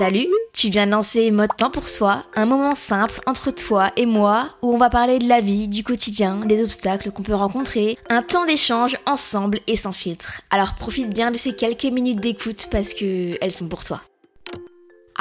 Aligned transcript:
Salut, 0.00 0.28
tu 0.54 0.70
viens 0.70 0.86
de 0.86 0.92
lancer 0.92 1.30
Mode 1.30 1.54
Temps 1.58 1.70
pour 1.70 1.86
Soi, 1.86 2.24
un 2.34 2.46
moment 2.46 2.74
simple 2.74 3.20
entre 3.26 3.50
toi 3.50 3.92
et 3.98 4.06
moi 4.06 4.48
où 4.62 4.72
on 4.72 4.78
va 4.78 4.88
parler 4.88 5.18
de 5.18 5.28
la 5.28 5.42
vie, 5.42 5.68
du 5.68 5.84
quotidien, 5.84 6.36
des 6.46 6.62
obstacles 6.62 7.10
qu'on 7.10 7.22
peut 7.22 7.34
rencontrer, 7.34 7.98
un 8.08 8.22
temps 8.22 8.46
d'échange 8.46 8.96
ensemble 9.04 9.60
et 9.66 9.76
sans 9.76 9.92
filtre. 9.92 10.40
Alors 10.48 10.74
profite 10.74 11.10
bien 11.10 11.30
de 11.30 11.36
ces 11.36 11.54
quelques 11.54 11.84
minutes 11.84 12.20
d'écoute 12.20 12.66
parce 12.70 12.94
que 12.94 13.36
elles 13.42 13.52
sont 13.52 13.68
pour 13.68 13.84
toi. 13.84 14.00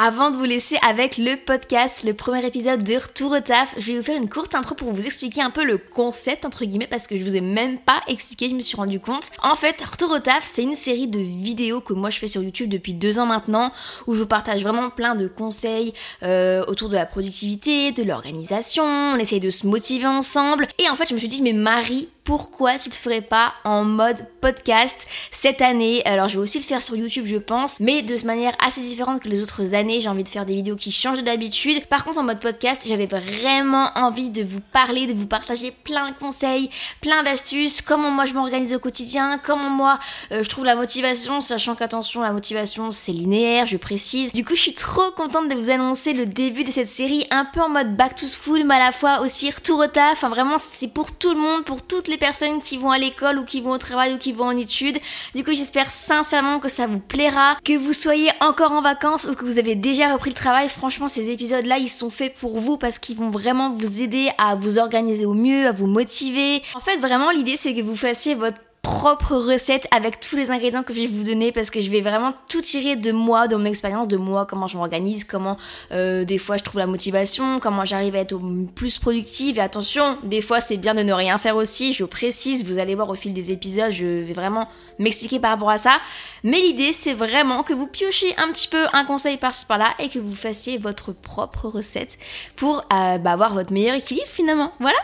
Avant 0.02 0.32
de 0.32 0.38
vous 0.38 0.46
laisser 0.46 0.78
avec 0.88 1.18
le 1.18 1.36
podcast, 1.36 2.06
le 2.06 2.14
premier 2.14 2.46
épisode 2.46 2.84
de 2.84 2.96
Retour 2.96 3.34
au 3.34 3.40
taf, 3.42 3.76
je 3.78 3.86
vais 3.88 3.98
vous 3.98 4.04
faire 4.04 4.16
une 4.16 4.30
courte 4.30 4.56
intro 4.56 4.74
pour 4.74 4.94
vous 4.94 5.06
expliquer 5.06 5.42
un 5.42 5.50
peu 5.50 5.66
le 5.66 5.78
concept 5.78 6.46
entre 6.46 6.64
guillemets 6.64 6.88
parce 6.88 7.06
que 7.06 7.18
je 7.18 7.22
vous 7.22 7.36
ai 7.36 7.42
même 7.42 7.78
pas 7.78 8.00
expliqué, 8.08 8.48
je 8.48 8.56
me 8.56 8.62
suis 8.62 8.78
rendu 8.78 9.02
compte. 9.02 9.30
En 9.44 9.56
fait, 9.56 9.82
Retour 9.82 10.12
au 10.12 10.20
taf, 10.20 10.50
c'est 10.50 10.64
une 10.64 10.76
série 10.76 11.10
de 11.10 11.20
vidéos 11.20 11.82
que 11.82 11.92
moi 11.92 12.12
je 12.12 12.18
fais 12.18 12.30
sur 12.30 12.42
YouTube 12.42 12.70
depuis 12.70 12.94
deux 12.94 13.20
ans 13.20 13.26
maintenant 13.26 13.74
où 14.08 14.16
je 14.16 14.22
vous 14.22 14.26
partage 14.26 14.64
vraiment 14.64 14.90
plein 14.90 15.16
de 15.16 15.28
conseils 15.28 15.94
euh, 16.24 16.64
autour 16.70 16.88
de 16.88 16.96
la 16.96 17.06
productivité, 17.06 17.92
de 17.92 18.04
l'organisation, 18.04 18.86
on 18.86 19.18
essaye 19.18 19.42
de 19.42 19.50
se 19.50 19.68
motiver 19.68 20.08
ensemble 20.08 20.70
et 20.78 20.90
en 20.90 20.96
fait 20.96 21.10
je 21.10 21.14
me 21.14 21.20
suis 21.20 21.28
dit 21.28 21.42
mais 21.42 21.52
Marie, 21.52 22.08
pourquoi 22.30 22.78
tu 22.78 22.92
te 22.92 22.96
ferais 22.96 23.22
pas 23.22 23.56
en 23.64 23.84
mode 23.84 24.24
podcast 24.40 25.08
cette 25.32 25.62
année 25.62 26.04
Alors 26.06 26.28
je 26.28 26.36
vais 26.36 26.44
aussi 26.44 26.60
le 26.60 26.64
faire 26.64 26.84
sur 26.84 26.96
YouTube 26.96 27.26
je 27.26 27.38
pense, 27.38 27.80
mais 27.80 28.04
de 28.04 28.24
manière 28.24 28.56
assez 28.64 28.82
différente 28.82 29.20
que 29.20 29.28
les 29.28 29.42
autres 29.42 29.74
années. 29.74 30.00
J'ai 30.00 30.10
envie 30.10 30.24
de 30.24 30.30
faire 30.30 30.46
des 30.46 30.54
vidéos 30.54 30.76
qui 30.76 30.92
changent 30.92 31.24
d'habitude. 31.24 31.88
Par 31.88 32.04
contre 32.04 32.20
en 32.20 32.24
mode 32.24 32.40
podcast, 32.40 32.86
j'avais 32.88 33.08
vraiment 33.08 33.90
envie 33.96 34.30
de 34.30 34.44
vous 34.44 34.60
parler, 34.60 35.08
de 35.08 35.14
vous 35.14 35.26
partager 35.26 35.72
plein 35.72 36.12
de 36.12 36.14
conseils, 36.20 36.70
plein 37.02 37.24
d'astuces, 37.24 37.82
comment 37.82 38.12
moi 38.12 38.26
je 38.26 38.36
m'organise 38.36 38.76
au 38.76 38.80
quotidien, 38.80 39.40
comment 39.44 39.72
moi 39.72 39.98
euh, 40.32 40.44
je 40.44 40.50
trouve 40.50 40.66
la 40.66 40.76
motivation, 40.76 41.42
sachant 41.42 41.74
qu'attention 41.74 42.22
la 42.22 42.32
motivation 42.32 42.92
c'est 42.92 43.12
linéaire, 43.12 43.66
je 43.66 43.78
précise. 43.78 44.34
Du 44.34 44.46
coup 44.46 44.56
je 44.56 44.62
suis 44.62 44.76
trop 44.76 45.10
contente 45.18 45.50
de 45.50 45.56
vous 45.56 45.72
annoncer 45.72 46.14
le 46.14 46.28
début 46.28 46.64
de 46.64 46.70
cette 46.70 46.90
série 46.90 47.26
un 47.32 47.46
peu 47.46 47.60
en 47.60 47.70
mode 47.70 47.98
back 47.98 48.14
to 48.14 48.28
school 48.28 48.66
mais 48.66 48.76
à 48.76 48.80
la 48.80 48.92
fois 48.92 49.22
aussi 49.22 49.50
retour 49.50 49.80
au 49.80 49.88
taf. 49.88 50.12
Enfin 50.12 50.30
vraiment 50.30 50.60
c'est 50.60 50.94
pour 50.94 51.12
tout 51.12 51.34
le 51.34 51.40
monde, 51.40 51.66
pour 51.66 51.82
toutes 51.82 52.08
les 52.08 52.19
personnes 52.20 52.60
qui 52.60 52.78
vont 52.78 52.92
à 52.92 52.98
l'école 52.98 53.40
ou 53.40 53.44
qui 53.44 53.62
vont 53.62 53.72
au 53.72 53.78
travail 53.78 54.14
ou 54.14 54.18
qui 54.18 54.34
vont 54.34 54.46
en 54.46 54.58
études. 54.58 54.98
Du 55.36 55.44
coup, 55.44 55.54
j'espère 55.54 55.90
sincèrement 55.90 56.60
que 56.60 56.70
ça 56.70 56.88
vous 56.88 57.00
plaira, 57.00 57.58
que 57.64 57.78
vous 57.78 57.94
soyez 57.94 58.30
encore 58.42 58.72
en 58.72 58.82
vacances 58.82 59.26
ou 59.26 59.36
que 59.36 59.46
vous 59.46 59.58
avez 59.58 59.76
déjà 59.76 60.14
repris 60.14 60.30
le 60.30 60.36
travail. 60.36 60.70
Franchement, 60.70 61.08
ces 61.08 61.30
épisodes-là, 61.30 61.78
ils 61.80 61.90
sont 61.90 62.10
faits 62.10 62.36
pour 62.36 62.60
vous 62.60 62.78
parce 62.78 63.00
qu'ils 63.00 63.18
vont 63.18 63.30
vraiment 63.30 63.72
vous 63.72 64.02
aider 64.02 64.30
à 64.38 64.56
vous 64.56 64.78
organiser 64.78 65.26
au 65.26 65.34
mieux, 65.34 65.68
à 65.68 65.72
vous 65.72 65.88
motiver. 65.88 66.62
En 66.76 66.80
fait, 66.80 66.98
vraiment, 66.98 67.32
l'idée, 67.32 67.56
c'est 67.58 67.74
que 67.74 67.82
vous 67.82 67.96
fassiez 67.96 68.36
votre 68.36 68.58
propre 68.90 69.36
recette 69.36 69.88
avec 69.92 70.20
tous 70.20 70.36
les 70.36 70.50
ingrédients 70.50 70.82
que 70.82 70.96
je 70.96 71.02
vais 71.02 71.08
vous 71.08 71.24
donner 71.24 71.52
parce 71.52 71.70
que 71.70 71.80
je 71.80 71.92
vais 71.92 72.02
vraiment 72.02 72.34
tout 72.48 72.60
tirer 72.60 72.96
de 72.96 73.12
moi, 73.12 73.48
de 73.48 73.56
mon 73.56 73.66
expérience, 73.66 74.08
de 74.08 74.18
moi, 74.18 74.48
comment 74.48 74.66
je 74.66 74.78
m'organise, 74.78 75.26
comment 75.26 75.58
euh, 75.92 76.26
des 76.26 76.40
fois 76.40 76.58
je 76.58 76.64
trouve 76.64 76.80
la 76.80 76.88
motivation, 76.88 77.60
comment 77.60 77.86
j'arrive 77.86 78.16
à 78.16 78.20
être 78.20 78.42
plus 78.74 78.98
productive. 78.98 79.60
Et 79.60 79.62
attention, 79.62 80.18
des 80.24 80.42
fois 80.42 80.60
c'est 80.60 80.78
bien 80.78 80.96
de 80.96 81.04
ne 81.04 81.14
rien 81.14 81.38
faire 81.38 81.56
aussi, 81.56 81.94
je 81.94 82.04
précise, 82.04 82.66
vous 82.66 82.80
allez 82.80 82.96
voir 82.96 83.10
au 83.10 83.16
fil 83.16 83.32
des 83.32 83.52
épisodes, 83.52 83.92
je 83.92 84.06
vais 84.06 84.34
vraiment 84.34 84.68
m'expliquer 84.98 85.40
par 85.40 85.52
rapport 85.52 85.70
à 85.70 85.78
ça. 85.78 86.00
Mais 86.44 86.60
l'idée 86.60 86.92
c'est 86.92 87.14
vraiment 87.14 87.62
que 87.62 87.74
vous 87.74 87.86
piochiez 87.86 88.34
un 88.40 88.52
petit 88.52 88.68
peu 88.68 88.88
un 88.92 89.06
conseil 89.06 89.38
par-ci 89.38 89.68
par-là 89.68 89.94
et 90.00 90.10
que 90.10 90.18
vous 90.18 90.34
fassiez 90.34 90.80
votre 90.80 91.14
propre 91.14 91.68
recette 91.68 92.18
pour 92.56 92.80
euh, 92.92 93.20
bah, 93.20 93.34
avoir 93.34 93.54
votre 93.54 93.72
meilleur 93.72 93.94
équilibre 93.94 94.28
finalement. 94.28 94.74
Voilà 94.80 94.98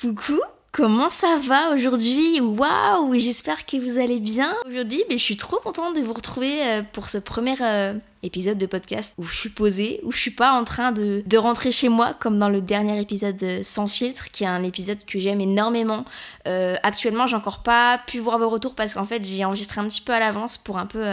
Coucou 0.00 0.40
Comment 0.72 1.10
ça 1.10 1.36
va 1.36 1.74
aujourd'hui? 1.74 2.40
Waouh 2.40 3.12
J'espère 3.18 3.66
que 3.66 3.76
vous 3.76 3.98
allez 3.98 4.20
bien. 4.20 4.54
Aujourd'hui, 4.66 5.04
mais 5.10 5.18
je 5.18 5.22
suis 5.22 5.36
trop 5.36 5.58
contente 5.58 5.94
de 5.94 6.00
vous 6.00 6.14
retrouver 6.14 6.62
euh, 6.62 6.82
pour 6.94 7.10
ce 7.10 7.18
premier 7.18 7.56
euh, 7.60 7.92
épisode 8.22 8.56
de 8.56 8.64
podcast 8.64 9.12
où 9.18 9.24
je 9.24 9.36
suis 9.36 9.50
posée, 9.50 10.00
où 10.02 10.12
je 10.12 10.18
suis 10.18 10.30
pas 10.30 10.52
en 10.52 10.64
train 10.64 10.90
de, 10.90 11.36
rentrer 11.36 11.72
chez 11.72 11.90
moi 11.90 12.14
comme 12.18 12.38
dans 12.38 12.48
le 12.48 12.62
dernier 12.62 12.98
épisode 12.98 13.36
de 13.36 13.60
Sans 13.62 13.86
filtre, 13.86 14.30
qui 14.30 14.44
est 14.44 14.46
un 14.46 14.62
épisode 14.62 15.04
que 15.06 15.18
j'aime 15.18 15.42
énormément. 15.42 16.06
Euh, 16.48 16.76
actuellement, 16.82 17.26
j'ai 17.26 17.36
encore 17.36 17.62
pas 17.62 18.00
pu 18.06 18.18
voir 18.18 18.38
vos 18.38 18.48
retours 18.48 18.74
parce 18.74 18.94
qu'en 18.94 19.04
fait, 19.04 19.22
j'ai 19.26 19.44
enregistré 19.44 19.78
un 19.78 19.88
petit 19.88 20.00
peu 20.00 20.14
à 20.14 20.20
l'avance 20.20 20.56
pour 20.56 20.78
un 20.78 20.86
peu 20.86 21.04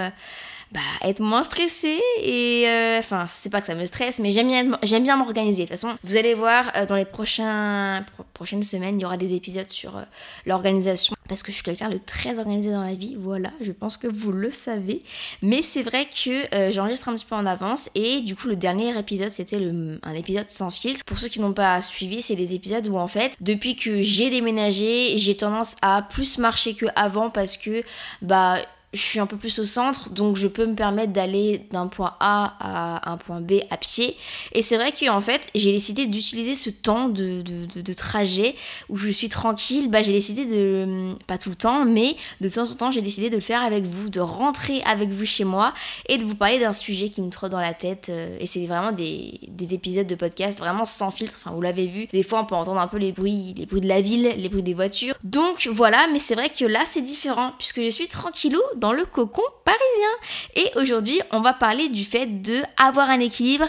bah, 0.72 0.82
être 1.02 1.20
moins 1.20 1.42
stressée 1.42 2.00
et 2.22 2.66
euh, 2.68 3.00
enfin 3.00 3.26
c'est 3.28 3.50
pas 3.50 3.60
que 3.60 3.66
ça 3.66 3.74
me 3.74 3.88
stresse 3.88 4.20
mais 4.20 4.32
j'aime 4.32 4.48
bien 4.48 4.78
j'aime 4.84 5.04
bien 5.04 5.16
m'organiser. 5.16 5.64
De 5.64 5.68
toute 5.68 5.80
façon 5.80 5.98
vous 6.04 6.16
allez 6.16 6.36
voir 6.36 6.72
euh, 6.76 6.86
dans 6.86 6.96
les 6.96 7.06
prochains 7.06 8.06
prochaines 8.36 8.62
semaines 8.62 9.00
il 9.00 9.02
y 9.02 9.06
aura 9.06 9.18
des 9.18 9.34
épisodes 9.34 9.70
sur 9.70 9.98
euh, 9.98 10.04
l'organisation 10.46 11.16
parce 11.28 11.42
que 11.42 11.52
je 11.52 11.56
suis 11.56 11.64
quelqu'un 11.64 11.90
de 11.90 11.98
très 11.98 12.38
organisé 12.38 12.72
dans 12.72 12.84
la 12.84 12.94
vie 12.94 13.16
voilà 13.18 13.50
je 13.62 13.72
pense 13.72 13.98
que 13.98 14.06
vous 14.06 14.32
le 14.32 14.52
savez. 14.52 15.02
Mais 15.42 15.64
c'est 15.64 15.82
vrai 15.82 16.06
que 16.06 16.72
j'enregistre 16.72 17.10
un 17.10 17.16
petit 17.16 17.26
peu 17.26 17.36
en 17.36 17.48
avance 17.48 17.90
et 17.96 18.22
du 18.22 18.36
coup 18.36 18.48
le 18.48 18.56
dernier 18.56 18.96
épisode 18.98 19.32
c'était 19.32 19.58
un 20.04 20.14
épisode 20.14 20.50
sans 20.50 20.70
filtre. 20.70 21.04
Pour 21.04 21.18
ceux 21.18 21.30
qui 21.30 21.40
n'ont 21.40 21.54
pas 21.54 21.82
suivi 21.82 22.22
c'est 22.22 22.36
des 22.36 22.54
épisodes 22.54 22.86
où 22.88 22.98
en 22.98 23.08
fait 23.08 23.36
depuis 23.42 23.76
que 23.76 24.04
j'ai 24.04 24.30
déménagé 24.30 25.18
j'ai 25.18 25.36
tendance 25.36 25.76
à 25.82 26.04
plus 26.04 26.38
marcher 26.38 26.76
que 26.76 26.86
avant 26.96 27.32
parce 27.32 27.58
que 27.58 27.84
bah 28.22 28.60
je 28.94 29.00
suis 29.00 29.20
un 29.20 29.28
peu 29.28 29.38
plus 29.38 29.60
au 29.60 29.66
centre, 29.66 30.10
donc 30.10 30.36
je 30.36 30.48
peux 30.48 30.66
me 30.66 30.74
permettre 30.74 31.14
d'aller 31.14 31.66
d'un 31.72 31.88
point 31.88 32.16
A 32.20 32.56
à 32.60 33.12
un 33.12 33.18
point 33.18 33.40
B 33.40 33.54
à 33.70 33.78
pied. 33.78 34.16
Et 34.54 34.64
c'est 34.64 34.78
vrai 34.78 34.92
qu'en 34.92 35.22
fait, 35.22 35.48
j'ai 35.54 35.72
décidé 35.72 36.08
d'utiliser 36.08 36.56
ce 36.56 36.72
temps 36.72 37.08
de, 37.08 37.42
de, 37.42 37.94
trajet 37.94 38.56
où 38.90 38.98
je 38.98 39.10
suis 39.10 39.30
tranquille. 39.30 39.90
Bah, 39.92 40.02
j'ai 40.02 40.12
décidé 40.12 40.46
de, 40.46 41.14
pas 41.28 41.38
tout 41.38 41.50
le 41.50 41.56
temps, 41.56 41.86
mais 41.86 42.16
de 42.42 42.50
temps 42.50 42.70
en 42.70 42.76
temps, 42.76 42.92
j'ai 42.92 43.02
décidé 43.02 43.30
de 43.30 43.36
le 43.36 43.42
faire 43.42 43.62
avec 43.62 43.84
vous, 43.84 44.10
de 44.10 44.20
rentrer 44.20 44.82
avec 44.86 45.10
vous 45.10 45.26
chez 45.26 45.44
moi 45.44 45.74
et 46.08 46.18
de 46.18 46.24
vous 46.24 46.36
parler 46.36 46.60
d'un 46.60 46.74
sujet 46.74 47.10
qui 47.10 47.22
me 47.22 47.30
trotte 47.30 47.52
dans 47.52 47.62
la 47.62 47.74
tête. 47.76 48.08
Euh, 48.10 48.38
et 48.40 48.48
c'est 48.48 48.66
vraiment 48.66 48.92
des, 48.92 49.40
des, 49.50 49.74
épisodes 49.74 50.08
de 50.08 50.16
podcast 50.16 50.58
vraiment 50.58 50.86
sans 50.86 51.12
filtre. 51.12 51.36
Enfin, 51.38 51.56
vous 51.56 51.62
l'avez 51.62 51.86
vu, 51.86 52.08
des 52.12 52.24
fois 52.24 52.42
on 52.42 52.46
peut 52.46 52.56
entendre 52.56 52.80
un 52.80 52.88
peu 52.88 52.98
les 52.98 53.12
bruits, 53.12 53.54
les 53.56 53.68
bruits 53.68 53.82
de 53.82 53.88
la 53.88 54.02
ville, 54.02 54.34
les 54.36 54.50
bruits 54.50 54.64
des 54.64 54.74
voitures. 54.74 55.14
Donc 55.24 55.68
voilà, 55.72 56.08
mais 56.12 56.18
c'est 56.18 56.34
vrai 56.34 56.50
que 56.50 56.66
là 56.66 56.82
c'est 56.86 57.02
différent 57.02 57.54
puisque 57.60 57.82
je 57.82 57.90
suis 57.90 58.08
tranquillou 58.08 58.62
dans 58.80 58.94
le 58.94 59.06
cocon 59.06 59.44
parisien. 59.66 60.10
Et 60.56 60.72
aujourd'hui, 60.80 61.22
on 61.32 61.42
va 61.42 61.54
parler 61.54 61.90
du 61.90 62.04
fait 62.04 62.42
de 62.42 62.62
avoir 62.78 63.10
un 63.10 63.20
équilibre, 63.20 63.68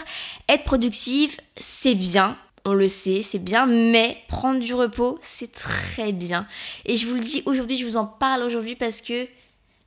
être 0.49 0.63
productive, 0.63 1.37
c'est 1.57 1.95
bien. 1.95 2.37
On 2.63 2.73
le 2.73 2.87
sait, 2.87 3.21
c'est 3.21 3.43
bien, 3.43 3.65
mais 3.65 4.17
prendre 4.27 4.59
du 4.59 4.73
repos, 4.73 5.17
c'est 5.21 5.51
très 5.51 6.11
bien. 6.11 6.47
Et 6.85 6.95
je 6.95 7.07
vous 7.07 7.15
le 7.15 7.21
dis 7.21 7.41
aujourd'hui, 7.45 7.77
je 7.77 7.85
vous 7.85 7.97
en 7.97 8.05
parle 8.05 8.43
aujourd'hui 8.43 8.75
parce 8.75 9.01
que 9.01 9.27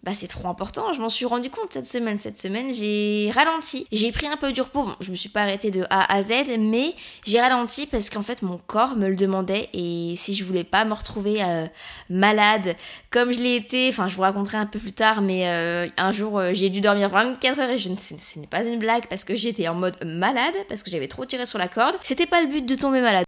bah 0.05 0.13
c'est 0.15 0.29
trop 0.29 0.49
important. 0.49 0.93
Je 0.93 1.01
m'en 1.01 1.09
suis 1.09 1.25
rendu 1.25 1.49
compte 1.49 1.73
cette 1.73 1.87
semaine. 1.87 2.19
Cette 2.19 2.37
semaine, 2.37 2.71
j'ai 2.71 3.31
ralenti. 3.35 3.87
J'ai 3.91 4.13
pris 4.13 4.27
un 4.27 4.37
peu 4.37 4.53
du 4.53 4.61
repos. 4.61 4.85
Bon, 4.85 4.95
je 5.01 5.11
me 5.11 5.17
suis 5.17 5.31
pas 5.31 5.43
arrêtée 5.43 5.71
de 5.71 5.85
A 5.89 6.13
à 6.13 6.21
Z, 6.21 6.33
mais 6.59 6.95
j'ai 7.25 7.41
ralenti 7.41 7.87
parce 7.87 8.11
qu'en 8.11 8.23
fait, 8.23 8.43
mon 8.43 8.59
corps 8.59 8.97
me 8.97 9.09
le 9.09 9.17
demandait. 9.17 9.71
Et 9.73 10.15
si 10.17 10.35
je 10.35 10.45
voulais 10.45 10.65
pas 10.65 10.85
me 10.85 10.93
retrouver 10.93 11.43
euh, 11.43 11.67
malade, 12.11 12.77
comme 13.11 13.33
je 13.33 13.41
l'ai 13.41 13.57
été, 13.57 13.89
enfin, 13.89 14.07
je 14.09 14.15
vous 14.15 14.23
raconterai 14.23 14.59
un 14.59 14.67
peu 14.67 14.79
plus 14.79 14.93
tard, 14.93 15.23
mais 15.23 15.49
euh, 15.49 15.89
un 15.97 16.13
jour, 16.13 16.39
euh, 16.39 16.51
j'ai 16.53 16.69
dû 16.69 16.83
dormir 16.83 17.09
24 17.09 17.59
heures 17.61 17.71
et 17.71 17.79
je 17.79 17.89
ne, 17.89 17.97
ce 17.97 18.39
n'est 18.39 18.47
pas 18.47 18.63
une 18.63 18.79
blague 18.79 19.07
parce 19.09 19.25
que 19.25 19.37
j'étais 19.37 19.69
en 19.69 19.75
mode 19.75 19.97
malade, 20.05 20.55
parce 20.69 20.83
que 20.83 20.91
j'avais 20.91 21.09
trop 21.09 21.25
tiré 21.25 21.47
sur 21.47 21.59
la 21.59 21.69
corde. 21.69 21.97
C'était 22.03 22.27
pas 22.27 22.43
le 22.43 22.49
but 22.49 22.67
de 22.67 22.75
tomber 22.75 23.01
malade. 23.01 23.25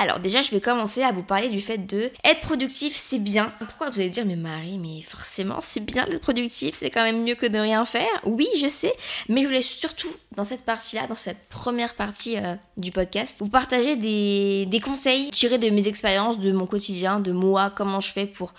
Alors 0.00 0.20
déjà, 0.20 0.42
je 0.42 0.52
vais 0.52 0.60
commencer 0.60 1.02
à 1.02 1.10
vous 1.10 1.24
parler 1.24 1.48
du 1.48 1.60
fait 1.60 1.78
de 1.78 2.10
être 2.24 2.40
productif, 2.40 2.94
c'est 2.96 3.18
bien. 3.18 3.52
Pourquoi 3.58 3.90
vous 3.90 3.98
allez 3.98 4.10
dire, 4.10 4.24
mais 4.24 4.36
Marie, 4.36 4.78
mais 4.78 5.02
forcément, 5.02 5.58
c'est 5.60 5.80
bien 5.80 6.06
d'être 6.06 6.20
productif, 6.20 6.76
c'est 6.76 6.90
quand 6.90 7.02
même 7.02 7.24
mieux 7.24 7.34
que 7.34 7.46
de 7.46 7.58
rien 7.58 7.84
faire. 7.84 8.06
Oui, 8.24 8.46
je 8.60 8.68
sais, 8.68 8.92
mais 9.28 9.42
je 9.42 9.48
voulais 9.48 9.62
surtout, 9.62 10.10
dans 10.36 10.44
cette 10.44 10.64
partie-là, 10.64 11.08
dans 11.08 11.16
cette 11.16 11.48
première 11.48 11.94
partie 11.94 12.36
euh, 12.36 12.54
du 12.76 12.92
podcast, 12.92 13.38
vous 13.40 13.48
partager 13.48 13.96
des, 13.96 14.66
des 14.66 14.80
conseils 14.80 15.30
tirés 15.32 15.58
de 15.58 15.68
mes 15.68 15.88
expériences, 15.88 16.38
de 16.38 16.52
mon 16.52 16.66
quotidien, 16.66 17.18
de 17.18 17.32
moi, 17.32 17.70
comment 17.70 18.00
je 18.00 18.12
fais 18.12 18.26
pour 18.26 18.54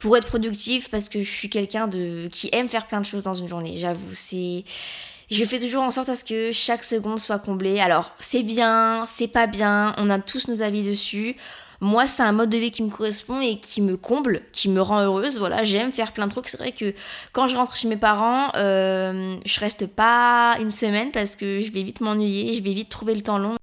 pour 0.00 0.16
être 0.16 0.28
productif 0.28 0.88
parce 0.88 1.10
que 1.10 1.22
je 1.22 1.30
suis 1.30 1.50
quelqu'un 1.50 1.86
de 1.86 2.26
qui 2.32 2.48
aime 2.52 2.70
faire 2.70 2.86
plein 2.86 3.00
de 3.00 3.06
choses 3.06 3.24
dans 3.24 3.34
une 3.34 3.48
journée. 3.48 3.76
J'avoue, 3.76 4.14
c'est 4.14 4.64
je 5.30 5.44
fais 5.44 5.58
toujours 5.58 5.82
en 5.82 5.90
sorte 5.90 6.08
à 6.08 6.16
ce 6.16 6.24
que 6.24 6.52
chaque 6.52 6.84
seconde 6.84 7.18
soit 7.18 7.38
comblée. 7.38 7.80
Alors, 7.80 8.12
c'est 8.18 8.42
bien, 8.42 9.04
c'est 9.06 9.28
pas 9.28 9.46
bien, 9.46 9.94
on 9.96 10.10
a 10.10 10.18
tous 10.18 10.48
nos 10.48 10.62
avis 10.62 10.82
dessus. 10.82 11.36
Moi, 11.82 12.06
c'est 12.06 12.22
un 12.22 12.32
mode 12.32 12.50
de 12.50 12.58
vie 12.58 12.70
qui 12.70 12.82
me 12.82 12.90
correspond 12.90 13.40
et 13.40 13.58
qui 13.58 13.80
me 13.80 13.96
comble, 13.96 14.42
qui 14.52 14.68
me 14.68 14.82
rend 14.82 15.00
heureuse. 15.00 15.38
Voilà, 15.38 15.64
j'aime 15.64 15.92
faire 15.92 16.12
plein 16.12 16.26
de 16.26 16.30
trucs. 16.30 16.48
C'est 16.48 16.58
vrai 16.58 16.72
que 16.72 16.92
quand 17.32 17.48
je 17.48 17.56
rentre 17.56 17.74
chez 17.74 17.88
mes 17.88 17.96
parents, 17.96 18.52
euh, 18.56 19.36
je 19.46 19.60
reste 19.60 19.86
pas 19.86 20.56
une 20.60 20.70
semaine 20.70 21.10
parce 21.10 21.36
que 21.36 21.62
je 21.62 21.72
vais 21.72 21.82
vite 21.82 22.02
m'ennuyer, 22.02 22.52
je 22.52 22.62
vais 22.62 22.74
vite 22.74 22.90
trouver 22.90 23.14
le 23.14 23.22
temps 23.22 23.38
long. 23.38 23.56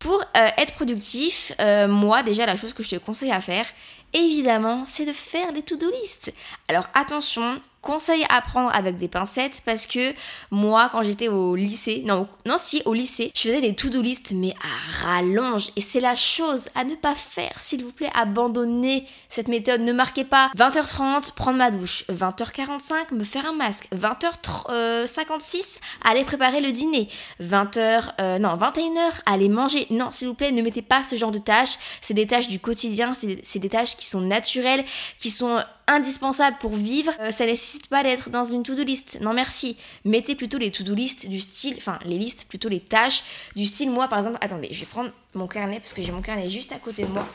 Pour 0.00 0.20
euh, 0.20 0.48
être 0.58 0.74
productif, 0.74 1.52
euh, 1.60 1.88
moi 1.88 2.22
déjà 2.22 2.44
la 2.44 2.56
chose 2.56 2.74
que 2.74 2.82
je 2.82 2.90
te 2.90 2.96
conseille 2.96 3.32
à 3.32 3.40
faire, 3.40 3.64
évidemment, 4.12 4.84
c'est 4.84 5.06
de 5.06 5.12
faire 5.12 5.50
les 5.52 5.62
to-do 5.62 5.90
list. 6.02 6.34
Alors 6.68 6.86
attention, 6.92 7.60
conseil 7.86 8.26
à 8.28 8.42
prendre 8.42 8.74
avec 8.74 8.98
des 8.98 9.06
pincettes 9.06 9.62
parce 9.64 9.86
que 9.86 10.12
moi, 10.50 10.88
quand 10.90 11.04
j'étais 11.04 11.28
au 11.28 11.54
lycée, 11.54 12.02
non, 12.04 12.26
non, 12.44 12.56
si, 12.58 12.82
au 12.84 12.92
lycée, 12.92 13.30
je 13.34 13.42
faisais 13.42 13.60
des 13.60 13.74
to-do 13.74 14.02
list, 14.02 14.32
mais 14.34 14.54
à 14.54 15.06
rallonge. 15.06 15.68
Et 15.76 15.80
c'est 15.80 16.00
la 16.00 16.16
chose 16.16 16.68
à 16.74 16.82
ne 16.82 16.96
pas 16.96 17.14
faire, 17.14 17.58
s'il 17.60 17.84
vous 17.84 17.92
plaît. 17.92 18.10
Abandonnez 18.14 19.06
cette 19.28 19.46
méthode. 19.46 19.82
Ne 19.82 19.92
marquez 19.92 20.24
pas 20.24 20.50
20h30, 20.56 21.32
prendre 21.34 21.58
ma 21.58 21.70
douche. 21.70 22.04
20h45, 22.10 23.12
me 23.14 23.22
faire 23.22 23.46
un 23.46 23.52
masque. 23.52 23.86
20h56, 23.94 25.78
aller 26.04 26.24
préparer 26.24 26.60
le 26.60 26.72
dîner. 26.72 27.08
20h, 27.40 28.14
euh, 28.20 28.38
non, 28.40 28.56
21h, 28.56 29.12
aller 29.26 29.48
manger. 29.48 29.86
Non, 29.90 30.10
s'il 30.10 30.26
vous 30.26 30.34
plaît, 30.34 30.50
ne 30.50 30.62
mettez 30.62 30.82
pas 30.82 31.04
ce 31.04 31.14
genre 31.14 31.30
de 31.30 31.38
tâches. 31.38 31.78
C'est 32.00 32.14
des 32.14 32.26
tâches 32.26 32.48
du 32.48 32.58
quotidien, 32.58 33.12
c'est 33.14 33.58
des 33.60 33.68
tâches 33.68 33.96
qui 33.96 34.06
sont 34.06 34.20
naturelles, 34.20 34.84
qui 35.18 35.30
sont 35.30 35.60
indispensables 35.86 36.56
pour 36.58 36.72
vivre. 36.72 37.12
Euh, 37.20 37.30
ça 37.30 37.46
nécessite 37.46 37.88
pas 37.88 38.02
d'être 38.02 38.30
dans 38.30 38.44
une 38.44 38.62
to-do 38.62 38.82
list. 38.82 39.18
Non 39.20 39.32
merci. 39.32 39.76
Mettez 40.04 40.34
plutôt 40.34 40.58
les 40.58 40.70
to-do 40.70 40.94
list 40.94 41.28
du 41.28 41.40
style, 41.40 41.74
enfin 41.78 41.98
les 42.04 42.18
listes, 42.18 42.46
plutôt 42.48 42.68
les 42.68 42.80
tâches 42.80 43.22
du 43.54 43.66
style. 43.66 43.90
Moi 43.90 44.08
par 44.08 44.18
exemple, 44.18 44.38
attendez, 44.40 44.68
je 44.70 44.80
vais 44.80 44.86
prendre 44.86 45.10
mon 45.34 45.46
carnet 45.46 45.80
parce 45.80 45.92
que 45.92 46.02
j'ai 46.02 46.12
mon 46.12 46.22
carnet 46.22 46.50
juste 46.50 46.72
à 46.72 46.78
côté 46.78 47.02
de 47.04 47.08
moi 47.08 47.26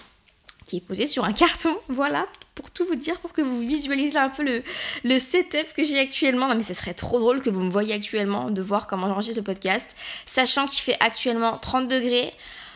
qui 0.66 0.78
est 0.78 0.82
posé 0.82 1.08
sur 1.08 1.26
un 1.26 1.34
carton. 1.34 1.76
Voilà, 1.90 2.28
pour 2.56 2.70
tout 2.72 2.86
vous 2.86 2.96
dire, 2.96 3.20
pour 3.20 3.34
que 3.34 3.42
vous 3.42 3.60
visualisez 3.60 4.18
un 4.18 4.30
peu 4.30 4.44
le, 4.44 4.64
le 5.04 5.20
setup 5.20 5.74
que 5.76 5.84
j'ai 5.84 6.00
actuellement. 6.00 6.48
Non 6.48 6.56
mais 6.56 6.64
ce 6.64 6.74
serait 6.74 6.94
trop 6.94 7.20
drôle 7.20 7.42
que 7.42 7.50
vous 7.50 7.62
me 7.62 7.70
voyez 7.70 7.94
actuellement, 7.94 8.52
de 8.52 8.62
voir 8.62 8.88
comment 8.88 9.08
j'enregistre 9.08 9.38
le 9.38 9.44
podcast, 9.44 9.96
sachant 10.26 10.68
qu'il 10.68 10.82
fait 10.82 10.98
actuellement 11.00 11.58
30 11.58 11.88
degrés. 11.88 12.34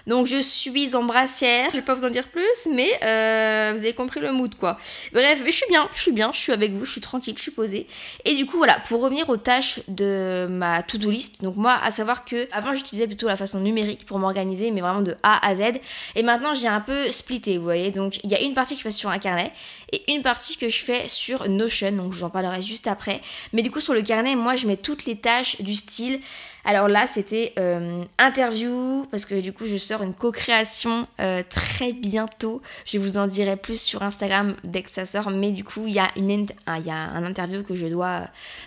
Donc 0.08 0.28
je 0.28 0.40
suis 0.40 0.96
en 0.96 1.04
brassière, 1.04 1.70
je 1.72 1.78
vais 1.78 1.82
pas 1.82 1.96
vous 1.96 2.06
en 2.06 2.10
dire 2.10 2.28
plus, 2.28 2.68
mais 2.72 2.90
euh, 3.04 3.72
vous 3.74 3.82
avez 3.82 3.94
compris 3.94 4.20
le 4.20 4.32
mood 4.32 4.54
quoi. 4.56 4.78
Bref, 5.14 5.42
mais 5.44 5.52
je 5.52 5.58
suis 5.58 5.66
bien, 5.70 5.90
je 5.94 6.00
suis 6.00 6.12
bien, 6.12 6.32
je 6.32 6.38
suis 6.38 6.52
avec 6.52 6.74
vous, 6.74 6.86
je 6.86 6.92
suis 6.92 7.02
tranquille, 7.02 7.34
je 7.36 7.42
suis 7.42 7.52
posée. 7.52 7.88
Et 8.24 8.36
du 8.36 8.46
coup 8.46 8.58
voilà, 8.58 8.80
pour 8.88 9.02
revenir 9.02 9.30
aux 9.30 9.38
tâches 9.38 9.80
de 9.88 10.48
ma 10.50 10.84
to-do 10.84 11.10
list, 11.10 11.44
donc 11.44 11.56
moi 11.56 11.80
à 11.84 11.90
savoir 11.90 12.24
que 12.24 12.48
avant 12.52 12.74
j'utilisais 12.74 13.08
plutôt 13.08 13.28
la 13.28 13.36
façon 13.36 13.60
numérique 13.60 14.06
pour 14.06 14.20
m'organiser, 14.20 14.72
mais 14.72 14.82
vraiment 14.82 15.02
de 15.02 15.16
A 15.24 15.46
à 15.48 15.56
Z. 15.56 15.62
Et 16.16 16.22
maintenant 16.22 16.54
j'ai 16.54 16.68
un 16.68 16.82
peu 16.82 17.12
splitté, 17.12 17.58
vous 17.58 17.64
voyez. 17.64 17.90
Donc 17.92 18.20
il 18.24 18.30
y 18.30 18.36
a 18.36 18.42
une 18.42 18.54
partie 18.54 18.76
que 18.76 18.80
je 18.80 18.84
fais 18.84 18.92
sur 18.92 19.10
un 19.10 19.18
carnet 19.18 19.52
et 19.92 20.14
une 20.14 20.22
partie 20.22 20.58
que 20.58 20.70
je 20.70 20.84
fais 20.84 21.08
sur 21.08 21.50
Notion, 21.50 21.92
donc 21.92 22.14
j'en 22.14 22.30
parlerai 22.30 22.62
juste 22.62 22.88
après. 22.88 23.22
Mais 23.54 23.64
du 23.64 23.72
coup 23.72 23.80
sur 23.80 23.94
le 23.94 24.04
carnet, 24.04 24.36
moi 24.36 24.56
je 24.56 24.68
mets 24.68 24.78
toutes 24.78 25.06
les 25.06 25.16
tâches 25.16 25.62
du 25.62 25.74
style 25.74 26.20
alors 26.66 26.88
là, 26.88 27.06
c'était 27.06 27.54
euh, 27.60 28.04
interview, 28.18 29.06
parce 29.12 29.26
que 29.26 29.40
du 29.40 29.54
coup, 29.54 29.68
je 29.68 29.78
sors 29.78 30.02
une 30.02 30.16
co-création 30.16 31.08
euh, 31.20 31.44
très 31.48 31.94
bientôt. 31.94 32.62
Je 32.86 32.98
vous 32.98 33.18
en 33.18 33.28
dirai 33.28 33.56
plus 33.56 33.80
sur 33.80 34.02
Instagram 34.02 34.56
dès 34.64 34.82
que 34.82 34.90
ça 34.90 35.06
sort. 35.06 35.30
Mais 35.30 35.52
du 35.52 35.64
coup, 35.64 35.86
il 35.86 35.94
y, 35.94 36.00
a 36.00 36.10
une, 36.16 36.48
un 36.66 37.24
interview 37.24 37.64
que 37.64 37.76
je 37.76 37.86
dois 37.86 38.22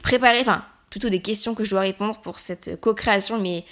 préparer, 0.04 0.40
enfin, 0.40 0.64
plutôt 0.90 1.08
des 1.08 1.20
questions 1.20 1.56
que 1.56 1.64
je 1.64 1.70
dois 1.70 1.80
répondre 1.80 2.18
pour 2.18 2.38
cette 2.38 2.80
co-création. 2.80 3.40
Mais 3.40 3.64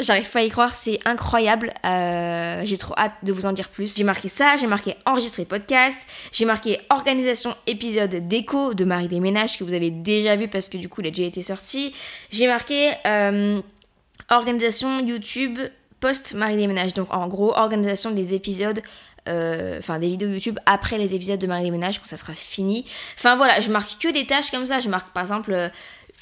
J'arrive 0.00 0.28
pas 0.28 0.40
à 0.40 0.42
y 0.42 0.48
croire, 0.48 0.74
c'est 0.74 0.98
incroyable. 1.04 1.72
Euh, 1.84 2.62
j'ai 2.64 2.76
trop 2.78 2.94
hâte 2.98 3.12
de 3.22 3.32
vous 3.32 3.46
en 3.46 3.52
dire 3.52 3.68
plus. 3.68 3.96
J'ai 3.96 4.02
marqué 4.02 4.28
ça, 4.28 4.56
j'ai 4.56 4.66
marqué 4.66 4.96
enregistrer 5.06 5.44
podcast, 5.44 5.98
j'ai 6.32 6.44
marqué 6.44 6.80
organisation 6.90 7.54
épisode 7.68 8.26
déco 8.26 8.74
de 8.74 8.84
Marie 8.84 9.06
des 9.06 9.20
Ménages 9.20 9.56
que 9.56 9.62
vous 9.62 9.72
avez 9.72 9.90
déjà 9.90 10.34
vu 10.34 10.48
parce 10.48 10.68
que 10.68 10.78
du 10.78 10.88
coup 10.88 11.00
il 11.00 11.06
a 11.06 11.10
déjà 11.10 11.28
été 11.28 11.42
sorti. 11.42 11.94
J'ai 12.30 12.48
marqué 12.48 12.90
euh, 13.06 13.60
organisation 14.30 14.98
YouTube 14.98 15.60
post 16.00 16.34
Marie 16.34 16.56
des 16.56 16.66
Ménages. 16.66 16.94
Donc 16.94 17.14
en 17.14 17.28
gros, 17.28 17.56
organisation 17.56 18.10
des 18.10 18.34
épisodes 18.34 18.82
euh, 19.26 19.78
enfin 19.78 19.98
des 20.00 20.08
vidéos 20.08 20.28
YouTube 20.28 20.58
après 20.66 20.98
les 20.98 21.14
épisodes 21.14 21.38
de 21.38 21.46
Marie 21.46 21.64
des 21.64 21.70
Ménages 21.70 22.00
quand 22.00 22.06
ça 22.06 22.16
sera 22.16 22.34
fini. 22.34 22.84
Enfin 23.16 23.36
voilà, 23.36 23.60
je 23.60 23.70
marque 23.70 23.96
que 24.02 24.12
des 24.12 24.26
tâches 24.26 24.50
comme 24.50 24.66
ça. 24.66 24.80
Je 24.80 24.88
marque 24.88 25.12
par 25.12 25.22
exemple 25.22 25.70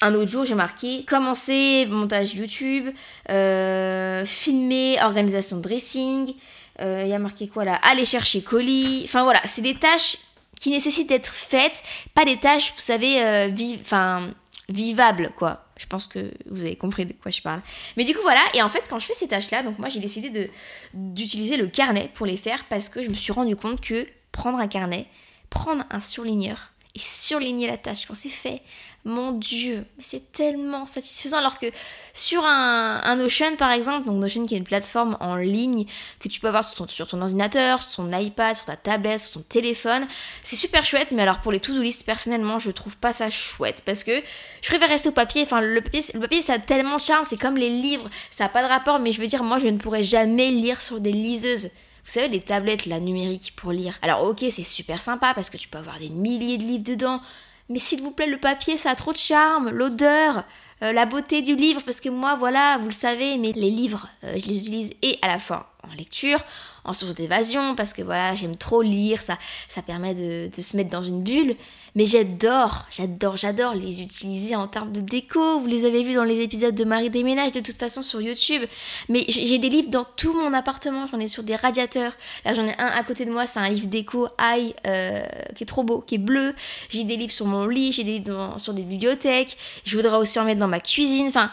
un 0.03 0.13
autre 0.15 0.29
jour, 0.29 0.43
j'ai 0.43 0.55
marqué 0.55 1.05
commencer 1.05 1.87
montage 1.89 2.33
YouTube, 2.33 2.89
euh, 3.29 4.25
filmer, 4.25 4.97
organisation 5.01 5.57
de 5.57 5.61
dressing. 5.61 6.35
Euh, 6.81 7.03
il 7.05 7.09
y 7.09 7.13
a 7.13 7.19
marqué 7.19 7.47
quoi 7.47 7.63
là 7.63 7.75
Aller 7.75 8.05
chercher 8.05 8.41
colis. 8.41 9.01
Enfin 9.05 9.23
voilà, 9.23 9.39
c'est 9.45 9.61
des 9.61 9.75
tâches 9.75 10.17
qui 10.59 10.71
nécessitent 10.71 11.09
d'être 11.09 11.31
faites, 11.31 11.83
pas 12.13 12.25
des 12.25 12.37
tâches, 12.37 12.73
vous 12.73 12.81
savez, 12.81 13.23
euh, 13.23 13.49
enfin 13.81 14.29
vivables 14.69 15.31
quoi. 15.37 15.65
Je 15.77 15.85
pense 15.87 16.07
que 16.07 16.31
vous 16.49 16.61
avez 16.61 16.75
compris 16.75 17.05
de 17.05 17.13
quoi 17.13 17.31
je 17.31 17.41
parle. 17.41 17.61
Mais 17.97 18.03
du 18.03 18.13
coup 18.13 18.21
voilà, 18.21 18.41
et 18.53 18.61
en 18.61 18.69
fait 18.69 18.83
quand 18.89 18.99
je 18.99 19.05
fais 19.05 19.13
ces 19.13 19.27
tâches-là, 19.27 19.63
donc 19.63 19.79
moi 19.79 19.89
j'ai 19.89 19.99
décidé 19.99 20.51
d'utiliser 20.93 21.57
le 21.57 21.67
carnet 21.67 22.09
pour 22.13 22.25
les 22.25 22.37
faire 22.37 22.65
parce 22.65 22.89
que 22.89 23.01
je 23.03 23.09
me 23.09 23.15
suis 23.15 23.31
rendu 23.31 23.55
compte 23.55 23.79
que 23.81 24.05
prendre 24.31 24.57
un 24.59 24.67
carnet, 24.67 25.07
prendre 25.49 25.83
un 25.91 25.99
surligneur, 25.99 26.72
et 26.95 26.99
surligner 26.99 27.67
la 27.67 27.77
tâche 27.77 28.05
quand 28.05 28.13
c'est 28.13 28.29
fait. 28.29 28.61
Mon 29.03 29.31
Dieu, 29.31 29.85
c'est 29.99 30.31
tellement 30.31 30.85
satisfaisant. 30.85 31.37
Alors 31.37 31.57
que 31.57 31.65
sur 32.13 32.45
un, 32.45 33.15
Notion, 33.15 33.55
par 33.57 33.71
exemple, 33.71 34.05
donc 34.05 34.19
Notion 34.19 34.45
qui 34.45 34.53
est 34.53 34.59
une 34.59 34.63
plateforme 34.63 35.17
en 35.19 35.35
ligne 35.35 35.85
que 36.19 36.27
tu 36.29 36.39
peux 36.39 36.47
avoir 36.47 36.63
sur 36.63 36.75
ton, 36.75 36.87
sur 36.87 37.07
ton 37.07 37.21
ordinateur, 37.21 37.81
sur 37.81 38.03
ton 38.03 38.17
iPad, 38.17 38.55
sur 38.55 38.65
ta 38.65 38.77
tablette, 38.77 39.21
sur 39.21 39.31
ton 39.31 39.41
téléphone, 39.41 40.07
c'est 40.43 40.55
super 40.55 40.85
chouette. 40.85 41.11
Mais 41.11 41.23
alors 41.23 41.41
pour 41.41 41.51
les 41.51 41.59
to-do 41.59 41.81
list, 41.81 42.05
personnellement, 42.05 42.59
je 42.59 42.69
trouve 42.69 42.95
pas 42.97 43.11
ça 43.11 43.29
chouette 43.31 43.81
parce 43.85 44.03
que 44.03 44.21
je 44.61 44.69
préfère 44.69 44.87
rester 44.87 45.09
au 45.09 45.13
papier. 45.13 45.41
Enfin, 45.41 45.61
le 45.61 45.81
papier, 45.81 46.01
le 46.13 46.19
papier 46.19 46.41
ça 46.43 46.53
a 46.53 46.59
tellement 46.59 46.97
de 46.97 47.01
charme. 47.01 47.25
C'est 47.25 47.37
comme 47.37 47.57
les 47.57 47.69
livres, 47.69 48.07
ça 48.29 48.45
a 48.45 48.49
pas 48.49 48.61
de 48.61 48.69
rapport. 48.69 48.99
Mais 48.99 49.11
je 49.11 49.19
veux 49.19 49.27
dire, 49.27 49.43
moi, 49.43 49.57
je 49.57 49.67
ne 49.67 49.77
pourrais 49.77 50.03
jamais 50.03 50.49
lire 50.49 50.79
sur 50.79 50.99
des 50.99 51.11
liseuses. 51.11 51.71
Vous 52.05 52.11
savez, 52.11 52.27
les 52.27 52.41
tablettes, 52.41 52.85
la 52.85 52.99
numérique 52.99 53.53
pour 53.55 53.71
lire. 53.71 53.97
Alors 54.01 54.23
ok, 54.23 54.39
c'est 54.49 54.61
super 54.61 55.01
sympa 55.01 55.33
parce 55.33 55.49
que 55.49 55.57
tu 55.57 55.67
peux 55.67 55.77
avoir 55.77 55.99
des 55.99 56.09
milliers 56.09 56.57
de 56.57 56.63
livres 56.63 56.83
dedans. 56.83 57.21
Mais 57.69 57.79
s'il 57.79 58.01
vous 58.01 58.11
plaît, 58.11 58.27
le 58.27 58.37
papier, 58.37 58.75
ça 58.75 58.91
a 58.91 58.95
trop 58.95 59.13
de 59.13 59.17
charme, 59.17 59.69
l'odeur, 59.69 60.43
euh, 60.81 60.91
la 60.91 61.05
beauté 61.05 61.41
du 61.41 61.55
livre, 61.55 61.81
parce 61.85 62.01
que 62.01 62.09
moi, 62.09 62.35
voilà, 62.35 62.77
vous 62.79 62.87
le 62.87 62.93
savez, 62.93 63.37
mais 63.37 63.53
les 63.53 63.69
livres, 63.69 64.09
euh, 64.25 64.37
je 64.37 64.47
les 64.47 64.57
utilise 64.57 64.91
et 65.01 65.17
à 65.21 65.27
la 65.27 65.39
fois 65.39 65.73
en 65.89 65.93
lecture, 65.95 66.43
en 66.85 66.93
source 66.93 67.15
d'évasion 67.15 67.75
parce 67.75 67.93
que 67.93 68.01
voilà, 68.01 68.35
j'aime 68.35 68.55
trop 68.55 68.81
lire, 68.81 69.21
ça, 69.21 69.37
ça 69.69 69.81
permet 69.81 70.13
de, 70.13 70.49
de, 70.55 70.61
se 70.61 70.75
mettre 70.75 70.89
dans 70.89 71.03
une 71.03 71.23
bulle. 71.23 71.55
Mais 71.95 72.07
j'adore, 72.07 72.85
j'adore, 72.89 73.37
j'adore 73.37 73.75
les 73.75 74.01
utiliser 74.01 74.55
en 74.55 74.67
termes 74.67 74.91
de 74.91 74.99
déco. 74.99 75.59
Vous 75.59 75.67
les 75.67 75.85
avez 75.85 76.01
vus 76.01 76.15
dans 76.15 76.23
les 76.23 76.41
épisodes 76.41 76.73
de 76.73 76.83
Marie 76.83 77.11
des 77.11 77.23
Ménages 77.23 77.51
de 77.51 77.59
toute 77.59 77.77
façon 77.77 78.01
sur 78.01 78.19
YouTube. 78.19 78.63
Mais 79.09 79.25
j'ai 79.27 79.59
des 79.59 79.69
livres 79.69 79.89
dans 79.89 80.03
tout 80.03 80.33
mon 80.33 80.53
appartement, 80.53 81.05
j'en 81.07 81.19
ai 81.19 81.27
sur 81.27 81.43
des 81.43 81.55
radiateurs. 81.55 82.13
Là 82.45 82.55
j'en 82.55 82.65
ai 82.65 82.73
un 82.79 82.87
à 82.87 83.03
côté 83.03 83.25
de 83.25 83.31
moi, 83.31 83.45
c'est 83.45 83.59
un 83.59 83.69
livre 83.69 83.87
déco 83.87 84.27
Aïe 84.39 84.73
euh, 84.87 85.21
qui 85.55 85.63
est 85.63 85.67
trop 85.67 85.83
beau, 85.83 86.01
qui 86.01 86.15
est 86.15 86.19
bleu. 86.19 86.55
J'ai 86.89 87.03
des 87.03 87.15
livres 87.15 87.31
sur 87.31 87.45
mon 87.45 87.67
lit, 87.67 87.91
j'ai 87.93 88.03
des 88.03 88.19
livres 88.19 88.55
sur 88.57 88.73
des 88.73 88.83
bibliothèques. 88.83 89.55
Je 89.83 89.95
voudrais 89.95 90.17
aussi 90.17 90.39
en 90.39 90.45
mettre 90.45 90.59
dans 90.59 90.67
ma 90.67 90.79
cuisine. 90.79 91.27
Enfin, 91.27 91.51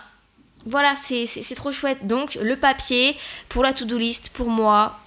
voilà, 0.65 0.95
c'est 0.97 1.55
trop 1.55 1.73
chouette. 1.73 2.07
Donc 2.07 2.37
le 2.37 2.57
papier 2.57 3.15
pour 3.51 3.63
la 3.63 3.75
to-do 3.75 3.99
list, 3.99 4.31
pour 4.31 4.49
moi, 4.49 4.99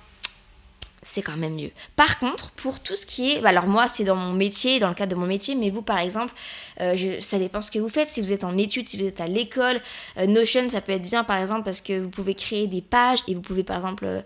c'est 1.04 1.22
quand 1.22 1.38
même 1.38 1.56
mieux. 1.56 1.72
Par 1.96 2.20
contre, 2.20 2.52
pour 2.52 2.80
tout 2.80 2.96
ce 2.96 3.06
qui 3.06 3.32
est, 3.34 3.42
bah, 3.42 3.50
alors 3.50 3.68
moi 3.68 3.88
c'est 3.88 4.04
dans 4.04 4.16
mon 4.16 4.34
métier, 4.34 4.80
dans 4.80 4.90
le 4.90 4.96
cadre 4.96 5.12
de 5.12 5.20
mon 5.20 5.28
métier, 5.28 5.56
mais 5.56 5.70
vous 5.70 5.82
par 5.82 6.00
exemple, 6.00 6.34
euh, 6.82 6.96
je, 6.96 7.20
ça 7.20 7.38
dépend 7.40 7.62
ce 7.62 7.72
que 7.72 7.80
vous 7.80 7.90
faites. 7.90 8.10
Si 8.10 8.22
vous 8.22 8.34
êtes 8.34 8.44
en 8.44 8.58
études, 8.58 8.88
si 8.88 8.98
vous 8.98 9.06
êtes 9.06 9.22
à 9.22 9.28
l'école, 9.28 9.82
euh, 10.18 10.26
Notion 10.26 10.70
ça 10.70 10.82
peut 10.82 10.94
être 10.94 11.04
bien 11.04 11.24
par 11.24 11.38
exemple 11.38 11.64
parce 11.64 11.82
que 11.82 12.00
vous 12.00 12.10
pouvez 12.10 12.36
créer 12.36 12.68
des 12.68 12.82
pages 12.82 13.20
et 13.28 13.36
vous 13.36 13.42
pouvez 13.42 13.64
par 13.64 13.78
exemple, 13.78 14.06
euh, 14.06 14.22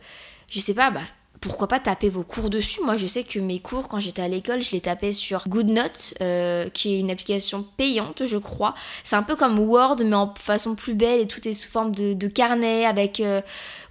je 0.50 0.60
sais 0.60 0.74
pas, 0.74 0.92
bah, 0.92 1.02
pourquoi 1.42 1.68
pas 1.68 1.80
taper 1.80 2.10
vos 2.10 2.24
cours 2.24 2.50
dessus? 2.50 2.82
Moi, 2.84 2.98
je 2.98 3.08
sais 3.08 3.24
que 3.24 3.40
mes 3.40 3.60
cours, 3.60 3.88
quand 3.88 4.00
j'étais 4.00 4.22
à 4.22 4.28
l'école, 4.28 4.62
je 4.62 4.72
les 4.72 4.82
tapais 4.82 5.14
sur 5.14 5.48
GoodNotes, 5.48 6.14
euh, 6.22 6.70
qui 6.70 6.96
est 6.96 7.00
une 7.00 7.12
application 7.12 7.66
payante, 7.78 8.26
je 8.26 8.38
crois. 8.38 8.76
C'est 9.04 9.16
un 9.16 9.24
peu 9.24 9.36
comme 9.36 9.60
Word, 9.60 9.98
mais 10.04 10.16
en 10.16 10.34
façon 10.38 10.76
plus 10.76 10.94
belle 10.94 11.22
et 11.22 11.28
tout 11.28 11.46
est 11.48 11.54
sous 11.54 11.70
forme 11.70 11.94
de, 11.94 12.28
carnet 12.28 12.86
avec. 12.86 13.20
Euh, 13.20 13.42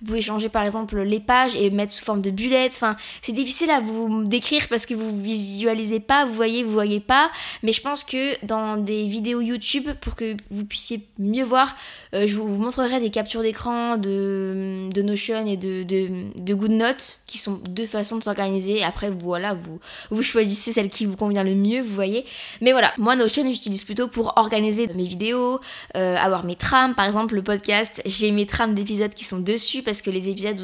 vous 0.00 0.08
pouvez 0.08 0.22
changer 0.22 0.50
par 0.50 0.62
exemple 0.62 1.00
les 1.00 1.20
pages 1.20 1.54
et 1.56 1.70
mettre 1.70 1.92
sous 1.92 2.04
forme 2.04 2.20
de 2.20 2.30
bullets. 2.30 2.68
Enfin, 2.68 2.96
c'est 3.22 3.32
difficile 3.32 3.70
à 3.70 3.80
vous 3.80 4.24
décrire 4.24 4.68
parce 4.68 4.84
que 4.84 4.94
vous 4.94 5.20
visualisez 5.20 6.00
pas, 6.00 6.26
vous 6.26 6.34
voyez, 6.34 6.62
vous 6.62 6.72
voyez 6.72 7.00
pas. 7.00 7.30
Mais 7.62 7.72
je 7.72 7.80
pense 7.80 8.04
que 8.04 8.44
dans 8.44 8.76
des 8.76 9.06
vidéos 9.06 9.40
YouTube, 9.40 9.88
pour 10.00 10.14
que 10.14 10.36
vous 10.50 10.64
puissiez 10.64 11.00
mieux 11.18 11.44
voir, 11.44 11.74
euh, 12.14 12.26
je 12.26 12.36
vous 12.36 12.62
montrerai 12.62 13.00
des 13.00 13.10
captures 13.10 13.42
d'écran 13.42 13.96
de, 13.96 14.88
de 14.92 15.02
Notion 15.02 15.46
et 15.46 15.56
de, 15.56 15.82
de, 15.82 16.08
de 16.36 16.54
GoodNotes 16.54 17.18
qui 17.26 17.35
sont 17.36 17.60
deux 17.68 17.86
façons 17.86 18.16
de 18.16 18.24
s'organiser. 18.24 18.82
Après, 18.82 19.10
voilà, 19.10 19.54
vous, 19.54 19.80
vous 20.10 20.22
choisissez 20.22 20.72
celle 20.72 20.88
qui 20.88 21.06
vous 21.06 21.16
convient 21.16 21.44
le 21.44 21.54
mieux, 21.54 21.80
vous 21.80 21.94
voyez. 21.94 22.24
Mais 22.60 22.72
voilà, 22.72 22.92
moi, 22.98 23.16
Notion, 23.16 23.50
j'utilise 23.50 23.84
plutôt 23.84 24.08
pour 24.08 24.32
organiser 24.36 24.88
mes 24.94 25.06
vidéos, 25.06 25.60
euh, 25.96 26.16
avoir 26.16 26.44
mes 26.44 26.56
trames. 26.56 26.94
Par 26.94 27.06
exemple, 27.06 27.34
le 27.34 27.42
podcast, 27.42 28.02
j'ai 28.04 28.30
mes 28.30 28.46
trames 28.46 28.74
d'épisodes 28.74 29.14
qui 29.14 29.24
sont 29.24 29.38
dessus 29.38 29.82
parce 29.82 30.02
que 30.02 30.10
les 30.10 30.28
épisodes 30.28 30.60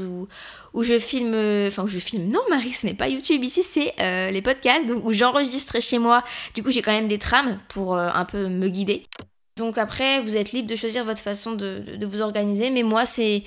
où, 0.74 0.82
je 0.82 0.98
filme, 0.98 1.34
enfin 1.66 1.84
où 1.84 1.88
je 1.88 1.98
filme, 1.98 2.28
non 2.28 2.42
Marie, 2.50 2.72
ce 2.72 2.86
n'est 2.86 2.94
pas 2.94 3.08
YouTube 3.08 3.42
ici, 3.44 3.62
c'est 3.62 3.92
euh, 4.00 4.30
les 4.30 4.42
podcasts 4.42 4.86
où 5.02 5.12
j'enregistre 5.12 5.80
chez 5.80 5.98
moi. 5.98 6.22
Du 6.54 6.62
coup, 6.62 6.70
j'ai 6.70 6.82
quand 6.82 6.92
même 6.92 7.08
des 7.08 7.18
trames 7.18 7.58
pour 7.68 7.94
euh, 7.94 8.08
un 8.12 8.24
peu 8.24 8.48
me 8.48 8.68
guider. 8.68 9.06
Donc 9.56 9.76
après, 9.76 10.20
vous 10.20 10.36
êtes 10.36 10.52
libre 10.52 10.68
de 10.68 10.76
choisir 10.76 11.04
votre 11.04 11.20
façon 11.20 11.52
de, 11.52 11.84
de 11.96 12.06
vous 12.06 12.22
organiser, 12.22 12.70
mais 12.70 12.82
moi, 12.82 13.04
c'est 13.04 13.42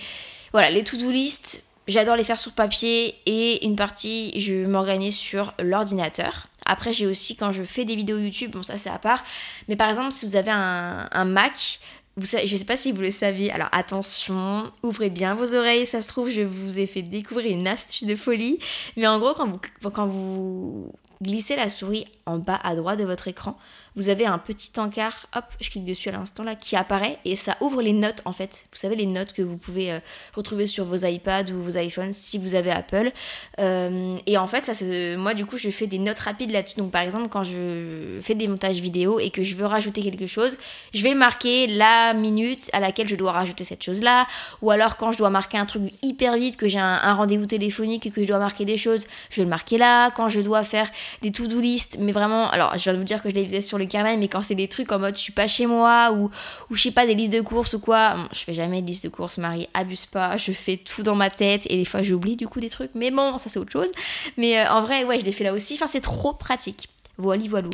voilà, 0.51 0.69
les 0.69 0.83
to-do 0.85 1.11
list, 1.11 1.64
J'adore 1.87 2.15
les 2.15 2.23
faire 2.23 2.39
sur 2.39 2.53
papier 2.53 3.15
et 3.27 3.63
une 3.65 3.75
partie, 3.75 4.39
je 4.39 4.65
m'organise 4.65 5.15
sur 5.15 5.53
l'ordinateur. 5.59 6.47
Après, 6.65 6.93
j'ai 6.93 7.05
aussi, 7.05 7.35
quand 7.35 7.51
je 7.51 7.61
fais 7.61 7.85
des 7.85 7.95
vidéos 7.95 8.17
YouTube, 8.17 8.51
bon, 8.51 8.63
ça 8.63 8.77
c'est 8.77 8.89
à 8.89 8.97
part, 8.97 9.23
mais 9.67 9.75
par 9.75 9.89
exemple, 9.89 10.11
si 10.11 10.25
vous 10.25 10.35
avez 10.35 10.49
un, 10.49 11.25
Mac, 11.25 11.79
vous 12.17 12.25
savez, 12.25 12.47
je 12.47 12.55
sais 12.55 12.65
pas 12.65 12.77
si 12.77 12.91
vous 12.91 13.01
le 13.01 13.11
saviez, 13.11 13.51
alors 13.51 13.69
attention, 13.71 14.71
ouvrez 14.81 15.11
bien 15.11 15.35
vos 15.35 15.53
oreilles, 15.53 15.85
ça 15.85 16.01
se 16.01 16.07
trouve, 16.07 16.31
je 16.31 16.41
vous 16.41 16.79
ai 16.79 16.87
fait 16.87 17.03
découvrir 17.03 17.51
une 17.51 17.67
astuce 17.67 18.07
de 18.07 18.15
folie, 18.15 18.57
mais 18.97 19.05
en 19.05 19.19
gros, 19.19 19.33
quand 19.35 19.47
vous, 19.47 19.89
quand 19.91 20.07
vous 20.07 20.91
glissez 21.21 21.55
la 21.55 21.69
souris 21.69 22.05
en 22.25 22.39
bas 22.39 22.59
à 22.63 22.75
droite 22.75 22.97
de 22.97 23.05
votre 23.05 23.27
écran, 23.27 23.57
vous 23.95 24.09
avez 24.09 24.25
un 24.25 24.37
petit 24.37 24.71
encart, 24.77 25.27
hop, 25.35 25.45
je 25.61 25.69
clique 25.69 25.85
dessus 25.85 26.09
à 26.09 26.11
l'instant 26.11 26.43
là, 26.43 26.55
qui 26.55 26.75
apparaît 26.75 27.17
et 27.25 27.35
ça 27.35 27.55
ouvre 27.61 27.81
les 27.81 27.93
notes 27.93 28.21
en 28.25 28.33
fait. 28.33 28.65
Vous 28.71 28.77
savez, 28.77 28.95
les 28.95 29.05
notes 29.05 29.33
que 29.33 29.41
vous 29.41 29.57
pouvez 29.57 29.91
euh, 29.91 29.99
retrouver 30.35 30.67
sur 30.67 30.85
vos 30.85 30.97
iPads 30.97 31.51
ou 31.51 31.61
vos 31.61 31.77
iPhones 31.77 32.11
si 32.11 32.37
vous 32.37 32.55
avez 32.55 32.71
Apple. 32.71 33.11
Euh, 33.59 34.17
et 34.25 34.37
en 34.37 34.47
fait, 34.47 34.65
ça 34.65 34.73
moi 35.17 35.33
du 35.33 35.45
coup, 35.45 35.57
je 35.57 35.69
fais 35.69 35.87
des 35.87 35.99
notes 35.99 36.19
rapides 36.19 36.51
là-dessus. 36.51 36.77
Donc 36.77 36.91
par 36.91 37.01
exemple, 37.01 37.29
quand 37.29 37.43
je 37.43 38.19
fais 38.21 38.35
des 38.35 38.47
montages 38.47 38.79
vidéo 38.79 39.19
et 39.19 39.29
que 39.29 39.43
je 39.43 39.55
veux 39.55 39.65
rajouter 39.65 40.01
quelque 40.01 40.27
chose, 40.27 40.57
je 40.93 41.01
vais 41.01 41.15
marquer 41.15 41.67
la 41.67 42.13
minute 42.13 42.69
à 42.73 42.79
laquelle 42.79 43.07
je 43.07 43.15
dois 43.15 43.31
rajouter 43.31 43.63
cette 43.63 43.83
chose-là. 43.83 44.27
Ou 44.61 44.71
alors 44.71 44.97
quand 44.97 45.11
je 45.11 45.17
dois 45.17 45.29
marquer 45.29 45.57
un 45.57 45.65
truc 45.65 45.83
hyper 46.03 46.35
vite, 46.35 46.57
que 46.57 46.67
j'ai 46.67 46.79
un, 46.79 47.13
rendez-vous 47.13 47.45
téléphonique 47.45 48.05
et 48.05 48.11
que 48.11 48.21
je 48.21 48.27
dois 48.27 48.39
marquer 48.39 48.65
des 48.65 48.77
choses, 48.77 49.07
je 49.29 49.37
vais 49.37 49.43
le 49.43 49.49
marquer 49.49 49.77
là. 49.77 50.11
Quand 50.11 50.27
je 50.27 50.41
dois 50.41 50.63
faire 50.63 50.89
des 51.21 51.31
to-do 51.31 51.61
list, 51.61 51.97
mais 51.99 52.11
vraiment, 52.11 52.49
alors 52.49 52.77
je 52.77 52.89
vais 52.89 52.97
vous 52.97 53.03
dire 53.03 53.23
que 53.23 53.29
je 53.29 53.35
les 53.35 53.45
faisais 53.45 53.61
sur 53.61 53.77
le 53.85 54.17
mais 54.17 54.27
quand 54.27 54.41
c'est 54.41 54.55
des 54.55 54.67
trucs 54.67 54.91
en 54.91 54.99
mode 54.99 55.15
je 55.15 55.19
suis 55.21 55.33
pas 55.33 55.47
chez 55.47 55.65
moi 55.65 56.11
ou, 56.11 56.29
je 56.71 56.81
sais 56.81 56.91
pas 56.91 57.05
des 57.05 57.15
listes 57.15 57.33
de 57.33 57.41
courses 57.41 57.73
ou 57.73 57.79
quoi, 57.79 58.17
je 58.31 58.39
fais 58.39 58.53
jamais 58.53 58.81
de 58.81 58.87
liste 58.87 59.03
de 59.03 59.09
courses, 59.09 59.37
Marie, 59.37 59.67
abuse 59.73 60.05
pas, 60.05 60.37
je 60.37 60.51
fais 60.51 60.77
tout 60.77 61.03
dans 61.03 61.15
ma 61.15 61.29
tête 61.29 61.65
et 61.69 61.77
des 61.77 61.85
fois 61.85 62.03
j'oublie 62.03 62.35
du 62.35 62.47
coup 62.47 62.59
des 62.59 62.69
trucs, 62.69 62.91
mais 62.95 63.11
bon, 63.11 63.37
ça 63.37 63.49
c'est 63.49 63.59
autre 63.59 63.71
chose. 63.71 63.91
Mais 64.37 64.59
euh, 64.59 64.69
en 64.71 64.81
vrai, 64.81 65.03
ouais, 65.05 65.19
je 65.19 65.25
l'ai 65.25 65.31
fait 65.31 65.43
là 65.43 65.53
aussi, 65.53 65.73
enfin 65.75 65.87
c'est 65.87 66.01
trop 66.01 66.33
pratique. 66.33 66.89
Voilà, 67.17 67.43
voilà. 67.47 67.69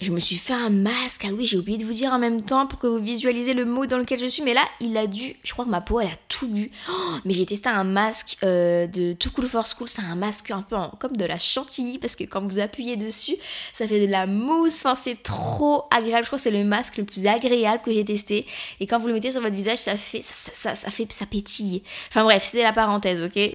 Je 0.00 0.12
me 0.12 0.20
suis 0.20 0.36
fait 0.36 0.54
un 0.54 0.70
masque. 0.70 1.26
Ah 1.28 1.32
oui, 1.32 1.44
j'ai 1.44 1.58
oublié 1.58 1.76
de 1.76 1.84
vous 1.84 1.92
dire 1.92 2.12
en 2.12 2.18
même 2.18 2.40
temps 2.40 2.66
pour 2.66 2.78
que 2.78 2.86
vous 2.86 3.02
visualisez 3.02 3.52
le 3.52 3.66
mot 3.66 3.84
dans 3.84 3.98
lequel 3.98 4.18
je 4.18 4.26
suis. 4.26 4.42
Mais 4.42 4.54
là, 4.54 4.62
il 4.80 4.96
a 4.96 5.06
dû. 5.06 5.36
Je 5.42 5.52
crois 5.52 5.66
que 5.66 5.70
ma 5.70 5.82
peau, 5.82 6.00
elle 6.00 6.08
a 6.08 6.16
tout 6.28 6.48
bu. 6.48 6.70
Oh, 6.90 6.92
mais 7.26 7.34
j'ai 7.34 7.44
testé 7.44 7.68
un 7.68 7.84
masque 7.84 8.38
euh, 8.42 8.86
de 8.86 9.12
Too 9.12 9.30
Cool 9.30 9.46
for 9.46 9.66
School. 9.66 9.88
C'est 9.90 10.02
un 10.02 10.16
masque 10.16 10.50
un 10.50 10.62
peu 10.62 10.76
comme 10.98 11.16
de 11.16 11.24
la 11.26 11.38
chantilly 11.38 11.98
parce 11.98 12.16
que 12.16 12.24
quand 12.24 12.42
vous 12.42 12.58
appuyez 12.60 12.96
dessus, 12.96 13.36
ça 13.74 13.86
fait 13.86 14.06
de 14.06 14.10
la 14.10 14.26
mousse. 14.26 14.84
Enfin, 14.86 14.94
c'est 14.94 15.22
trop 15.22 15.84
agréable. 15.90 16.24
Je 16.24 16.28
crois 16.28 16.38
que 16.38 16.44
c'est 16.44 16.50
le 16.50 16.64
masque 16.64 16.96
le 16.96 17.04
plus 17.04 17.26
agréable 17.26 17.82
que 17.84 17.92
j'ai 17.92 18.04
testé. 18.04 18.46
Et 18.80 18.86
quand 18.86 18.98
vous 18.98 19.08
le 19.08 19.14
mettez 19.14 19.32
sur 19.32 19.42
votre 19.42 19.56
visage, 19.56 19.78
ça 19.78 19.96
fait 19.96 20.22
ça, 20.22 20.50
ça, 20.54 20.74
ça 20.74 20.90
fait 20.90 21.10
ça 21.12 21.26
pétille. 21.26 21.82
Enfin 22.08 22.24
bref, 22.24 22.44
c'était 22.44 22.62
la 22.62 22.72
parenthèse, 22.72 23.20
ok? 23.20 23.52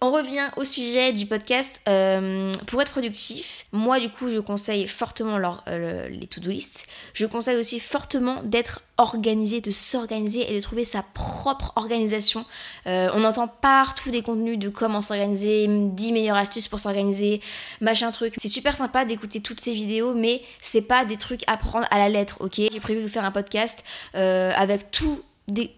On 0.00 0.12
revient 0.12 0.48
au 0.56 0.64
sujet 0.64 1.12
du 1.12 1.26
podcast. 1.26 1.80
Euh, 1.88 2.52
pour 2.66 2.80
être 2.80 2.92
productif, 2.92 3.66
moi 3.72 3.98
du 4.00 4.10
coup 4.10 4.30
je 4.30 4.38
conseille 4.38 4.86
fortement 4.86 5.38
euh, 5.68 6.08
les 6.08 6.26
to-do 6.26 6.50
lists. 6.50 6.86
Je 7.14 7.26
conseille 7.26 7.56
aussi 7.56 7.80
fortement 7.80 8.42
d'être 8.42 8.82
organisé, 8.96 9.60
de 9.60 9.70
s'organiser 9.70 10.52
et 10.52 10.56
de 10.56 10.60
trouver 10.60 10.84
sa 10.84 11.02
propre 11.02 11.72
organisation. 11.76 12.44
Euh, 12.86 13.10
on 13.14 13.24
entend 13.24 13.48
partout 13.48 14.10
des 14.10 14.22
contenus 14.22 14.58
de 14.58 14.68
comment 14.68 15.00
s'organiser, 15.00 15.66
10 15.68 16.12
meilleures 16.12 16.36
astuces 16.36 16.68
pour 16.68 16.80
s'organiser, 16.80 17.40
machin 17.80 18.10
truc. 18.10 18.34
C'est 18.38 18.48
super 18.48 18.76
sympa 18.76 19.04
d'écouter 19.04 19.40
toutes 19.40 19.60
ces 19.60 19.72
vidéos, 19.72 20.14
mais 20.14 20.42
c'est 20.60 20.82
pas 20.82 21.04
des 21.04 21.16
trucs 21.16 21.42
à 21.46 21.56
prendre 21.56 21.86
à 21.90 21.98
la 21.98 22.08
lettre, 22.08 22.36
ok? 22.40 22.54
J'ai 22.56 22.80
prévu 22.80 23.00
de 23.00 23.06
vous 23.06 23.12
faire 23.12 23.24
un 23.24 23.32
podcast 23.32 23.84
avec 24.14 24.90
tout, 24.90 25.22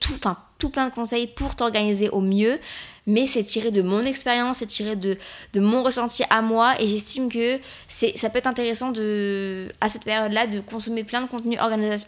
tout, 0.01 0.13
enfin 0.15 0.37
tout 0.59 0.69
plein 0.69 0.89
de 0.89 0.95
conseils 0.95 1.27
pour 1.27 1.57
t'organiser 1.57 2.09
au 2.11 2.21
mieux. 2.21 2.59
Mais 3.07 3.27
c'est 3.27 3.43
tiré 3.43 3.71
de 3.71 3.83
mon 3.83 4.05
expérience, 4.05 4.59
c'est 4.59 4.67
tiré 4.67 4.95
de, 4.95 5.17
de 5.55 5.61
mon 5.61 5.83
ressenti 5.83 6.23
à 6.29 6.43
moi. 6.43 6.81
Et 6.81 6.87
j'estime 6.87 7.33
que 7.33 7.59
c'est, 7.89 8.17
ça 8.17 8.31
peut 8.31 8.39
être 8.39 8.47
intéressant 8.47 8.93
de, 8.93 9.69
à 9.81 9.89
cette 9.89 10.05
période-là 10.05 10.47
de 10.47 10.61
consommer 10.61 11.03
plein 11.03 11.23
de 11.23 11.27
contenu 11.27 11.59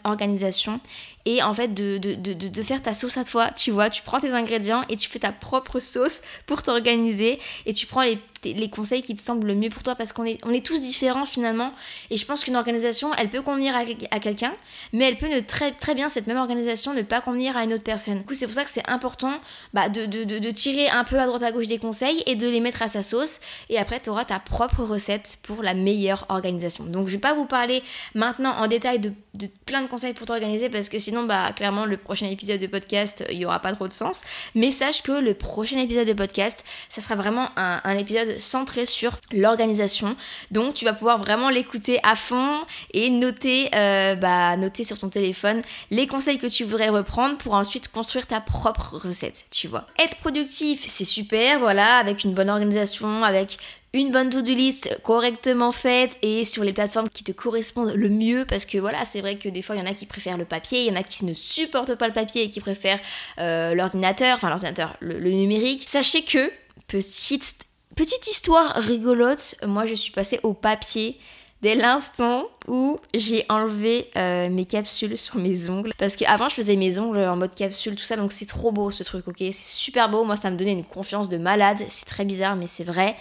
organisation 0.03 0.79
et 1.25 1.41
en 1.41 1.53
fait 1.53 1.73
de, 1.73 1.97
de, 1.97 2.13
de, 2.13 2.33
de, 2.33 2.63
faire 2.63 2.81
ta 2.81 2.93
sauce 2.93 3.17
à 3.17 3.23
toi, 3.23 3.49
tu 3.51 3.71
vois, 3.71 3.89
tu 3.89 4.03
prends 4.03 4.19
tes 4.19 4.31
ingrédients 4.31 4.83
et 4.87 4.95
tu 4.95 5.09
fais 5.09 5.19
ta 5.19 5.31
propre 5.31 5.79
sauce 5.79 6.21
pour 6.45 6.63
t'organiser 6.63 7.39
et 7.65 7.73
tu 7.73 7.85
prends 7.85 8.03
les, 8.03 8.19
les 8.45 8.69
conseils 8.69 9.01
qui 9.01 9.15
te 9.15 9.21
semblent 9.21 9.47
le 9.47 9.55
mieux 9.55 9.69
pour 9.69 9.83
toi 9.83 9.95
parce 9.95 10.11
qu'on 10.11 10.25
est, 10.25 10.37
on 10.43 10.51
est 10.51 10.65
tous 10.65 10.81
différents 10.81 11.25
finalement 11.25 11.71
et 12.09 12.17
je 12.17 12.25
pense 12.25 12.43
qu'une 12.43 12.55
organisation 12.55 13.11
elle 13.17 13.29
peut 13.29 13.41
convenir 13.41 13.75
à, 13.75 13.83
à 14.11 14.19
quelqu'un 14.19 14.53
mais 14.91 15.05
elle 15.05 15.17
peut 15.17 15.29
ne 15.29 15.39
très, 15.39 15.71
très 15.71 15.95
bien 15.95 16.09
cette 16.09 16.27
même 16.27 16.37
organisation 16.37 16.93
ne 16.93 17.01
pas 17.01 17.21
convenir 17.21 17.55
à 17.55 17.63
une 17.63 17.73
autre 17.73 17.83
personne. 17.83 18.19
Du 18.19 18.25
coup 18.25 18.33
c'est 18.33 18.45
pour 18.45 18.55
ça 18.55 18.63
que 18.63 18.69
c'est 18.69 18.87
important 18.89 19.39
bah, 19.73 19.89
de, 19.89 20.05
de, 20.05 20.23
de, 20.23 20.51
tirer 20.51 20.89
un 20.89 21.03
peu 21.03 21.19
à 21.19 21.25
droite 21.25 21.43
à 21.43 21.51
gauche 21.51 21.67
des 21.67 21.79
conseils 21.79 22.21
et 22.25 22.35
de 22.35 22.47
les 22.47 22.59
mettre 22.59 22.81
à 22.81 22.87
sa 22.87 23.01
sauce 23.01 23.39
et 23.69 23.77
après 23.77 23.99
tu 23.99 24.09
auras 24.09 24.25
ta 24.25 24.39
propre 24.39 24.83
recette 24.83 25.37
pour 25.43 25.63
la 25.63 25.73
meilleure 25.73 26.25
organisation. 26.29 26.83
Donc 26.83 27.07
je 27.07 27.13
vais 27.13 27.19
pas 27.19 27.33
vous 27.33 27.45
parler 27.45 27.81
maintenant 28.13 28.51
en 28.57 28.67
détail 28.67 28.99
de, 28.99 29.13
de 29.33 29.47
plein 29.65 29.81
de 29.81 29.87
conseils 29.87 30.13
pour 30.13 30.27
t'organiser 30.27 30.69
parce 30.69 30.89
que 30.89 30.99
sinon 30.99 31.23
bah, 31.23 31.51
clairement, 31.53 31.85
le 31.85 31.97
prochain 31.97 32.27
épisode 32.27 32.59
de 32.59 32.67
podcast, 32.67 33.23
il 33.29 33.37
n'y 33.37 33.45
aura 33.45 33.59
pas 33.59 33.73
trop 33.73 33.87
de 33.87 33.93
sens. 33.93 34.21
Mais 34.55 34.71
sache 34.71 35.01
que 35.03 35.11
le 35.11 35.33
prochain 35.33 35.77
épisode 35.77 36.07
de 36.07 36.13
podcast, 36.13 36.63
ça 36.89 37.01
sera 37.01 37.15
vraiment 37.15 37.49
un, 37.55 37.97
épisode 37.97 38.32
centré 38.39 38.85
sur 38.85 39.17
l'organisation. 39.33 40.15
Donc, 40.51 40.73
tu 40.73 40.85
vas 40.85 40.93
pouvoir 40.93 41.17
vraiment 41.17 41.49
l'écouter 41.49 41.99
à 42.03 42.15
fond 42.15 42.57
et 42.93 43.09
noter, 43.09 43.69
euh, 43.75 44.15
bah, 44.15 44.55
noter 44.57 44.83
sur 44.83 44.97
ton 44.97 45.09
téléphone 45.09 45.61
les 45.91 46.07
conseils 46.07 46.39
que 46.39 46.47
tu 46.47 46.63
voudrais 46.63 46.89
reprendre 46.89 47.37
pour 47.37 47.53
ensuite 47.53 47.89
construire 47.89 48.27
ta 48.27 48.41
propre 48.41 48.97
recette, 48.97 49.45
tu 49.51 49.67
vois. 49.67 49.87
Être 49.99 50.17
productif, 50.17 50.83
c'est 50.87 51.05
super, 51.05 51.59
voilà, 51.59 51.97
avec 51.97 52.23
une 52.23 52.33
bonne 52.33 52.49
organisation, 52.49 53.23
avec 53.23 53.57
une 53.93 54.11
bonne 54.11 54.29
to-do 54.29 54.53
list 54.53 54.97
correctement 55.03 55.71
faite 55.71 56.17
et 56.23 56.43
sur 56.43 56.63
les 56.63 56.73
plateformes 56.73 57.09
qui 57.09 57.23
te 57.23 57.31
correspondent 57.31 57.93
le 57.93 58.09
mieux 58.09 58.43
parce 58.45 58.65
que 58.65 58.79
voilà 58.79 59.05
c'est 59.05 59.21
vrai 59.21 59.37
que 59.37 59.47
des 59.47 59.61
fois 59.61 59.75
il 59.75 59.79
y 59.79 59.81
en 59.83 59.89
a 59.89 59.93
qui 59.93 60.07
préfèrent 60.07 60.37
le 60.37 60.45
papier, 60.45 60.81
il 60.81 60.87
y 60.87 60.91
en 60.91 60.99
a 60.99 61.03
qui 61.03 61.25
ne 61.25 61.33
supportent 61.35 61.95
pas 61.95 62.07
le 62.07 62.13
papier 62.13 62.43
et 62.43 62.49
qui 62.49 62.59
préfèrent 62.59 62.99
euh, 63.39 63.75
l'ordinateur, 63.75 64.35
enfin 64.35 64.49
l'ordinateur, 64.49 64.97
le, 64.99 65.19
numérique. 65.19 65.83
Sachez 65.87 66.23
que 66.23 66.51
petite 66.87 67.55
petite 67.95 68.27
histoire 68.27 68.75
rigolote, 68.75 69.55
moi 69.65 69.85
je 69.85 69.93
suis 69.93 70.11
passée 70.11 70.39
au 70.43 70.53
papier 70.53 71.17
dès 71.63 71.75
l'instant 71.75 72.43
où 72.67 72.99
j'ai 73.13 73.45
enlevé 73.49 74.09
euh, 74.17 74.49
mes 74.49 74.65
capsules 74.65 75.17
sur 75.17 75.37
mes 75.37 75.69
ongles. 75.69 75.93
Parce 75.97 76.17
qu'avant, 76.17 76.49
je 76.49 76.55
faisais 76.55 76.75
mes 76.75 76.99
ongles 76.99 77.19
en 77.19 77.37
mode 77.37 77.55
capsule, 77.55 77.95
tout 77.95 78.03
ça, 78.03 78.17
donc 78.17 78.33
c'est 78.33 78.45
trop 78.45 78.71
beau 78.71 78.91
ce 78.91 79.03
truc, 79.03 79.27
ok? 79.27 79.37
C'est 79.39 79.53
super 79.53 80.09
beau, 80.09 80.25
moi 80.25 80.35
ça 80.35 80.51
me 80.51 80.57
donnait 80.57 80.73
une 80.73 80.83
confiance 80.83 81.29
de 81.29 81.37
malade, 81.37 81.77
c'est 81.89 82.05
très 82.05 82.25
bizarre, 82.25 82.57
mais 82.57 82.67
c'est 82.67 82.83
vrai. 82.83 83.15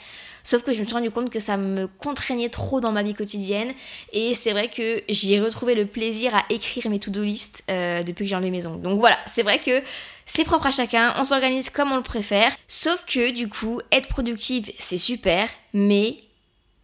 Sauf 0.44 0.62
que 0.62 0.72
je 0.72 0.80
me 0.80 0.84
suis 0.84 0.94
rendu 0.94 1.10
compte 1.10 1.30
que 1.30 1.40
ça 1.40 1.56
me 1.56 1.86
contraignait 1.86 2.48
trop 2.48 2.80
dans 2.80 2.92
ma 2.92 3.02
vie 3.02 3.14
quotidienne. 3.14 3.72
Et 4.12 4.34
c'est 4.34 4.52
vrai 4.52 4.68
que 4.68 5.02
j'ai 5.08 5.40
retrouvé 5.40 5.74
le 5.74 5.86
plaisir 5.86 6.34
à 6.34 6.44
écrire 6.50 6.88
mes 6.90 6.98
to-do 6.98 7.22
list 7.22 7.64
euh, 7.70 8.02
depuis 8.02 8.24
que 8.24 8.30
j'ai 8.30 8.36
enlevé 8.36 8.50
mes 8.50 8.66
ongles. 8.66 8.82
Donc 8.82 8.98
voilà, 8.98 9.18
c'est 9.26 9.42
vrai 9.42 9.58
que 9.58 9.82
c'est 10.26 10.44
propre 10.44 10.66
à 10.66 10.70
chacun, 10.70 11.14
on 11.18 11.24
s'organise 11.24 11.70
comme 11.70 11.92
on 11.92 11.96
le 11.96 12.02
préfère. 12.02 12.52
Sauf 12.68 13.04
que 13.06 13.32
du 13.32 13.48
coup, 13.48 13.80
être 13.90 14.08
productive, 14.08 14.70
c'est 14.78 14.98
super, 14.98 15.48
mais 15.72 16.16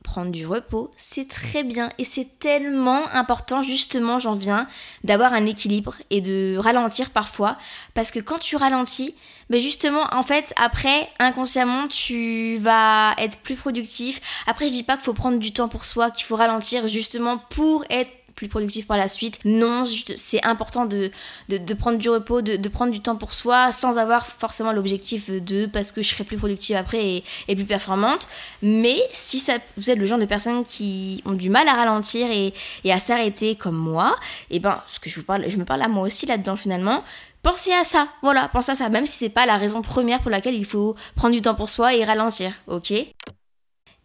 prendre 0.08 0.30
du 0.30 0.46
repos, 0.46 0.90
c'est 0.96 1.28
très 1.28 1.64
bien 1.64 1.90
et 1.98 2.04
c'est 2.04 2.38
tellement 2.38 3.06
important 3.12 3.62
justement, 3.62 4.18
j'en 4.18 4.32
viens, 4.32 4.66
d'avoir 5.04 5.34
un 5.34 5.44
équilibre 5.44 5.96
et 6.08 6.22
de 6.22 6.56
ralentir 6.58 7.10
parfois 7.10 7.58
parce 7.92 8.10
que 8.10 8.18
quand 8.18 8.38
tu 8.38 8.56
ralentis, 8.56 9.14
mais 9.50 9.58
ben 9.58 9.62
justement 9.62 10.04
en 10.12 10.22
fait 10.22 10.54
après 10.56 11.08
inconsciemment 11.18 11.88
tu 11.88 12.56
vas 12.58 13.14
être 13.18 13.38
plus 13.38 13.54
productif. 13.54 14.20
Après 14.46 14.66
je 14.66 14.72
dis 14.72 14.82
pas 14.82 14.96
qu'il 14.96 15.04
faut 15.04 15.14
prendre 15.14 15.38
du 15.38 15.52
temps 15.52 15.68
pour 15.68 15.84
soi, 15.84 16.10
qu'il 16.10 16.24
faut 16.24 16.36
ralentir 16.36 16.88
justement 16.88 17.38
pour 17.50 17.84
être 17.90 18.10
plus 18.38 18.48
productif 18.48 18.86
par 18.86 18.96
la 18.96 19.08
suite. 19.08 19.40
Non, 19.44 19.84
c'est 20.16 20.44
important 20.46 20.86
de, 20.86 21.10
de, 21.48 21.74
prendre 21.74 21.98
du 21.98 22.08
repos, 22.08 22.40
de, 22.40 22.68
prendre 22.68 22.92
du 22.92 23.00
temps 23.00 23.16
pour 23.16 23.32
soi 23.32 23.72
sans 23.72 23.98
avoir 23.98 24.24
forcément 24.24 24.72
l'objectif 24.72 25.28
de 25.28 25.66
parce 25.66 25.90
que 25.90 26.02
je 26.02 26.08
serai 26.08 26.22
plus 26.22 26.36
productive 26.36 26.76
après 26.76 27.04
et, 27.04 27.24
et, 27.48 27.56
plus 27.56 27.64
performante. 27.64 28.28
Mais 28.62 28.96
si 29.10 29.40
ça, 29.40 29.54
vous 29.76 29.90
êtes 29.90 29.98
le 29.98 30.06
genre 30.06 30.20
de 30.20 30.24
personnes 30.24 30.62
qui 30.62 31.20
ont 31.26 31.32
du 31.32 31.50
mal 31.50 31.66
à 31.66 31.72
ralentir 31.72 32.30
et, 32.30 32.54
et 32.84 32.92
à 32.92 33.00
s'arrêter 33.00 33.56
comme 33.56 33.76
moi, 33.76 34.14
et 34.50 34.56
eh 34.56 34.60
ben, 34.60 34.80
ce 34.88 35.00
que 35.00 35.10
je 35.10 35.16
vous 35.16 35.24
parle, 35.24 35.48
je 35.48 35.56
me 35.56 35.64
parle 35.64 35.82
à 35.82 35.88
moi 35.88 36.06
aussi 36.06 36.24
là-dedans 36.24 36.56
finalement. 36.56 37.02
Pensez 37.42 37.72
à 37.72 37.82
ça, 37.82 38.08
voilà, 38.22 38.48
pensez 38.48 38.72
à 38.72 38.74
ça, 38.76 38.88
même 38.88 39.06
si 39.06 39.16
c'est 39.16 39.30
pas 39.30 39.46
la 39.46 39.56
raison 39.56 39.82
première 39.82 40.20
pour 40.20 40.30
laquelle 40.30 40.54
il 40.54 40.64
faut 40.64 40.94
prendre 41.16 41.34
du 41.34 41.42
temps 41.42 41.54
pour 41.56 41.68
soi 41.68 41.94
et 41.94 42.04
ralentir, 42.04 42.52
ok? 42.68 42.92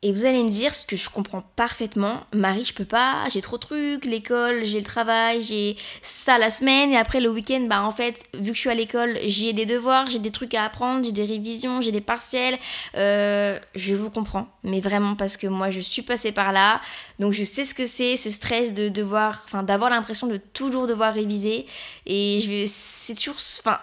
Et 0.04 0.12
vous 0.12 0.26
allez 0.26 0.44
me 0.44 0.50
dire 0.50 0.74
ce 0.74 0.86
que 0.86 0.98
je 0.98 1.10
comprends 1.10 1.44
parfaitement. 1.56 2.24
Marie, 2.34 2.66
je 2.66 2.74
peux 2.74 2.84
pas, 2.86 3.24
j'ai 3.32 3.40
trop 3.40 3.56
de 3.56 3.62
trucs, 3.62 4.04
l'école, 4.04 4.66
j'ai 4.66 4.80
le 4.80 4.86
travail, 4.86 5.42
j'ai 5.42 5.78
ça 6.02 6.38
la 6.38 6.50
semaine 6.50 6.92
et 6.92 6.98
après 6.98 7.22
le 7.22 7.30
week-end, 7.30 7.66
bah 7.70 7.82
en 7.84 7.92
fait, 7.92 8.26
vu 8.34 8.52
que 8.52 8.56
je 8.56 8.60
suis 8.60 8.70
à 8.70 8.76
l'école, 8.76 9.18
j'ai 9.26 9.54
des 9.54 9.66
devoirs, 9.66 10.10
j'ai 10.10 10.20
des 10.20 10.32
trucs 10.32 10.54
à 10.56 10.66
apprendre, 10.66 11.06
j'ai 11.06 11.14
des 11.14 11.24
révisions, 11.24 11.82
j'ai 11.82 11.94
des 11.94 12.02
partiels. 12.02 12.58
Euh, 12.96 13.58
je 13.76 13.96
vous 13.96 14.10
comprends, 14.10 14.50
mais 14.64 14.82
vraiment 14.82 15.16
parce 15.16 15.38
que 15.38 15.48
moi 15.48 15.70
je 15.70 15.80
suis 15.80 16.02
passée 16.02 16.34
par 16.34 16.52
là, 16.52 16.82
donc 17.20 17.32
je 17.32 17.46
sais 17.46 17.64
ce 17.64 17.74
que 17.74 17.86
c'est, 17.86 18.18
ce 18.18 18.30
stress 18.30 18.74
de 18.74 18.90
devoir, 18.90 19.44
enfin 19.46 19.64
d'avoir 19.64 19.90
l'impression 19.90 20.28
de 20.28 20.36
toujours 20.36 20.86
devoir 20.86 21.14
réviser 21.14 21.66
et 22.06 22.42
je 22.42 22.66
c'est 22.68 23.16
toujours, 23.16 23.38
enfin 23.60 23.80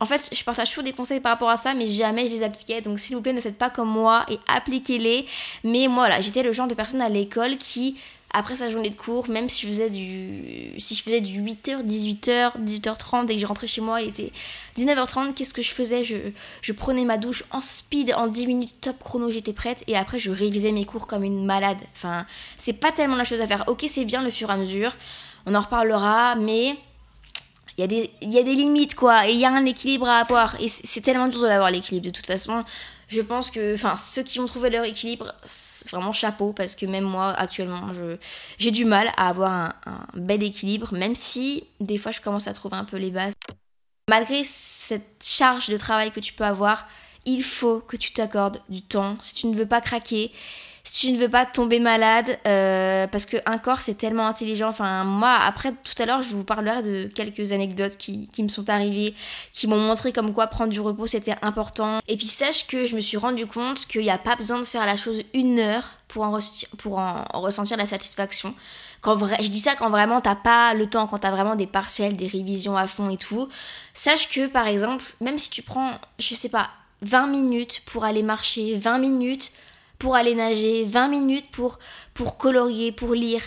en 0.00 0.06
fait, 0.06 0.28
je 0.32 0.44
partage 0.44 0.68
toujours 0.68 0.84
des 0.84 0.92
conseils 0.92 1.20
par 1.20 1.32
rapport 1.32 1.50
à 1.50 1.56
ça, 1.56 1.74
mais 1.74 1.88
jamais 1.88 2.26
je 2.26 2.32
les 2.32 2.42
appliquais. 2.42 2.80
Donc, 2.80 2.98
s'il 2.98 3.16
vous 3.16 3.22
plaît, 3.22 3.32
ne 3.32 3.40
faites 3.40 3.58
pas 3.58 3.70
comme 3.70 3.88
moi 3.88 4.24
et 4.28 4.38
appliquez-les. 4.46 5.26
Mais 5.64 5.88
moi, 5.88 6.06
voilà, 6.06 6.20
j'étais 6.20 6.42
le 6.42 6.52
genre 6.52 6.68
de 6.68 6.74
personne 6.74 7.00
à 7.00 7.08
l'école 7.08 7.58
qui, 7.58 7.96
après 8.32 8.56
sa 8.56 8.70
journée 8.70 8.90
de 8.90 8.94
cours, 8.94 9.28
même 9.28 9.48
si 9.48 9.62
je 9.62 9.66
faisais 9.68 9.90
du, 9.90 10.78
si 10.78 10.94
je 10.94 11.02
faisais 11.02 11.20
du 11.20 11.40
8h, 11.42 11.84
18h, 11.84 12.52
18h30 12.64 13.28
et 13.30 13.34
que 13.34 13.40
je 13.40 13.46
rentrais 13.46 13.66
chez 13.66 13.80
moi, 13.80 14.00
il 14.00 14.08
était 14.08 14.32
19h30, 14.76 15.34
qu'est-ce 15.34 15.54
que 15.54 15.62
je 15.62 15.72
faisais? 15.72 16.04
Je, 16.04 16.16
je 16.62 16.72
prenais 16.72 17.04
ma 17.04 17.16
douche 17.16 17.42
en 17.50 17.60
speed, 17.60 18.14
en 18.14 18.28
10 18.28 18.46
minutes 18.46 18.74
top 18.80 18.98
chrono, 19.02 19.30
j'étais 19.30 19.52
prête. 19.52 19.82
Et 19.88 19.96
après, 19.96 20.18
je 20.18 20.30
révisais 20.30 20.72
mes 20.72 20.84
cours 20.84 21.06
comme 21.06 21.24
une 21.24 21.44
malade. 21.44 21.78
Enfin, 21.96 22.26
c'est 22.56 22.74
pas 22.74 22.92
tellement 22.92 23.16
la 23.16 23.24
chose 23.24 23.40
à 23.40 23.46
faire. 23.46 23.64
Ok, 23.66 23.84
c'est 23.88 24.04
bien 24.04 24.22
le 24.22 24.30
fur 24.30 24.50
et 24.50 24.52
à 24.52 24.56
mesure. 24.56 24.94
On 25.46 25.54
en 25.54 25.60
reparlera, 25.60 26.36
mais 26.36 26.76
il 27.78 27.82
y, 27.82 27.84
a 27.84 27.86
des, 27.86 28.10
y 28.22 28.38
a 28.38 28.42
des 28.42 28.56
limites, 28.56 28.96
quoi. 28.96 29.28
Et 29.28 29.32
il 29.32 29.38
y 29.38 29.44
a 29.44 29.52
un 29.52 29.64
équilibre 29.64 30.08
à 30.08 30.18
avoir. 30.18 30.60
Et 30.60 30.68
c'est 30.68 31.00
tellement 31.00 31.28
dur 31.28 31.42
d'avoir 31.42 31.70
l'équilibre, 31.70 32.06
de 32.06 32.10
toute 32.10 32.26
façon. 32.26 32.64
Je 33.06 33.20
pense 33.20 33.52
que, 33.52 33.74
enfin, 33.74 33.94
ceux 33.94 34.24
qui 34.24 34.40
ont 34.40 34.46
trouvé 34.46 34.68
leur 34.68 34.84
équilibre, 34.84 35.32
vraiment 35.88 36.12
chapeau, 36.12 36.52
parce 36.52 36.74
que 36.74 36.86
même 36.86 37.04
moi, 37.04 37.28
actuellement, 37.28 37.92
j'ai 38.58 38.72
du 38.72 38.84
mal 38.84 39.12
à 39.16 39.28
avoir 39.28 39.52
un 39.86 40.04
bel 40.14 40.42
équilibre, 40.42 40.92
même 40.92 41.14
si 41.14 41.64
des 41.78 41.98
fois 41.98 42.10
je 42.10 42.20
commence 42.20 42.48
à 42.48 42.52
trouver 42.52 42.76
un 42.76 42.84
peu 42.84 42.96
les 42.96 43.10
bases. 43.10 43.34
Malgré 44.10 44.42
cette 44.42 45.24
charge 45.24 45.68
de 45.68 45.76
travail 45.76 46.10
que 46.10 46.20
tu 46.20 46.32
peux 46.32 46.44
avoir, 46.44 46.88
il 47.26 47.44
faut 47.44 47.78
que 47.78 47.96
tu 47.96 48.12
t'accordes 48.12 48.60
du 48.68 48.82
temps. 48.82 49.16
Si 49.22 49.34
tu 49.34 49.46
ne 49.46 49.56
veux 49.56 49.66
pas 49.66 49.80
craquer, 49.80 50.32
si 50.90 51.08
tu 51.08 51.12
ne 51.12 51.18
veux 51.18 51.28
pas 51.28 51.44
tomber 51.44 51.80
malade, 51.80 52.38
euh, 52.46 53.06
parce 53.08 53.26
qu'un 53.26 53.58
corps 53.58 53.80
c'est 53.82 53.94
tellement 53.94 54.26
intelligent. 54.26 54.68
Enfin, 54.68 55.04
moi, 55.04 55.34
après 55.34 55.72
tout 55.72 56.02
à 56.02 56.06
l'heure, 56.06 56.22
je 56.22 56.30
vous 56.30 56.44
parlerai 56.44 56.82
de 56.82 57.10
quelques 57.14 57.52
anecdotes 57.52 57.98
qui, 57.98 58.30
me 58.38 58.48
sont 58.48 58.70
arrivées, 58.70 59.14
qui 59.52 59.66
m'ont 59.66 59.78
montré 59.78 60.12
comme 60.12 60.32
quoi 60.32 60.46
prendre 60.46 60.70
du 60.70 60.80
repos 60.80 61.06
c'était 61.06 61.34
important. 61.42 61.98
Et 62.08 62.16
puis 62.16 62.26
sache 62.26 62.66
que 62.66 62.86
je 62.86 62.96
me 62.96 63.00
suis 63.00 63.18
rendu 63.18 63.46
compte 63.46 63.86
qu'il 63.86 64.00
n'y 64.00 64.10
a 64.10 64.16
pas 64.16 64.34
besoin 64.34 64.58
de 64.58 64.64
faire 64.64 64.86
la 64.86 64.96
chose 64.96 65.22
une 65.34 65.58
heure 65.58 65.84
pour 66.08 66.22
en, 66.22 66.38
pour 66.78 66.98
en 66.98 67.22
ressentir 67.34 67.76
la 67.76 67.84
satisfaction. 67.84 68.54
Quand 69.02 69.18
je 69.40 69.48
dis 69.48 69.60
ça 69.60 69.74
quand 69.76 69.90
vraiment 69.90 70.22
t'as 70.22 70.36
pas 70.36 70.72
le 70.72 70.86
temps, 70.86 71.06
quand 71.06 71.18
t'as 71.18 71.30
vraiment 71.30 71.54
des 71.54 71.66
partiels, 71.66 72.16
des 72.16 72.28
révisions 72.28 72.78
à 72.78 72.86
fond 72.86 73.10
et 73.10 73.18
tout. 73.18 73.50
Sache 73.92 74.30
que 74.30 74.46
par 74.46 74.66
exemple, 74.66 75.04
même 75.20 75.36
si 75.36 75.50
tu 75.50 75.60
prends, 75.60 75.98
je 76.18 76.34
sais 76.34 76.48
pas, 76.48 76.70
20 77.02 77.26
minutes 77.26 77.82
pour 77.84 78.04
aller 78.04 78.22
marcher, 78.22 78.78
20 78.78 78.98
minutes 78.98 79.52
pour 79.98 80.14
aller 80.14 80.34
nager, 80.34 80.84
20 80.84 81.08
minutes 81.08 81.50
pour, 81.50 81.78
pour 82.14 82.36
colorier, 82.36 82.92
pour 82.92 83.14
lire. 83.14 83.42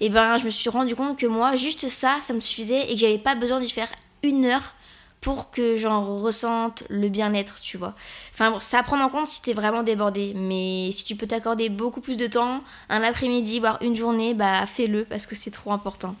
Et 0.00 0.10
ben 0.10 0.38
je 0.38 0.44
me 0.44 0.50
suis 0.50 0.70
rendu 0.70 0.96
compte 0.96 1.18
que 1.18 1.26
moi, 1.26 1.56
juste 1.56 1.88
ça, 1.88 2.18
ça 2.20 2.34
me 2.34 2.40
suffisait 2.40 2.90
et 2.90 2.94
que 2.94 3.00
j'avais 3.00 3.18
pas 3.18 3.34
besoin 3.34 3.60
d'y 3.60 3.70
faire 3.70 3.88
une 4.22 4.44
heure 4.44 4.74
pour 5.20 5.50
que 5.50 5.78
j'en 5.78 6.18
ressente 6.18 6.84
le 6.90 7.08
bien-être, 7.08 7.58
tu 7.62 7.78
vois. 7.78 7.94
Enfin 8.34 8.50
bon, 8.50 8.58
ça 8.58 8.80
à 8.80 8.82
prendre 8.82 9.02
en 9.02 9.08
compte 9.08 9.24
si 9.24 9.40
t'es 9.40 9.54
vraiment 9.54 9.82
débordé. 9.82 10.34
Mais 10.36 10.90
si 10.92 11.04
tu 11.04 11.16
peux 11.16 11.26
t'accorder 11.26 11.70
beaucoup 11.70 12.02
plus 12.02 12.18
de 12.18 12.26
temps, 12.26 12.62
un 12.90 13.02
après-midi, 13.02 13.58
voire 13.58 13.78
une 13.80 13.96
journée, 13.96 14.34
bah 14.34 14.66
fais-le 14.66 15.06
parce 15.06 15.26
que 15.26 15.34
c'est 15.34 15.50
trop 15.50 15.72
important. 15.72 16.14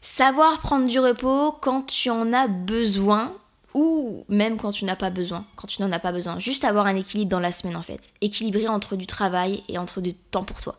Savoir 0.00 0.58
prendre 0.58 0.86
du 0.86 0.98
repos 0.98 1.52
quand 1.60 1.82
tu 1.82 2.10
en 2.10 2.32
as 2.32 2.48
besoin, 2.48 3.32
ou 3.76 4.24
même 4.30 4.56
quand 4.56 4.72
tu 4.72 4.86
n'as 4.86 4.96
pas 4.96 5.10
besoin, 5.10 5.44
quand 5.54 5.66
tu 5.66 5.82
n'en 5.82 5.92
as 5.92 5.98
pas 5.98 6.10
besoin. 6.10 6.38
Juste 6.38 6.64
avoir 6.64 6.86
un 6.86 6.96
équilibre 6.96 7.30
dans 7.30 7.40
la 7.40 7.52
semaine 7.52 7.76
en 7.76 7.82
fait. 7.82 8.14
Équilibrer 8.22 8.68
entre 8.68 8.96
du 8.96 9.06
travail 9.06 9.62
et 9.68 9.76
entre 9.76 10.00
du 10.00 10.14
temps 10.14 10.44
pour 10.44 10.62
toi. 10.62 10.76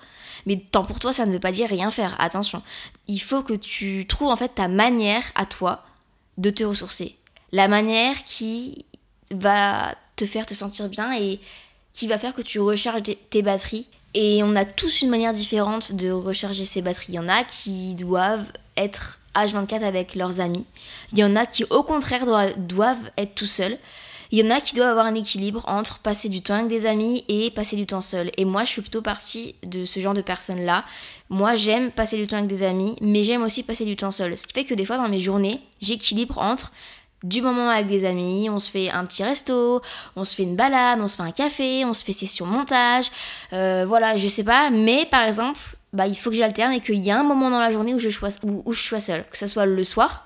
Mais 0.47 0.57
temps 0.57 0.83
pour 0.83 0.99
toi, 0.99 1.13
ça 1.13 1.27
ne 1.27 1.31
veut 1.31 1.39
pas 1.39 1.51
dire 1.51 1.69
rien 1.69 1.91
faire, 1.91 2.15
attention. 2.19 2.63
Il 3.07 3.21
faut 3.21 3.43
que 3.43 3.53
tu 3.53 4.07
trouves 4.07 4.29
en 4.29 4.35
fait 4.35 4.55
ta 4.55 4.67
manière 4.67 5.21
à 5.35 5.45
toi 5.45 5.83
de 6.39 6.49
te 6.49 6.63
ressourcer. 6.63 7.15
La 7.51 7.67
manière 7.67 8.23
qui 8.23 8.83
va 9.29 9.93
te 10.15 10.25
faire 10.25 10.47
te 10.47 10.55
sentir 10.55 10.89
bien 10.89 11.15
et 11.15 11.39
qui 11.93 12.07
va 12.07 12.17
faire 12.17 12.33
que 12.33 12.41
tu 12.41 12.59
recharges 12.59 13.03
tes 13.29 13.41
batteries. 13.43 13.85
Et 14.15 14.41
on 14.41 14.55
a 14.55 14.65
tous 14.65 15.03
une 15.03 15.09
manière 15.09 15.33
différente 15.33 15.91
de 15.91 16.09
recharger 16.09 16.65
ses 16.65 16.81
batteries. 16.81 17.13
Il 17.13 17.15
y 17.15 17.19
en 17.19 17.29
a 17.29 17.43
qui 17.43 17.93
doivent 17.93 18.51
être 18.75 19.16
H24 19.45 19.83
avec 19.83 20.15
leurs 20.15 20.39
amis. 20.39 20.65
Il 21.13 21.19
y 21.19 21.23
en 21.23 21.35
a 21.35 21.45
qui 21.45 21.63
au 21.69 21.83
contraire 21.83 22.25
doivent 22.57 23.11
être 23.17 23.35
tout 23.35 23.45
seuls. 23.45 23.77
Il 24.31 24.39
y 24.39 24.45
en 24.45 24.53
a 24.53 24.59
qui 24.59 24.75
doivent 24.75 24.89
avoir 24.89 25.05
un 25.05 25.15
équilibre 25.15 25.63
entre 25.67 25.99
passer 25.99 26.27
du 26.27 26.41
temps 26.41 26.55
avec 26.55 26.67
des 26.67 26.85
amis 26.85 27.23
et 27.29 27.49
passer 27.49 27.77
du 27.77 27.85
temps 27.85 28.01
seul. 28.01 28.29
Et 28.35 28.43
moi, 28.43 28.65
je 28.65 28.69
suis 28.69 28.81
plutôt 28.81 29.01
partie 29.01 29.55
de 29.63 29.85
ce 29.85 30.01
genre 30.01 30.13
de 30.13 30.21
personnes-là. 30.21 30.83
Moi, 31.29 31.55
j'aime 31.55 31.91
passer 31.91 32.17
du 32.17 32.27
temps 32.27 32.37
avec 32.37 32.49
des 32.49 32.63
amis, 32.63 32.97
mais 32.99 33.23
j'aime 33.23 33.43
aussi 33.43 33.63
passer 33.63 33.85
du 33.85 33.95
temps 33.95 34.11
seul. 34.11 34.37
Ce 34.37 34.45
qui 34.45 34.53
fait 34.53 34.65
que 34.65 34.73
des 34.73 34.83
fois, 34.83 34.97
dans 34.97 35.07
mes 35.07 35.21
journées, 35.21 35.61
j'équilibre 35.81 36.39
entre 36.39 36.73
du 37.23 37.41
moment 37.41 37.69
avec 37.69 37.87
des 37.87 38.05
amis, 38.05 38.49
on 38.49 38.59
se 38.59 38.69
fait 38.69 38.89
un 38.91 39.05
petit 39.05 39.23
resto, 39.23 39.81
on 40.15 40.23
se 40.23 40.35
fait 40.35 40.43
une 40.43 40.55
balade, 40.55 40.99
on 41.01 41.07
se 41.07 41.15
fait 41.15 41.23
un 41.23 41.31
café, 41.31 41.83
on 41.83 41.93
se 41.93 42.03
fait 42.03 42.13
session 42.13 42.45
montage, 42.45 43.09
euh, 43.53 43.85
voilà, 43.87 44.17
je 44.17 44.27
sais 44.27 44.43
pas, 44.43 44.69
mais 44.69 45.05
par 45.09 45.23
exemple, 45.23 45.59
bah, 45.93 46.07
il 46.07 46.15
faut 46.15 46.29
que 46.29 46.35
j'alterne 46.35 46.73
et 46.73 46.81
qu'il 46.81 47.03
y 47.03 47.11
a 47.11 47.19
un 47.19 47.23
moment 47.23 47.49
dans 47.49 47.59
la 47.59 47.71
journée 47.71 47.93
où 47.93 47.99
je, 47.99 48.09
sois, 48.09 48.29
où, 48.43 48.73
je 48.73 48.99
seule, 48.99 49.25
que 49.29 49.37
ce 49.37 49.47
soit 49.47 49.65
le 49.65 49.83
soir 49.83 50.25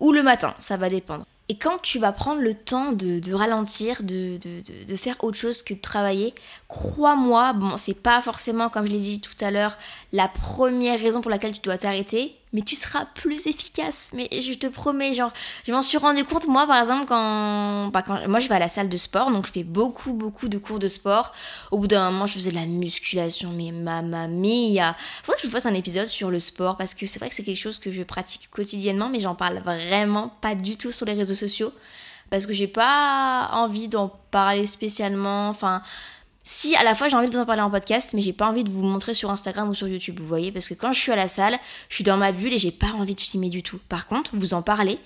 ou 0.00 0.12
le 0.12 0.22
matin, 0.22 0.54
ça 0.58 0.76
va 0.76 0.88
dépendre. 0.88 1.24
Et 1.48 1.58
quand 1.58 1.78
tu 1.78 1.98
vas 1.98 2.12
prendre 2.12 2.40
le 2.40 2.54
temps 2.54 2.92
de, 2.92 3.34
ralentir, 3.34 4.02
de, 4.02 4.38
de, 4.38 4.96
faire 4.96 5.22
autre 5.22 5.36
chose 5.36 5.62
que 5.62 5.74
de 5.74 5.80
travailler, 5.80 6.34
crois-moi, 6.68 7.52
bon, 7.52 7.76
c'est 7.76 8.00
pas 8.00 8.22
forcément, 8.22 8.68
comme 8.68 8.86
je 8.86 8.92
l'ai 8.92 8.98
dit 8.98 9.20
tout 9.20 9.36
à 9.40 9.50
l'heure, 9.50 9.76
la 10.12 10.28
première 10.28 10.98
raison 10.98 11.20
pour 11.20 11.30
laquelle 11.30 11.52
tu 11.52 11.60
dois 11.60 11.78
t'arrêter, 11.78 12.34
mais 12.52 12.60
tu 12.62 12.76
seras 12.76 13.06
plus 13.06 13.46
efficace. 13.46 14.10
Mais 14.14 14.28
je 14.30 14.52
te 14.54 14.66
promets, 14.66 15.14
genre, 15.14 15.32
je 15.66 15.72
m'en 15.72 15.82
suis 15.82 15.98
rendu 15.98 16.24
compte, 16.24 16.46
moi, 16.46 16.66
par 16.66 16.80
exemple, 16.80 17.06
quand, 17.06 17.88
bah, 17.88 18.02
quand. 18.02 18.28
Moi, 18.28 18.40
je 18.40 18.48
vais 18.48 18.54
à 18.54 18.58
la 18.58 18.68
salle 18.68 18.88
de 18.88 18.96
sport, 18.96 19.30
donc 19.30 19.46
je 19.46 19.52
fais 19.52 19.64
beaucoup, 19.64 20.12
beaucoup 20.12 20.48
de 20.48 20.58
cours 20.58 20.78
de 20.78 20.88
sport. 20.88 21.32
Au 21.70 21.78
bout 21.78 21.86
d'un 21.86 22.10
moment, 22.10 22.26
je 22.26 22.34
faisais 22.34 22.50
de 22.50 22.56
la 22.56 22.66
musculation, 22.66 23.50
mais 23.50 23.72
mamma 23.72 24.28
mia. 24.28 24.94
Faudrait 25.22 25.36
que 25.36 25.42
je 25.42 25.46
vous 25.46 25.52
fasse 25.52 25.66
un 25.66 25.74
épisode 25.74 26.06
sur 26.06 26.30
le 26.30 26.40
sport, 26.40 26.76
parce 26.76 26.94
que 26.94 27.06
c'est 27.06 27.18
vrai 27.18 27.28
que 27.28 27.34
c'est 27.34 27.44
quelque 27.44 27.56
chose 27.56 27.78
que 27.78 27.90
je 27.90 28.02
pratique 28.02 28.50
quotidiennement, 28.50 29.08
mais 29.08 29.20
j'en 29.20 29.34
parle 29.34 29.58
vraiment 29.58 30.32
pas 30.40 30.54
du 30.54 30.76
tout 30.76 30.92
sur 30.92 31.06
les 31.06 31.14
réseaux 31.14 31.34
sociaux. 31.34 31.72
Parce 32.30 32.46
que 32.46 32.54
j'ai 32.54 32.66
pas 32.66 33.50
envie 33.52 33.88
d'en 33.88 34.08
parler 34.30 34.66
spécialement. 34.66 35.50
Enfin 35.50 35.82
si 36.44 36.74
à 36.76 36.84
la 36.84 36.94
fois 36.94 37.08
j'ai 37.08 37.16
envie 37.16 37.28
de 37.28 37.34
vous 37.34 37.40
en 37.40 37.46
parler 37.46 37.62
en 37.62 37.70
podcast, 37.70 38.12
mais 38.14 38.20
j'ai 38.20 38.32
pas 38.32 38.48
envie 38.48 38.64
de 38.64 38.70
vous 38.70 38.82
montrer 38.82 39.14
sur 39.14 39.30
Instagram 39.30 39.68
ou 39.68 39.74
sur 39.74 39.88
YouTube, 39.88 40.18
vous 40.18 40.26
voyez, 40.26 40.52
parce 40.52 40.68
que 40.68 40.74
quand 40.74 40.92
je 40.92 41.00
suis 41.00 41.12
à 41.12 41.16
la 41.16 41.28
salle, 41.28 41.58
je 41.88 41.94
suis 41.94 42.04
dans 42.04 42.16
ma 42.16 42.32
bulle 42.32 42.52
et 42.52 42.58
j'ai 42.58 42.72
pas 42.72 42.92
envie 42.92 43.14
de 43.14 43.20
filmer 43.20 43.48
du 43.48 43.62
tout. 43.62 43.78
Par 43.88 44.06
contre, 44.06 44.30
vous 44.34 44.54
en 44.54 44.62
parlez, 44.62 44.98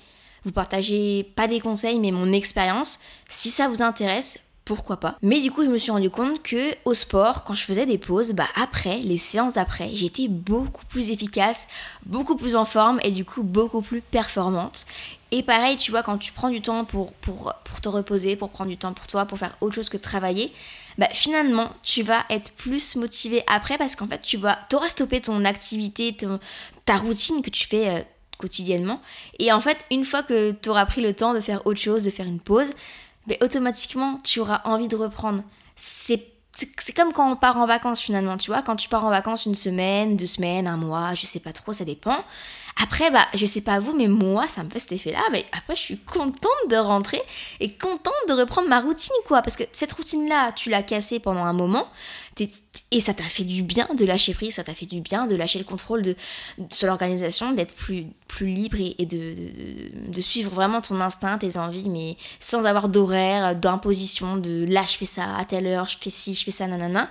vous 0.44 0.52
partagez 0.52 1.32
pas 1.36 1.48
des 1.48 1.60
conseils, 1.60 1.98
mais 1.98 2.10
mon 2.10 2.32
expérience. 2.32 2.98
Si 3.28 3.50
ça 3.50 3.68
vous 3.68 3.82
intéresse, 3.82 4.38
pourquoi 4.66 4.96
pas. 4.96 5.16
Mais 5.22 5.40
du 5.40 5.52
coup, 5.52 5.64
je 5.64 5.70
me 5.70 5.78
suis 5.78 5.92
rendu 5.92 6.10
compte 6.10 6.42
que 6.42 6.74
au 6.84 6.92
sport, 6.92 7.44
quand 7.44 7.54
je 7.54 7.62
faisais 7.62 7.86
des 7.86 7.98
pauses, 7.98 8.32
bah 8.32 8.48
après, 8.60 8.98
les 8.98 9.16
séances 9.16 9.52
d'après, 9.52 9.90
j'étais 9.94 10.26
beaucoup 10.26 10.84
plus 10.86 11.10
efficace, 11.10 11.68
beaucoup 12.04 12.34
plus 12.34 12.56
en 12.56 12.64
forme 12.64 12.98
et 13.04 13.12
du 13.12 13.24
coup 13.24 13.44
beaucoup 13.44 13.80
plus 13.80 14.00
performante. 14.00 14.84
Et 15.30 15.44
pareil, 15.44 15.76
tu 15.76 15.92
vois, 15.92 16.02
quand 16.02 16.18
tu 16.18 16.32
prends 16.32 16.50
du 16.50 16.60
temps 16.60 16.84
pour, 16.84 17.12
pour, 17.12 17.54
pour 17.64 17.80
te 17.80 17.88
reposer, 17.88 18.34
pour 18.34 18.50
prendre 18.50 18.70
du 18.70 18.76
temps 18.76 18.92
pour 18.92 19.06
toi, 19.06 19.24
pour 19.24 19.38
faire 19.38 19.56
autre 19.60 19.76
chose 19.76 19.88
que 19.88 19.96
travailler, 19.96 20.52
bah 20.98 21.08
finalement, 21.12 21.70
tu 21.82 22.02
vas 22.02 22.24
être 22.30 22.52
plus 22.52 22.96
motivé 22.96 23.42
après 23.46 23.78
parce 23.78 23.96
qu'en 23.96 24.06
fait, 24.06 24.20
tu 24.20 24.36
vas, 24.36 24.58
auras 24.72 24.88
stoppé 24.88 25.20
ton 25.20 25.44
activité, 25.44 26.16
ta 26.84 26.96
routine 26.96 27.42
que 27.42 27.50
tu 27.50 27.66
fais 27.66 27.88
euh, 27.88 28.00
quotidiennement. 28.38 29.00
Et 29.38 29.52
en 29.52 29.60
fait, 29.60 29.84
une 29.90 30.04
fois 30.04 30.22
que 30.22 30.52
tu 30.52 30.68
auras 30.68 30.86
pris 30.86 31.02
le 31.02 31.14
temps 31.14 31.34
de 31.34 31.40
faire 31.40 31.66
autre 31.66 31.80
chose, 31.80 32.04
de 32.04 32.10
faire 32.10 32.26
une 32.26 32.40
pause, 32.40 32.72
mais 33.26 33.42
automatiquement, 33.42 34.18
tu 34.24 34.40
auras 34.40 34.62
envie 34.64 34.88
de 34.88 34.96
reprendre. 34.96 35.42
C'est 35.74 36.22
c'est 36.78 36.94
comme 36.94 37.12
quand 37.12 37.30
on 37.30 37.36
part 37.36 37.58
en 37.58 37.66
vacances 37.66 38.00
finalement, 38.00 38.38
tu 38.38 38.50
vois, 38.50 38.62
quand 38.62 38.76
tu 38.76 38.88
pars 38.88 39.04
en 39.04 39.10
vacances 39.10 39.44
une 39.44 39.54
semaine, 39.54 40.16
deux 40.16 40.24
semaines, 40.24 40.66
un 40.66 40.78
mois, 40.78 41.12
je 41.14 41.26
sais 41.26 41.40
pas 41.40 41.52
trop, 41.52 41.74
ça 41.74 41.84
dépend. 41.84 42.24
Après, 42.82 43.10
bah, 43.10 43.26
je 43.34 43.46
sais 43.46 43.62
pas 43.62 43.78
vous, 43.78 43.96
mais 43.96 44.06
moi, 44.06 44.46
ça 44.48 44.62
me 44.62 44.68
fait 44.68 44.78
cet 44.78 44.92
effet-là. 44.92 45.22
Mais 45.32 45.46
après, 45.52 45.74
je 45.76 45.80
suis 45.80 45.98
contente 45.98 46.50
de 46.68 46.76
rentrer 46.76 47.22
et 47.60 47.72
contente 47.72 48.12
de 48.28 48.34
reprendre 48.34 48.68
ma 48.68 48.80
routine, 48.80 49.16
quoi. 49.26 49.40
Parce 49.40 49.56
que 49.56 49.64
cette 49.72 49.92
routine-là, 49.92 50.52
tu 50.52 50.68
l'as 50.68 50.82
cassée 50.82 51.18
pendant 51.18 51.44
un 51.44 51.54
moment 51.54 51.88
et 52.90 53.00
ça 53.00 53.14
t'a 53.14 53.22
fait 53.22 53.44
du 53.44 53.62
bien 53.62 53.88
de 53.96 54.04
lâcher 54.04 54.34
prise, 54.34 54.56
ça 54.56 54.64
t'a 54.64 54.74
fait 54.74 54.84
du 54.84 55.00
bien 55.00 55.26
de 55.26 55.34
lâcher 55.34 55.58
le 55.58 55.64
contrôle 55.64 56.02
de, 56.02 56.16
sur 56.70 56.86
l'organisation, 56.86 57.52
d'être 57.52 57.74
plus, 57.74 58.06
plus 58.28 58.48
libre 58.48 58.76
et, 58.98 59.06
de, 59.06 59.34
de, 60.12 60.20
suivre 60.20 60.50
vraiment 60.50 60.82
ton 60.82 61.00
instinct, 61.00 61.38
tes 61.38 61.56
envies, 61.56 61.88
mais 61.88 62.18
sans 62.38 62.66
avoir 62.66 62.90
d'horaire, 62.90 63.56
d'imposition, 63.56 64.36
de 64.36 64.66
là, 64.68 64.82
je 64.82 64.98
fais 64.98 65.06
ça 65.06 65.34
à 65.36 65.46
telle 65.46 65.66
heure, 65.66 65.86
je 65.86 65.96
fais 65.98 66.10
ci, 66.10 66.34
je 66.34 66.44
fais 66.44 66.50
ça, 66.50 66.66
nanana. 66.66 67.08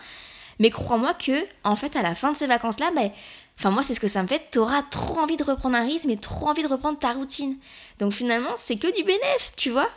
Mais 0.60 0.70
crois-moi 0.70 1.14
que, 1.16 1.46
en 1.64 1.76
fait, 1.76 1.96
à 1.96 2.04
la 2.04 2.14
fin 2.14 2.32
de 2.32 2.38
ces 2.38 2.48
vacances-là, 2.48 2.92
ben, 2.96 3.12
Enfin, 3.58 3.72
moi, 3.72 3.84
c'est 3.84 3.94
ce 3.94 4.00
que 4.00 4.08
ça 4.08 4.22
me 4.22 4.28
fait. 4.28 4.50
T'auras 4.52 4.84
trop 4.84 5.20
envie 5.20 5.38
de 5.38 5.44
reprendre 5.44 5.76
un 5.76 5.86
rythme 5.86 6.10
et 6.10 6.18
trop 6.18 6.50
envie 6.50 6.64
de 6.64 6.68
reprendre 6.68 7.00
ta 7.00 7.14
routine. 7.14 7.58
Donc, 8.00 8.12
finalement, 8.12 8.54
c'est 8.58 8.76
que 8.76 8.94
du 8.96 9.04
bénéf, 9.04 9.54
tu 9.56 9.70
vois. 9.70 9.90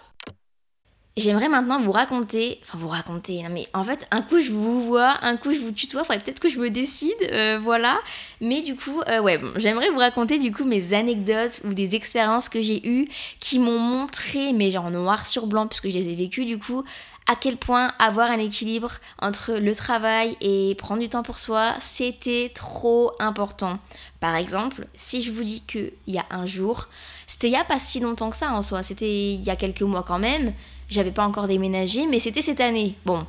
J'aimerais 1.18 1.48
maintenant 1.48 1.80
vous 1.80 1.92
raconter, 1.92 2.60
enfin 2.62 2.78
vous 2.78 2.88
raconter, 2.88 3.42
mais 3.50 3.66
en 3.74 3.84
fait 3.84 4.06
un 4.10 4.22
coup 4.22 4.40
je 4.40 4.52
vous 4.52 4.82
vois, 4.82 5.16
un 5.22 5.36
coup 5.36 5.52
je 5.52 5.58
vous 5.58 5.72
tutoie, 5.72 6.04
faudrait 6.04 6.20
peut-être 6.20 6.40
que 6.40 6.48
je 6.48 6.58
me 6.58 6.70
décide, 6.70 7.12
euh, 7.32 7.58
voilà. 7.60 7.98
Mais 8.40 8.62
du 8.62 8.76
coup, 8.76 9.00
euh, 9.08 9.20
ouais, 9.20 9.40
j'aimerais 9.56 9.90
vous 9.90 9.98
raconter 9.98 10.38
du 10.38 10.52
coup 10.52 10.64
mes 10.64 10.94
anecdotes 10.94 11.60
ou 11.64 11.74
des 11.74 11.94
expériences 11.94 12.48
que 12.48 12.60
j'ai 12.60 12.86
eues 12.88 13.08
qui 13.40 13.58
m'ont 13.58 13.78
montré, 13.78 14.52
mais 14.52 14.70
genre 14.70 14.90
noir 14.90 15.26
sur 15.26 15.46
blanc 15.46 15.66
puisque 15.66 15.88
je 15.88 15.94
les 15.94 16.08
ai 16.08 16.14
vécues 16.14 16.44
du 16.44 16.58
coup, 16.58 16.84
à 17.28 17.36
quel 17.36 17.58
point 17.58 17.92
avoir 17.98 18.30
un 18.30 18.38
équilibre 18.38 18.92
entre 19.20 19.52
le 19.52 19.74
travail 19.74 20.36
et 20.40 20.74
prendre 20.76 21.02
du 21.02 21.10
temps 21.10 21.22
pour 21.22 21.38
soi, 21.38 21.74
c'était 21.78 22.50
trop 22.54 23.12
important. 23.18 23.78
Par 24.18 24.34
exemple, 24.34 24.86
si 24.94 25.22
je 25.22 25.30
vous 25.30 25.42
dis 25.42 25.62
qu'il 25.66 25.92
y 26.06 26.18
a 26.18 26.24
un 26.30 26.46
jour, 26.46 26.88
c'était 27.26 27.48
il 27.48 27.52
n'y 27.52 27.56
a 27.58 27.64
pas 27.64 27.78
si 27.78 28.00
longtemps 28.00 28.30
que 28.30 28.36
ça 28.36 28.52
en 28.52 28.62
soi, 28.62 28.82
c'était 28.82 29.34
il 29.34 29.42
y 29.42 29.50
a 29.50 29.56
quelques 29.56 29.82
mois 29.82 30.02
quand 30.02 30.18
même, 30.18 30.54
j'avais 30.88 31.12
pas 31.12 31.26
encore 31.26 31.46
déménagé, 31.46 32.06
mais 32.06 32.18
c'était 32.18 32.42
cette 32.42 32.60
année. 32.60 32.94
Bon, 33.04 33.26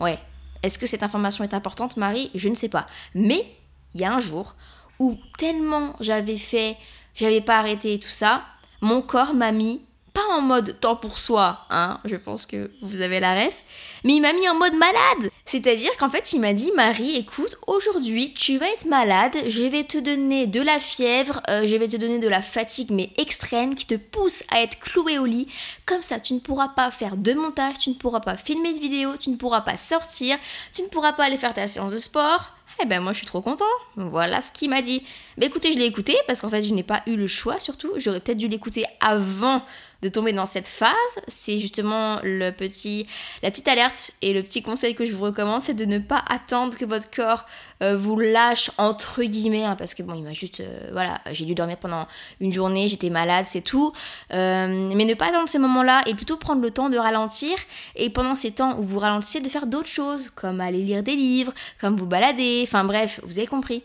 ouais. 0.00 0.18
Est-ce 0.62 0.78
que 0.78 0.86
cette 0.86 1.02
information 1.02 1.44
est 1.44 1.54
importante, 1.54 1.96
Marie? 1.96 2.30
Je 2.34 2.48
ne 2.48 2.54
sais 2.54 2.68
pas. 2.68 2.86
Mais 3.14 3.46
il 3.94 4.00
y 4.00 4.04
a 4.04 4.12
un 4.12 4.20
jour 4.20 4.54
où 4.98 5.16
tellement 5.38 5.94
j'avais 6.00 6.38
fait, 6.38 6.76
j'avais 7.14 7.40
pas 7.40 7.58
arrêté 7.58 7.98
tout 7.98 8.08
ça, 8.08 8.44
mon 8.80 9.02
corps 9.02 9.34
m'a 9.34 9.52
mis 9.52 9.82
pas 10.16 10.34
en 10.34 10.40
mode 10.40 10.80
temps 10.80 10.96
pour 10.96 11.18
soi, 11.18 11.66
hein, 11.68 12.00
je 12.06 12.16
pense 12.16 12.46
que 12.46 12.70
vous 12.80 13.02
avez 13.02 13.20
la 13.20 13.34
ref, 13.34 13.62
mais 14.02 14.14
il 14.14 14.22
m'a 14.22 14.32
mis 14.32 14.48
en 14.48 14.54
mode 14.54 14.72
malade. 14.72 15.30
C'est-à-dire 15.44 15.94
qu'en 15.98 16.08
fait, 16.08 16.32
il 16.32 16.40
m'a 16.40 16.54
dit 16.54 16.72
Marie, 16.74 17.16
écoute, 17.16 17.56
aujourd'hui, 17.66 18.32
tu 18.32 18.56
vas 18.56 18.66
être 18.66 18.86
malade, 18.86 19.36
je 19.46 19.64
vais 19.64 19.84
te 19.84 19.98
donner 19.98 20.46
de 20.46 20.62
la 20.62 20.78
fièvre, 20.78 21.42
euh, 21.50 21.66
je 21.66 21.76
vais 21.76 21.86
te 21.86 21.98
donner 21.98 22.18
de 22.18 22.28
la 22.28 22.40
fatigue, 22.40 22.90
mais 22.92 23.10
extrême, 23.18 23.74
qui 23.74 23.84
te 23.84 23.96
pousse 23.96 24.42
à 24.50 24.62
être 24.62 24.80
cloué 24.80 25.18
au 25.18 25.26
lit. 25.26 25.48
Comme 25.84 26.00
ça, 26.00 26.18
tu 26.18 26.32
ne 26.32 26.38
pourras 26.38 26.68
pas 26.68 26.90
faire 26.90 27.18
de 27.18 27.34
montage, 27.34 27.76
tu 27.78 27.90
ne 27.90 27.94
pourras 27.94 28.20
pas 28.20 28.38
filmer 28.38 28.72
de 28.72 28.80
vidéos, 28.80 29.18
tu 29.18 29.28
ne 29.28 29.36
pourras 29.36 29.60
pas 29.60 29.76
sortir, 29.76 30.38
tu 30.72 30.80
ne 30.80 30.88
pourras 30.88 31.12
pas 31.12 31.24
aller 31.24 31.36
faire 31.36 31.52
ta 31.52 31.68
séance 31.68 31.92
de 31.92 31.98
sport. 31.98 32.56
Eh 32.82 32.84
ben 32.84 33.00
moi 33.00 33.12
je 33.12 33.18
suis 33.18 33.26
trop 33.26 33.40
content. 33.40 33.64
Voilà 33.96 34.40
ce 34.40 34.52
qu'il 34.52 34.68
m'a 34.68 34.82
dit. 34.82 35.02
Bah 35.38 35.46
écoutez, 35.46 35.72
je 35.72 35.78
l'ai 35.78 35.86
écouté 35.86 36.14
parce 36.26 36.42
qu'en 36.42 36.50
fait 36.50 36.62
je 36.62 36.74
n'ai 36.74 36.82
pas 36.82 37.02
eu 37.06 37.16
le 37.16 37.26
choix 37.26 37.58
surtout. 37.58 37.92
J'aurais 37.96 38.20
peut-être 38.20 38.38
dû 38.38 38.48
l'écouter 38.48 38.84
avant 39.00 39.62
de 40.02 40.08
tomber 40.08 40.32
dans 40.32 40.46
cette 40.46 40.66
phase, 40.66 40.90
c'est 41.28 41.58
justement 41.58 42.20
le 42.22 42.50
petit, 42.50 43.06
la 43.42 43.50
petite 43.50 43.68
alerte 43.68 44.10
et 44.22 44.32
le 44.32 44.42
petit 44.42 44.62
conseil 44.62 44.94
que 44.94 45.06
je 45.06 45.12
vous 45.12 45.24
recommande, 45.24 45.60
c'est 45.60 45.74
de 45.74 45.84
ne 45.84 45.98
pas 45.98 46.22
attendre 46.28 46.76
que 46.76 46.84
votre 46.84 47.10
corps 47.10 47.46
euh, 47.82 47.96
vous 47.96 48.18
lâche 48.18 48.70
entre 48.78 49.22
guillemets, 49.22 49.64
hein, 49.64 49.76
parce 49.76 49.94
que 49.94 50.02
bon, 50.02 50.14
il 50.14 50.22
m'a 50.22 50.32
juste, 50.32 50.60
euh, 50.60 50.88
voilà, 50.92 51.20
j'ai 51.32 51.44
dû 51.44 51.54
dormir 51.54 51.76
pendant 51.76 52.06
une 52.40 52.52
journée, 52.52 52.88
j'étais 52.88 53.10
malade, 53.10 53.46
c'est 53.48 53.62
tout, 53.62 53.92
euh, 54.32 54.90
mais 54.94 55.04
ne 55.04 55.14
pas 55.14 55.26
attendre 55.26 55.48
ces 55.48 55.58
moments-là 55.58 56.02
et 56.06 56.14
plutôt 56.14 56.36
prendre 56.36 56.62
le 56.62 56.70
temps 56.70 56.88
de 56.88 56.98
ralentir 56.98 57.56
et 57.94 58.10
pendant 58.10 58.34
ces 58.34 58.52
temps 58.52 58.78
où 58.78 58.82
vous 58.82 58.98
ralentissez, 58.98 59.40
de 59.40 59.48
faire 59.48 59.66
d'autres 59.66 59.88
choses, 59.88 60.30
comme 60.34 60.60
aller 60.60 60.82
lire 60.82 61.02
des 61.02 61.16
livres, 61.16 61.52
comme 61.80 61.96
vous 61.96 62.06
balader, 62.06 62.62
enfin 62.66 62.84
bref, 62.84 63.20
vous 63.24 63.38
avez 63.38 63.46
compris. 63.46 63.82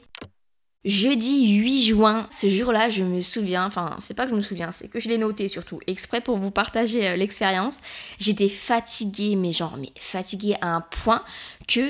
Jeudi 0.84 1.48
8 1.60 1.84
juin, 1.84 2.28
ce 2.32 2.50
jour-là, 2.50 2.90
je 2.90 3.04
me 3.04 3.22
souviens, 3.22 3.68
enfin, 3.68 3.96
c'est 4.00 4.16
pas 4.16 4.24
que 4.24 4.32
je 4.32 4.36
me 4.36 4.42
souviens, 4.42 4.72
c'est 4.72 4.88
que 4.88 5.00
je 5.00 5.10
l'ai 5.10 5.20
noté 5.20 5.48
surtout, 5.48 5.80
exprès 5.86 6.22
pour 6.22 6.38
vous 6.38 6.50
partager 6.50 7.08
euh, 7.08 7.16
l'expérience. 7.16 7.76
J'étais 8.18 8.50
fatiguée, 8.50 9.36
mais 9.36 9.52
genre, 9.54 9.78
mais 9.78 9.92
fatiguée 10.00 10.56
à 10.60 10.74
un 10.74 10.82
point 10.82 11.24
que 11.68 11.82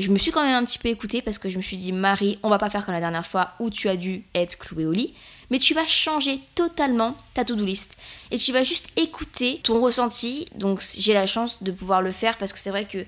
je 0.00 0.08
me 0.10 0.18
suis 0.18 0.32
quand 0.32 0.42
même 0.44 0.56
un 0.56 0.64
petit 0.64 0.78
peu 0.78 0.88
écoutée 0.88 1.22
parce 1.22 1.38
que 1.38 1.48
je 1.48 1.58
me 1.58 1.62
suis 1.62 1.76
dit, 1.76 1.92
Marie, 1.92 2.40
on 2.42 2.48
va 2.48 2.58
pas 2.58 2.70
faire 2.70 2.84
comme 2.84 2.94
la 2.94 3.00
dernière 3.00 3.26
fois 3.26 3.52
où 3.60 3.70
tu 3.70 3.88
as 3.88 3.96
dû 3.96 4.24
être 4.34 4.58
clouée 4.58 4.86
au 4.86 4.92
lit, 4.92 5.14
mais 5.50 5.60
tu 5.60 5.72
vas 5.72 5.86
changer 5.86 6.40
totalement 6.56 7.16
ta 7.34 7.44
to-do 7.44 7.64
list. 7.64 7.98
Et 8.32 8.36
tu 8.36 8.50
vas 8.50 8.64
juste 8.64 8.88
écouter 8.96 9.60
ton 9.62 9.80
ressenti. 9.80 10.48
Donc, 10.56 10.82
j'ai 10.98 11.14
la 11.14 11.26
chance 11.26 11.62
de 11.62 11.70
pouvoir 11.70 12.02
le 12.02 12.10
faire 12.10 12.36
parce 12.36 12.52
que 12.52 12.58
c'est 12.58 12.70
vrai 12.70 12.84
que 12.84 13.04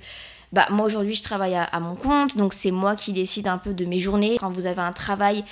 bah 0.53 0.67
moi 0.71 0.87
aujourd'hui 0.87 1.15
je 1.15 1.23
travaille 1.23 1.55
à, 1.55 1.81
mon 1.81 1.95
compte, 1.95 2.37
donc 2.37 2.53
c'est 2.53 2.71
moi 2.71 2.95
qui 2.97 3.13
décide 3.13 3.49
un 3.49 3.59
peu 3.59 3.73
de 3.73 3.85
mes 3.85 3.99
journées. 3.99 4.37
Quand 4.39 4.51
vous 4.51 4.67
avez 4.67 4.81
un 4.81 4.93
travail, 4.93 5.45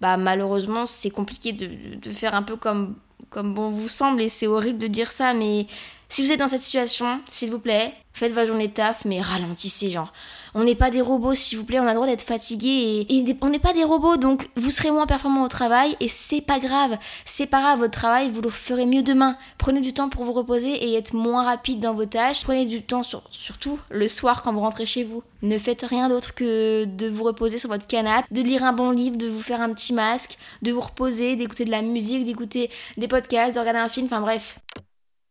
bah 0.00 0.16
malheureusement 0.16 0.86
c'est 0.86 1.10
compliqué 1.10 1.52
de, 1.52 2.10
faire 2.10 2.34
un 2.34 2.42
peu 2.42 2.56
comme, 2.56 2.96
comme 3.30 3.54
bon 3.54 3.68
vous 3.68 3.88
semble 3.88 4.20
et 4.20 4.28
c'est 4.28 4.46
horrible 4.46 4.78
de 4.78 4.86
dire 4.86 5.10
ça, 5.10 5.32
mais 5.34 5.66
si 6.08 6.22
vous 6.22 6.30
êtes 6.30 6.38
dans 6.38 6.46
cette 6.46 6.60
situation, 6.60 7.20
s'il 7.26 7.50
vous 7.50 7.58
plaît, 7.58 7.94
faites 8.12 8.32
votre 8.32 8.48
journée 8.48 8.68
de 8.68 8.74
taf, 8.74 9.06
mais 9.06 9.22
ralentissez, 9.22 9.90
genre. 9.90 10.12
On 10.54 10.64
n'est 10.64 10.74
pas 10.74 10.90
des 10.90 11.00
robots, 11.00 11.34
s'il 11.34 11.56
vous 11.56 11.64
plaît, 11.64 11.80
on 11.80 11.86
a 11.86 11.88
le 11.88 11.94
droit 11.94 12.06
d'être 12.06 12.22
fatigué 12.22 13.06
et, 13.08 13.36
on 13.40 13.48
n'est 13.48 13.58
pas 13.58 13.72
des 13.72 13.84
robots, 13.84 14.18
donc 14.18 14.48
vous 14.56 14.70
serez 14.70 14.90
moins 14.90 15.06
performant 15.06 15.44
au 15.44 15.48
travail 15.48 15.96
et 16.00 16.08
c'est 16.08 16.42
pas 16.42 16.58
grave. 16.58 16.98
C'est 17.24 17.46
pas 17.46 17.60
grave, 17.60 17.78
votre 17.78 17.92
travail, 17.98 18.30
vous 18.30 18.42
le 18.42 18.50
ferez 18.50 18.84
mieux 18.84 19.02
demain. 19.02 19.38
Prenez 19.56 19.80
du 19.80 19.94
temps 19.94 20.10
pour 20.10 20.24
vous 20.24 20.32
reposer 20.32 20.70
et 20.70 20.94
être 20.94 21.14
moins 21.14 21.44
rapide 21.44 21.80
dans 21.80 21.94
vos 21.94 22.04
tâches. 22.04 22.44
Prenez 22.44 22.66
du 22.66 22.82
temps, 22.82 23.02
surtout 23.30 23.78
le 23.90 24.08
soir 24.08 24.42
quand 24.42 24.52
vous 24.52 24.60
rentrez 24.60 24.84
chez 24.84 25.04
vous. 25.04 25.22
Ne 25.40 25.56
faites 25.56 25.82
rien 25.82 26.10
d'autre 26.10 26.34
que 26.34 26.84
de 26.84 27.08
vous 27.08 27.24
reposer 27.24 27.56
sur 27.56 27.70
votre 27.70 27.86
canapé, 27.86 28.26
de 28.30 28.42
lire 28.42 28.62
un 28.62 28.74
bon 28.74 28.90
livre, 28.90 29.16
de 29.16 29.28
vous 29.28 29.40
faire 29.40 29.62
un 29.62 29.70
petit 29.72 29.94
masque, 29.94 30.36
de 30.60 30.70
vous 30.70 30.80
reposer, 30.80 31.34
d'écouter 31.36 31.64
de 31.64 31.70
la 31.70 31.80
musique, 31.80 32.24
d'écouter 32.24 32.70
des 32.98 33.08
podcasts, 33.08 33.54
de 33.54 33.60
regarder 33.60 33.80
un 33.80 33.88
film, 33.88 34.06
enfin 34.06 34.20
bref. 34.20 34.58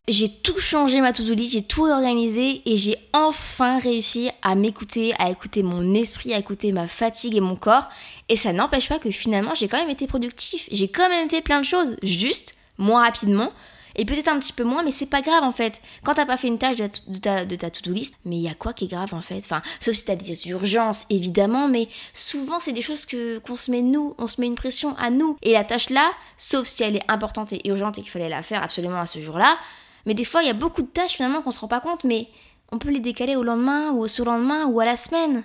J'ai 0.07 0.29
tout 0.29 0.57
changé 0.57 0.99
ma 0.99 1.13
to-do 1.13 1.35
list, 1.35 1.53
j'ai 1.53 1.61
tout 1.61 1.85
organisé 1.85 2.63
et 2.65 2.75
j'ai 2.75 2.97
enfin 3.13 3.77
réussi 3.79 4.31
à 4.41 4.55
m'écouter, 4.55 5.13
à 5.19 5.29
écouter 5.29 5.61
mon 5.61 5.93
esprit, 5.93 6.33
à 6.33 6.39
écouter 6.39 6.71
ma 6.71 6.87
fatigue 6.87 7.35
et 7.35 7.39
mon 7.39 7.55
corps. 7.55 7.87
Et 8.27 8.35
ça 8.35 8.51
n'empêche 8.51 8.89
pas 8.89 8.97
que 8.97 9.11
finalement 9.11 9.53
j'ai 9.53 9.67
quand 9.67 9.77
même 9.77 9.91
été 9.91 10.07
productif. 10.07 10.67
J'ai 10.71 10.87
quand 10.87 11.07
même 11.07 11.29
fait 11.29 11.41
plein 11.41 11.59
de 11.59 11.65
choses, 11.65 11.97
juste 12.01 12.55
moins 12.79 13.03
rapidement. 13.03 13.51
Et 13.95 14.05
peut-être 14.05 14.29
un 14.29 14.39
petit 14.39 14.53
peu 14.53 14.63
moins, 14.63 14.83
mais 14.83 14.91
c'est 14.91 15.05
pas 15.05 15.21
grave 15.21 15.43
en 15.43 15.51
fait. 15.51 15.81
Quand 16.03 16.15
t'as 16.15 16.25
pas 16.25 16.37
fait 16.37 16.47
une 16.47 16.57
tâche 16.57 16.77
de 16.77 16.87
ta, 17.19 17.45
de 17.45 17.55
to-do 17.55 17.93
list, 17.93 18.15
mais 18.25 18.37
il 18.37 18.41
y 18.41 18.49
a 18.49 18.55
quoi 18.55 18.73
qui 18.73 18.85
est 18.85 18.87
grave 18.87 19.13
en 19.13 19.21
fait? 19.21 19.37
Enfin, 19.37 19.61
sauf 19.79 19.93
si 19.93 20.05
t'as 20.05 20.15
des 20.15 20.47
urgences, 20.47 21.05
évidemment, 21.11 21.67
mais 21.67 21.87
souvent 22.13 22.59
c'est 22.59 22.71
des 22.71 22.81
choses 22.81 23.05
que 23.05 23.37
qu'on 23.39 23.55
se 23.55 23.69
met 23.69 23.81
nous, 23.81 24.15
on 24.17 24.27
se 24.27 24.41
met 24.41 24.47
une 24.47 24.55
pression 24.55 24.95
à 24.97 25.11
nous. 25.11 25.37
Et 25.43 25.53
la 25.53 25.63
tâche 25.63 25.89
là, 25.89 26.09
sauf 26.37 26.67
si 26.67 26.81
elle 26.81 26.95
est 26.95 27.11
importante 27.11 27.53
et 27.53 27.67
urgente 27.67 27.99
et 27.99 28.01
qu'il 28.01 28.11
fallait 28.11 28.29
la 28.29 28.41
faire 28.41 28.63
absolument 28.63 28.99
à 28.99 29.05
ce 29.05 29.19
jour-là, 29.19 29.57
mais 30.05 30.13
des 30.13 30.23
fois, 30.23 30.41
il 30.41 30.47
y 30.47 30.51
a 30.51 30.53
beaucoup 30.53 30.81
de 30.81 30.87
tâches 30.87 31.13
finalement 31.13 31.41
qu'on 31.41 31.51
se 31.51 31.59
rend 31.59 31.67
pas 31.67 31.79
compte, 31.79 32.03
mais 32.03 32.27
on 32.71 32.77
peut 32.77 32.89
les 32.89 32.99
décaler 32.99 33.35
au 33.35 33.43
lendemain 33.43 33.91
ou 33.91 33.99
au 33.99 34.07
surlendemain 34.07 34.65
ou 34.65 34.79
à 34.79 34.85
la 34.85 34.97
semaine. 34.97 35.43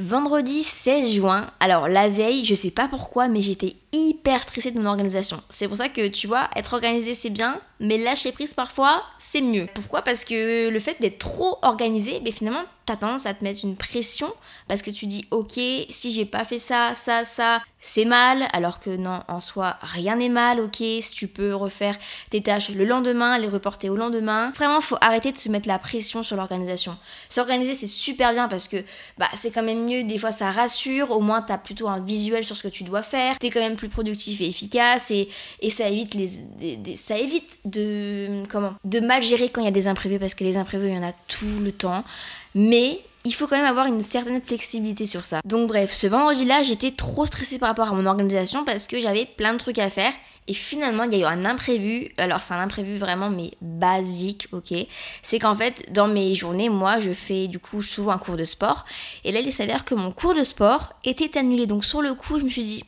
Vendredi 0.00 0.64
16 0.64 1.12
juin, 1.12 1.52
alors 1.60 1.86
la 1.86 2.08
veille, 2.08 2.44
je 2.44 2.56
sais 2.56 2.72
pas 2.72 2.88
pourquoi, 2.88 3.28
mais 3.28 3.42
j'étais 3.42 3.76
hyper 3.92 4.42
stressée 4.42 4.72
de 4.72 4.80
mon 4.80 4.86
organisation. 4.86 5.40
C'est 5.50 5.68
pour 5.68 5.76
ça 5.76 5.88
que 5.88 6.08
tu 6.08 6.26
vois, 6.26 6.50
être 6.56 6.74
organisé 6.74 7.14
c'est 7.14 7.30
bien, 7.30 7.60
mais 7.78 7.96
lâcher 7.96 8.32
prise 8.32 8.54
parfois 8.54 9.04
c'est 9.20 9.40
mieux. 9.40 9.68
Pourquoi? 9.72 10.02
Parce 10.02 10.24
que 10.24 10.68
le 10.68 10.78
fait 10.80 11.00
d'être 11.00 11.18
trop 11.18 11.58
organisé, 11.62 12.20
mais 12.24 12.32
finalement 12.32 12.64
t'as 12.86 12.96
tendance 12.96 13.26
à 13.26 13.34
te 13.34 13.42
mettre 13.42 13.60
une 13.64 13.76
pression 13.76 14.32
parce 14.68 14.82
que 14.82 14.90
tu 14.90 15.06
dis 15.06 15.26
ok 15.30 15.52
si 15.88 16.12
j'ai 16.12 16.24
pas 16.24 16.44
fait 16.44 16.58
ça 16.58 16.94
ça 16.94 17.24
ça 17.24 17.62
c'est 17.80 18.04
mal 18.04 18.46
alors 18.52 18.80
que 18.80 18.90
non 18.90 19.20
en 19.28 19.40
soi 19.40 19.76
rien 19.82 20.16
n'est 20.16 20.28
mal 20.28 20.60
ok 20.60 20.76
si 20.76 21.10
tu 21.14 21.28
peux 21.28 21.54
refaire 21.54 21.96
tes 22.30 22.42
tâches 22.42 22.70
le 22.70 22.84
lendemain 22.84 23.38
les 23.38 23.48
reporter 23.48 23.90
au 23.90 23.96
lendemain. 23.96 24.52
Vraiment 24.56 24.80
faut 24.80 24.96
arrêter 25.00 25.32
de 25.32 25.38
se 25.38 25.48
mettre 25.48 25.68
la 25.68 25.78
pression 25.78 26.22
sur 26.22 26.36
l'organisation. 26.36 26.96
S'organiser 27.28 27.74
c'est 27.74 27.86
super 27.86 28.32
bien 28.32 28.48
parce 28.48 28.68
que 28.68 28.76
bah 29.18 29.28
c'est 29.34 29.50
quand 29.50 29.62
même 29.62 29.84
mieux 29.84 30.04
des 30.04 30.18
fois 30.18 30.32
ça 30.32 30.50
rassure 30.50 31.10
au 31.10 31.20
moins 31.20 31.42
t'as 31.42 31.58
plutôt 31.58 31.88
un 31.88 32.00
visuel 32.00 32.44
sur 32.44 32.56
ce 32.56 32.62
que 32.62 32.68
tu 32.68 32.84
dois 32.84 33.02
faire 33.02 33.38
t'es 33.38 33.50
quand 33.50 33.60
même 33.60 33.76
plus 33.76 33.88
productif 33.88 34.40
et 34.40 34.46
efficace 34.46 35.10
et, 35.10 35.28
et 35.60 35.70
ça 35.70 35.88
évite 35.88 36.14
les 36.14 36.96
ça 36.96 37.18
évite 37.18 37.60
de 37.64 38.42
comment 38.48 38.74
de 38.84 39.00
mal 39.00 39.22
gérer 39.22 39.48
quand 39.48 39.60
il 39.60 39.64
y 39.64 39.68
a 39.68 39.72
des 39.72 39.88
imprévus 39.88 40.18
parce 40.18 40.34
que 40.34 40.44
les 40.44 40.56
imprévus 40.56 40.88
il 40.88 40.94
y 40.94 40.98
en 40.98 41.06
a 41.06 41.12
tout 41.28 41.60
le 41.60 41.72
temps 41.72 42.04
mais 42.54 43.00
il 43.24 43.32
faut 43.32 43.46
quand 43.46 43.56
même 43.56 43.64
avoir 43.64 43.86
une 43.86 44.02
certaine 44.02 44.42
flexibilité 44.42 45.06
sur 45.06 45.24
ça. 45.24 45.40
Donc 45.44 45.68
bref, 45.68 45.90
ce 45.90 46.06
vendredi-là, 46.06 46.62
j'étais 46.62 46.90
trop 46.90 47.24
stressée 47.26 47.58
par 47.58 47.70
rapport 47.70 47.88
à 47.88 47.94
mon 47.94 48.06
organisation 48.06 48.64
parce 48.64 48.86
que 48.86 49.00
j'avais 49.00 49.24
plein 49.24 49.54
de 49.54 49.58
trucs 49.58 49.78
à 49.78 49.88
faire. 49.88 50.12
Et 50.46 50.52
finalement, 50.52 51.04
il 51.04 51.16
y 51.16 51.16
a 51.16 51.18
eu 51.20 51.32
un 51.32 51.46
imprévu. 51.46 52.12
Alors, 52.18 52.42
c'est 52.42 52.52
un 52.52 52.60
imprévu 52.60 52.98
vraiment, 52.98 53.30
mais 53.30 53.52
basique, 53.62 54.46
ok 54.52 54.74
C'est 55.22 55.38
qu'en 55.38 55.54
fait, 55.54 55.90
dans 55.90 56.06
mes 56.06 56.34
journées, 56.34 56.68
moi, 56.68 56.98
je 56.98 57.12
fais 57.12 57.48
du 57.48 57.58
coup 57.58 57.80
souvent 57.80 58.12
un 58.12 58.18
cours 58.18 58.36
de 58.36 58.44
sport. 58.44 58.84
Et 59.24 59.32
là, 59.32 59.40
il 59.40 59.52
s'avère 59.54 59.86
que 59.86 59.94
mon 59.94 60.12
cours 60.12 60.34
de 60.34 60.44
sport 60.44 60.92
était 61.02 61.38
annulé. 61.38 61.66
Donc, 61.66 61.82
sur 61.82 62.02
le 62.02 62.12
coup, 62.12 62.38
je 62.38 62.44
me 62.44 62.50
suis 62.50 62.62
dit, 62.62 62.84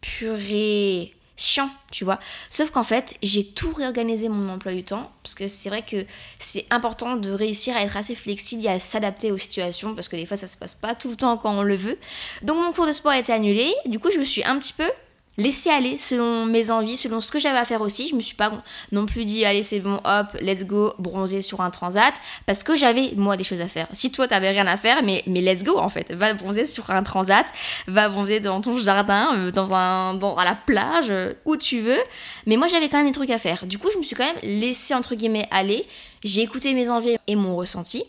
purée, 0.00 1.14
chiant, 1.38 1.70
tu 1.90 2.04
vois. 2.04 2.18
Sauf 2.50 2.70
qu'en 2.70 2.82
fait, 2.82 3.16
j'ai 3.22 3.44
tout 3.44 3.72
réorganisé 3.72 4.28
mon 4.28 4.48
emploi 4.48 4.74
du 4.74 4.84
temps, 4.84 5.10
parce 5.22 5.34
que 5.34 5.48
c'est 5.48 5.68
vrai 5.68 5.82
que 5.82 6.04
c'est 6.38 6.66
important 6.70 7.16
de 7.16 7.30
réussir 7.30 7.76
à 7.76 7.82
être 7.82 7.96
assez 7.96 8.14
flexible 8.14 8.64
et 8.66 8.68
à 8.68 8.80
s'adapter 8.80 9.32
aux 9.32 9.38
situations, 9.38 9.94
parce 9.94 10.08
que 10.08 10.16
des 10.16 10.26
fois 10.26 10.36
ça 10.36 10.48
se 10.48 10.56
passe 10.56 10.74
pas 10.74 10.94
tout 10.94 11.08
le 11.08 11.16
temps 11.16 11.36
quand 11.38 11.56
on 11.56 11.62
le 11.62 11.76
veut. 11.76 11.98
Donc 12.42 12.58
mon 12.58 12.72
cours 12.72 12.86
de 12.86 12.92
sport 12.92 13.12
a 13.12 13.18
été 13.18 13.32
annulé, 13.32 13.72
du 13.86 13.98
coup 13.98 14.10
je 14.12 14.18
me 14.18 14.24
suis 14.24 14.44
un 14.44 14.58
petit 14.58 14.72
peu 14.72 14.90
laisser 15.38 15.70
aller 15.70 15.96
selon 15.98 16.44
mes 16.44 16.70
envies, 16.70 16.96
selon 16.96 17.20
ce 17.20 17.30
que 17.30 17.38
j'avais 17.38 17.58
à 17.58 17.64
faire 17.64 17.80
aussi. 17.80 18.08
Je 18.08 18.14
me 18.14 18.20
suis 18.20 18.34
pas 18.34 18.52
non 18.92 19.06
plus 19.06 19.24
dit 19.24 19.44
allez 19.44 19.62
c'est 19.62 19.80
bon 19.80 20.00
hop 20.04 20.26
let's 20.42 20.64
go 20.64 20.92
bronzer 20.98 21.40
sur 21.40 21.60
un 21.60 21.70
transat 21.70 22.12
parce 22.44 22.62
que 22.62 22.76
j'avais 22.76 23.12
moi 23.16 23.36
des 23.36 23.44
choses 23.44 23.60
à 23.60 23.68
faire. 23.68 23.86
Si 23.92 24.10
toi 24.12 24.28
t'avais 24.28 24.50
rien 24.50 24.66
à 24.66 24.76
faire 24.76 25.02
mais 25.02 25.22
mais 25.26 25.40
let's 25.40 25.62
go 25.62 25.78
en 25.78 25.88
fait, 25.88 26.12
va 26.12 26.34
bronzer 26.34 26.66
sur 26.66 26.90
un 26.90 27.02
transat, 27.02 27.46
va 27.86 28.08
bronzer 28.08 28.40
dans 28.40 28.60
ton 28.60 28.78
jardin, 28.78 29.36
euh, 29.36 29.50
dans 29.52 29.72
un 29.72 30.14
dans 30.14 30.36
à 30.36 30.44
la 30.44 30.54
plage 30.54 31.06
euh, 31.10 31.32
où 31.44 31.56
tu 31.56 31.80
veux. 31.80 32.00
Mais 32.46 32.56
moi 32.56 32.68
j'avais 32.68 32.88
quand 32.88 32.98
même 32.98 33.06
des 33.06 33.12
trucs 33.12 33.30
à 33.30 33.38
faire. 33.38 33.64
Du 33.66 33.78
coup 33.78 33.88
je 33.92 33.98
me 33.98 34.02
suis 34.02 34.16
quand 34.16 34.26
même 34.26 34.42
laissé 34.42 34.92
entre 34.92 35.14
guillemets 35.14 35.46
aller. 35.50 35.86
J'ai 36.24 36.42
écouté 36.42 36.74
mes 36.74 36.90
envies 36.90 37.16
et 37.28 37.36
mon 37.36 37.54
ressenti. 37.54 38.04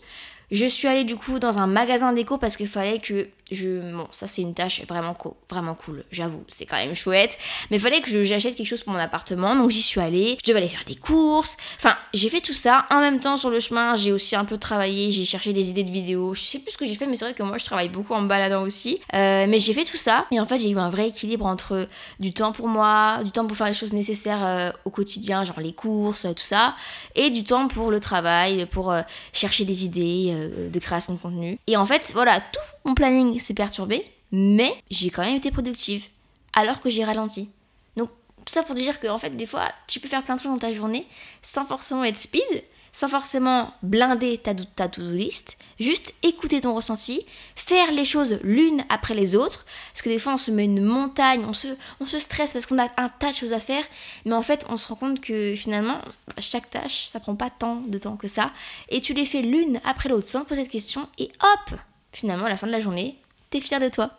Je 0.50 0.66
suis 0.66 0.88
allée 0.88 1.04
du 1.04 1.16
coup 1.16 1.38
dans 1.38 1.58
un 1.58 1.66
magasin 1.66 2.12
déco 2.12 2.38
parce 2.38 2.56
qu'il 2.56 2.68
fallait 2.68 2.98
que 2.98 3.28
je 3.50 3.80
bon 3.92 4.06
ça 4.12 4.26
c'est 4.26 4.42
une 4.42 4.54
tâche 4.54 4.82
vraiment 4.88 5.16
vraiment 5.48 5.74
cool 5.74 6.04
j'avoue 6.12 6.44
c'est 6.48 6.66
quand 6.66 6.76
même 6.76 6.94
chouette. 6.94 7.38
Mais 7.70 7.78
il 7.78 7.80
fallait 7.80 8.00
que 8.00 8.22
j'achète 8.22 8.54
quelque 8.54 8.66
chose 8.66 8.82
pour 8.82 8.92
mon 8.92 8.98
appartement 8.98 9.56
donc 9.56 9.70
j'y 9.70 9.82
suis 9.82 10.00
allée. 10.00 10.38
Je 10.40 10.48
devais 10.48 10.58
aller 10.58 10.68
faire 10.68 10.84
des 10.86 10.94
courses. 10.94 11.56
Enfin 11.76 11.96
j'ai 12.14 12.28
fait 12.28 12.40
tout 12.40 12.52
ça 12.52 12.86
en 12.90 13.00
même 13.00 13.18
temps 13.18 13.36
sur 13.36 13.50
le 13.50 13.60
chemin. 13.60 13.96
J'ai 13.96 14.12
aussi 14.12 14.36
un 14.36 14.44
peu 14.44 14.58
travaillé 14.58 15.12
j'ai 15.12 15.24
cherché 15.24 15.52
des 15.52 15.70
idées 15.70 15.84
de 15.84 15.90
vidéos. 15.90 16.34
Je 16.34 16.42
sais 16.42 16.58
plus 16.58 16.72
ce 16.72 16.78
que 16.78 16.86
j'ai 16.86 16.94
fait 16.94 17.06
mais 17.06 17.16
c'est 17.16 17.24
vrai 17.24 17.34
que 17.34 17.42
moi 17.42 17.58
je 17.58 17.64
travaille 17.64 17.88
beaucoup 17.88 18.14
en 18.14 18.20
me 18.22 18.28
baladant 18.28 18.62
aussi. 18.62 19.00
Euh, 19.14 19.46
mais 19.48 19.58
j'ai 19.58 19.72
fait 19.72 19.84
tout 19.84 19.96
ça. 19.96 20.26
Et 20.30 20.40
en 20.40 20.46
fait 20.46 20.60
j'ai 20.60 20.70
eu 20.70 20.78
un 20.78 20.90
vrai 20.90 21.08
équilibre 21.08 21.46
entre 21.46 21.88
du 22.20 22.32
temps 22.32 22.52
pour 22.52 22.68
moi 22.68 23.22
du 23.24 23.30
temps 23.30 23.46
pour 23.46 23.56
faire 23.56 23.68
les 23.68 23.74
choses 23.74 23.92
nécessaires 23.92 24.44
euh, 24.44 24.70
au 24.84 24.90
quotidien 24.90 25.44
genre 25.44 25.60
les 25.60 25.72
courses 25.72 26.26
tout 26.36 26.44
ça 26.44 26.74
et 27.14 27.30
du 27.30 27.44
temps 27.44 27.68
pour 27.68 27.90
le 27.90 28.00
travail 28.00 28.66
pour 28.66 28.92
euh, 28.92 29.02
chercher 29.32 29.64
des 29.64 29.84
idées 29.84 30.39
de 30.48 30.78
création 30.78 31.14
de 31.14 31.18
contenu 31.18 31.58
et 31.66 31.76
en 31.76 31.86
fait 31.86 32.10
voilà 32.14 32.40
tout 32.40 32.60
mon 32.84 32.94
planning 32.94 33.38
s'est 33.38 33.54
perturbé, 33.54 34.04
mais 34.32 34.72
j'ai 34.90 35.10
quand 35.10 35.22
même 35.22 35.36
été 35.36 35.50
productive, 35.50 36.06
alors 36.54 36.80
que 36.80 36.90
j'ai 36.90 37.04
ralenti. 37.04 37.50
Donc, 37.96 38.10
tout 38.44 38.52
ça 38.52 38.62
pour 38.62 38.74
te 38.74 38.80
dire 38.80 39.00
que, 39.00 39.08
en 39.08 39.18
fait, 39.18 39.30
des 39.30 39.46
fois, 39.46 39.70
tu 39.86 40.00
peux 40.00 40.08
faire 40.08 40.22
plein 40.22 40.34
de 40.34 40.40
trucs 40.40 40.52
dans 40.52 40.58
ta 40.58 40.72
journée 40.72 41.06
sans 41.42 41.66
forcément 41.66 42.04
être 42.04 42.16
speed, 42.16 42.64
sans 42.92 43.08
forcément 43.08 43.72
blinder 43.82 44.38
ta, 44.38 44.54
ta 44.54 44.88
to-do 44.88 45.12
list, 45.12 45.58
juste 45.78 46.14
écouter 46.22 46.60
ton 46.60 46.74
ressenti, 46.74 47.24
faire 47.54 47.90
les 47.92 48.04
choses 48.04 48.38
l'une 48.42 48.82
après 48.88 49.14
les 49.14 49.36
autres, 49.36 49.64
parce 49.92 50.02
que 50.02 50.08
des 50.08 50.18
fois 50.18 50.34
on 50.34 50.38
se 50.38 50.50
met 50.50 50.64
une 50.64 50.84
montagne, 50.84 51.44
on 51.46 51.52
se, 51.52 51.68
on 52.00 52.06
se 52.06 52.18
stresse 52.18 52.52
parce 52.52 52.66
qu'on 52.66 52.78
a 52.78 52.88
un 52.96 53.08
tas 53.08 53.30
de 53.30 53.36
choses 53.36 53.52
à 53.52 53.60
faire, 53.60 53.84
mais 54.24 54.34
en 54.34 54.42
fait 54.42 54.66
on 54.68 54.76
se 54.76 54.88
rend 54.88 54.96
compte 54.96 55.20
que 55.20 55.54
finalement 55.56 56.00
chaque 56.38 56.70
tâche 56.70 57.06
ça 57.06 57.20
prend 57.20 57.36
pas 57.36 57.50
tant 57.50 57.76
de 57.76 57.98
temps 57.98 58.16
que 58.16 58.28
ça, 58.28 58.52
et 58.88 59.00
tu 59.00 59.14
les 59.14 59.26
fais 59.26 59.42
l'une 59.42 59.80
après 59.84 60.08
l'autre 60.08 60.28
sans 60.28 60.42
te 60.42 60.48
poser 60.48 60.64
de 60.64 60.68
questions, 60.68 61.08
et 61.18 61.30
hop, 61.42 61.78
finalement, 62.12 62.46
à 62.46 62.48
la 62.48 62.56
fin 62.56 62.66
de 62.66 62.72
la 62.72 62.80
journée, 62.80 63.16
t'es 63.50 63.60
fier 63.60 63.80
de 63.80 63.88
toi. 63.88 64.10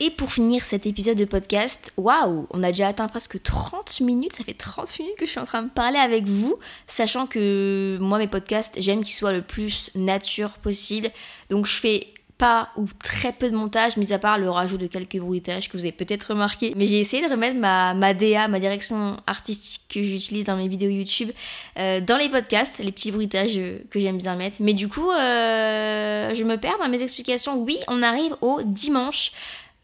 Et 0.00 0.10
pour 0.10 0.32
finir 0.32 0.64
cet 0.64 0.86
épisode 0.86 1.18
de 1.18 1.24
podcast, 1.24 1.92
waouh, 1.96 2.46
on 2.50 2.62
a 2.62 2.68
déjà 2.68 2.88
atteint 2.88 3.08
presque 3.08 3.42
30 3.42 4.00
minutes, 4.00 4.36
ça 4.36 4.44
fait 4.44 4.54
30 4.54 4.98
minutes 5.00 5.16
que 5.16 5.26
je 5.26 5.30
suis 5.30 5.40
en 5.40 5.44
train 5.44 5.62
de 5.62 5.70
parler 5.70 5.98
avec 5.98 6.24
vous, 6.24 6.56
sachant 6.86 7.26
que 7.26 7.98
moi 8.00 8.18
mes 8.18 8.28
podcasts, 8.28 8.80
j'aime 8.80 9.02
qu'ils 9.02 9.16
soient 9.16 9.32
le 9.32 9.42
plus 9.42 9.90
nature 9.96 10.50
possible. 10.52 11.10
Donc 11.50 11.66
je 11.66 11.72
fais 11.72 12.06
pas 12.38 12.70
ou 12.76 12.86
très 13.02 13.32
peu 13.32 13.50
de 13.50 13.56
montage, 13.56 13.96
mis 13.96 14.12
à 14.12 14.20
part 14.20 14.38
le 14.38 14.48
rajout 14.48 14.78
de 14.78 14.86
quelques 14.86 15.18
bruitages 15.18 15.68
que 15.68 15.76
vous 15.76 15.82
avez 15.82 15.92
peut-être 15.92 16.30
remarqué. 16.30 16.72
Mais 16.76 16.86
j'ai 16.86 17.00
essayé 17.00 17.26
de 17.26 17.28
remettre 17.28 17.58
ma, 17.58 17.94
ma 17.94 18.14
DA, 18.14 18.46
ma 18.46 18.60
direction 18.60 19.16
artistique 19.26 19.82
que 19.88 20.00
j'utilise 20.00 20.44
dans 20.44 20.56
mes 20.56 20.68
vidéos 20.68 20.90
YouTube, 20.90 21.32
euh, 21.78 22.00
dans 22.00 22.16
les 22.16 22.28
podcasts, 22.28 22.78
les 22.78 22.92
petits 22.92 23.10
bruitages 23.10 23.60
que 23.90 23.98
j'aime 23.98 24.18
bien 24.18 24.36
mettre. 24.36 24.58
Mais 24.60 24.74
du 24.74 24.86
coup, 24.86 25.10
euh, 25.10 26.32
je 26.32 26.44
me 26.44 26.56
perds 26.56 26.78
dans 26.78 26.88
mes 26.88 27.02
explications. 27.02 27.60
Oui, 27.60 27.78
on 27.88 28.04
arrive 28.04 28.36
au 28.40 28.62
dimanche. 28.62 29.32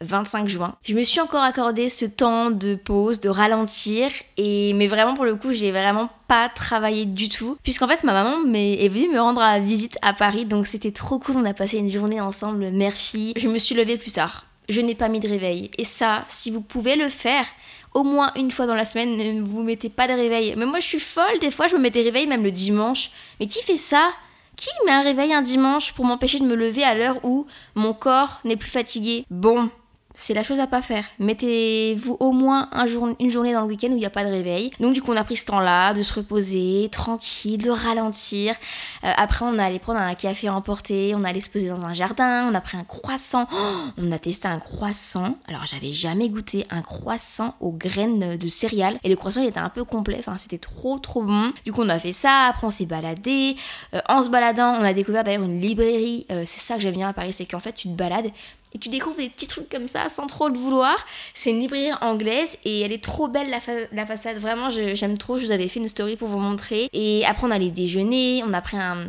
25 0.00 0.48
juin. 0.48 0.74
Je 0.82 0.94
me 0.94 1.04
suis 1.04 1.20
encore 1.20 1.42
accordé 1.42 1.88
ce 1.88 2.04
temps 2.04 2.50
de 2.50 2.74
pause, 2.74 3.20
de 3.20 3.28
ralentir, 3.28 4.10
et 4.36 4.72
mais 4.74 4.86
vraiment 4.86 5.14
pour 5.14 5.24
le 5.24 5.36
coup, 5.36 5.52
j'ai 5.52 5.70
vraiment 5.72 6.10
pas 6.28 6.48
travaillé 6.48 7.04
du 7.04 7.28
tout, 7.28 7.56
puisqu'en 7.62 7.88
fait 7.88 8.04
ma 8.04 8.12
maman 8.12 8.36
est 8.54 8.88
venue 8.88 9.08
me 9.08 9.20
rendre 9.20 9.42
à 9.42 9.58
visite 9.58 9.98
à 10.02 10.12
Paris, 10.12 10.44
donc 10.44 10.66
c'était 10.66 10.92
trop 10.92 11.18
cool. 11.18 11.36
On 11.36 11.44
a 11.44 11.54
passé 11.54 11.78
une 11.78 11.90
journée 11.90 12.20
ensemble, 12.20 12.70
mère-fille. 12.70 13.32
Je 13.36 13.48
me 13.48 13.58
suis 13.58 13.74
levée 13.74 13.96
plus 13.96 14.12
tard. 14.12 14.46
Je 14.68 14.80
n'ai 14.80 14.94
pas 14.94 15.08
mis 15.08 15.20
de 15.20 15.28
réveil. 15.28 15.70
Et 15.76 15.84
ça, 15.84 16.24
si 16.28 16.50
vous 16.50 16.62
pouvez 16.62 16.96
le 16.96 17.10
faire, 17.10 17.44
au 17.92 18.02
moins 18.02 18.32
une 18.34 18.50
fois 18.50 18.66
dans 18.66 18.74
la 18.74 18.84
semaine, 18.84 19.16
ne 19.16 19.42
vous 19.42 19.62
mettez 19.62 19.90
pas 19.90 20.08
de 20.08 20.14
réveil. 20.14 20.54
Mais 20.56 20.66
moi 20.66 20.80
je 20.80 20.86
suis 20.86 21.00
folle, 21.00 21.38
des 21.40 21.50
fois 21.50 21.66
je 21.66 21.76
me 21.76 21.82
mets 21.82 21.90
des 21.90 22.02
réveils 22.02 22.26
même 22.26 22.42
le 22.42 22.50
dimanche. 22.50 23.10
Mais 23.40 23.46
qui 23.46 23.62
fait 23.62 23.76
ça? 23.76 24.10
Qui 24.56 24.68
met 24.86 24.92
un 24.92 25.02
réveil 25.02 25.34
un 25.34 25.42
dimanche 25.42 25.92
pour 25.92 26.04
m'empêcher 26.04 26.38
de 26.38 26.44
me 26.44 26.54
lever 26.54 26.84
à 26.84 26.94
l'heure 26.94 27.18
où 27.24 27.46
mon 27.74 27.92
corps 27.92 28.40
n'est 28.44 28.56
plus 28.56 28.70
fatigué? 28.70 29.24
Bon, 29.28 29.68
c'est 30.14 30.32
la 30.32 30.44
chose 30.44 30.60
à 30.60 30.68
pas 30.68 30.80
faire. 30.80 31.04
Mettez-vous 31.18 32.16
au 32.20 32.30
moins 32.30 32.70
une 33.18 33.30
journée 33.30 33.52
dans 33.52 33.62
le 33.62 33.66
week-end 33.66 33.88
où 33.88 33.94
il 33.94 33.98
n'y 33.98 34.06
a 34.06 34.10
pas 34.10 34.24
de 34.24 34.30
réveil. 34.30 34.70
Donc 34.78 34.94
du 34.94 35.02
coup 35.02 35.12
on 35.12 35.16
a 35.16 35.24
pris 35.24 35.36
ce 35.36 35.44
temps-là 35.46 35.92
de 35.92 36.02
se 36.02 36.14
reposer, 36.14 36.88
tranquille, 36.92 37.62
de 37.62 37.70
ralentir. 37.70 38.54
Euh, 39.02 39.10
après 39.16 39.44
on 39.44 39.58
allé 39.58 39.80
prendre 39.80 39.98
un 39.98 40.14
café 40.14 40.48
emporté, 40.48 41.14
on 41.16 41.24
allait 41.24 41.40
se 41.40 41.50
poser 41.50 41.68
dans 41.68 41.82
un 41.82 41.92
jardin, 41.92 42.48
on 42.50 42.54
a 42.54 42.60
pris 42.60 42.78
un 42.78 42.84
croissant. 42.84 43.48
On 43.96 44.12
a 44.12 44.18
testé 44.18 44.48
un 44.48 44.58
croissant. 44.58 45.36
Alors 45.46 45.66
j'avais 45.66 45.92
jamais 45.92 46.28
goûté 46.28 46.66
un 46.70 46.82
croissant 46.82 47.54
aux 47.60 47.72
graines 47.72 48.36
de 48.36 48.48
céréales. 48.48 48.98
Et 49.02 49.08
le 49.08 49.16
croissant 49.16 49.40
il 49.40 49.48
était 49.48 49.58
un 49.58 49.68
peu 49.68 49.84
complet, 49.84 50.16
enfin 50.18 50.36
c'était 50.38 50.58
trop 50.58 50.98
trop 50.98 51.22
bon. 51.22 51.52
Du 51.64 51.72
coup 51.72 51.82
on 51.82 51.88
a 51.88 51.98
fait 51.98 52.12
ça, 52.12 52.46
après 52.48 52.66
on 52.66 52.70
s'est 52.70 52.86
baladé. 52.86 53.56
Euh, 53.94 54.00
en 54.08 54.22
se 54.22 54.28
baladant 54.28 54.76
on 54.80 54.84
a 54.84 54.92
découvert 54.92 55.24
d'ailleurs 55.24 55.44
une 55.44 55.60
librairie. 55.60 56.26
Euh, 56.30 56.44
c'est 56.46 56.60
ça 56.60 56.76
que 56.76 56.80
j'aime 56.80 56.94
bien 56.94 57.08
à 57.08 57.12
Paris, 57.12 57.32
c'est 57.32 57.46
qu'en 57.46 57.60
fait 57.60 57.72
tu 57.72 57.88
te 57.88 57.94
balades 57.94 58.30
et 58.74 58.78
tu 58.78 58.88
découvres 58.88 59.16
des 59.16 59.28
petits 59.28 59.46
trucs 59.46 59.68
comme 59.68 59.86
ça 59.86 60.08
sans 60.08 60.26
trop 60.26 60.48
le 60.48 60.58
vouloir. 60.58 60.96
C'est 61.32 61.50
une 61.50 61.60
librairie 61.60 61.92
anglaise 62.00 62.58
et 62.64 62.80
elle 62.80 62.92
est 62.92 63.02
trop 63.02 63.28
belle 63.28 63.48
la, 63.50 64.06
façade. 64.06 64.36
Vraiment, 64.38 64.68
j'aime 64.70 65.16
trop. 65.16 65.38
Je 65.38 65.46
vous 65.46 65.52
avais 65.52 65.68
fait 65.68 65.80
une 65.80 65.88
story 65.88 66.16
pour 66.16 66.28
vous 66.28 66.40
montrer. 66.40 66.88
Et 66.92 67.24
après, 67.26 67.46
on 67.46 67.50
allait 67.50 67.70
déjeuner. 67.70 68.42
On 68.44 68.52
a 68.52 68.60
pris 68.60 68.76
un, 68.76 69.06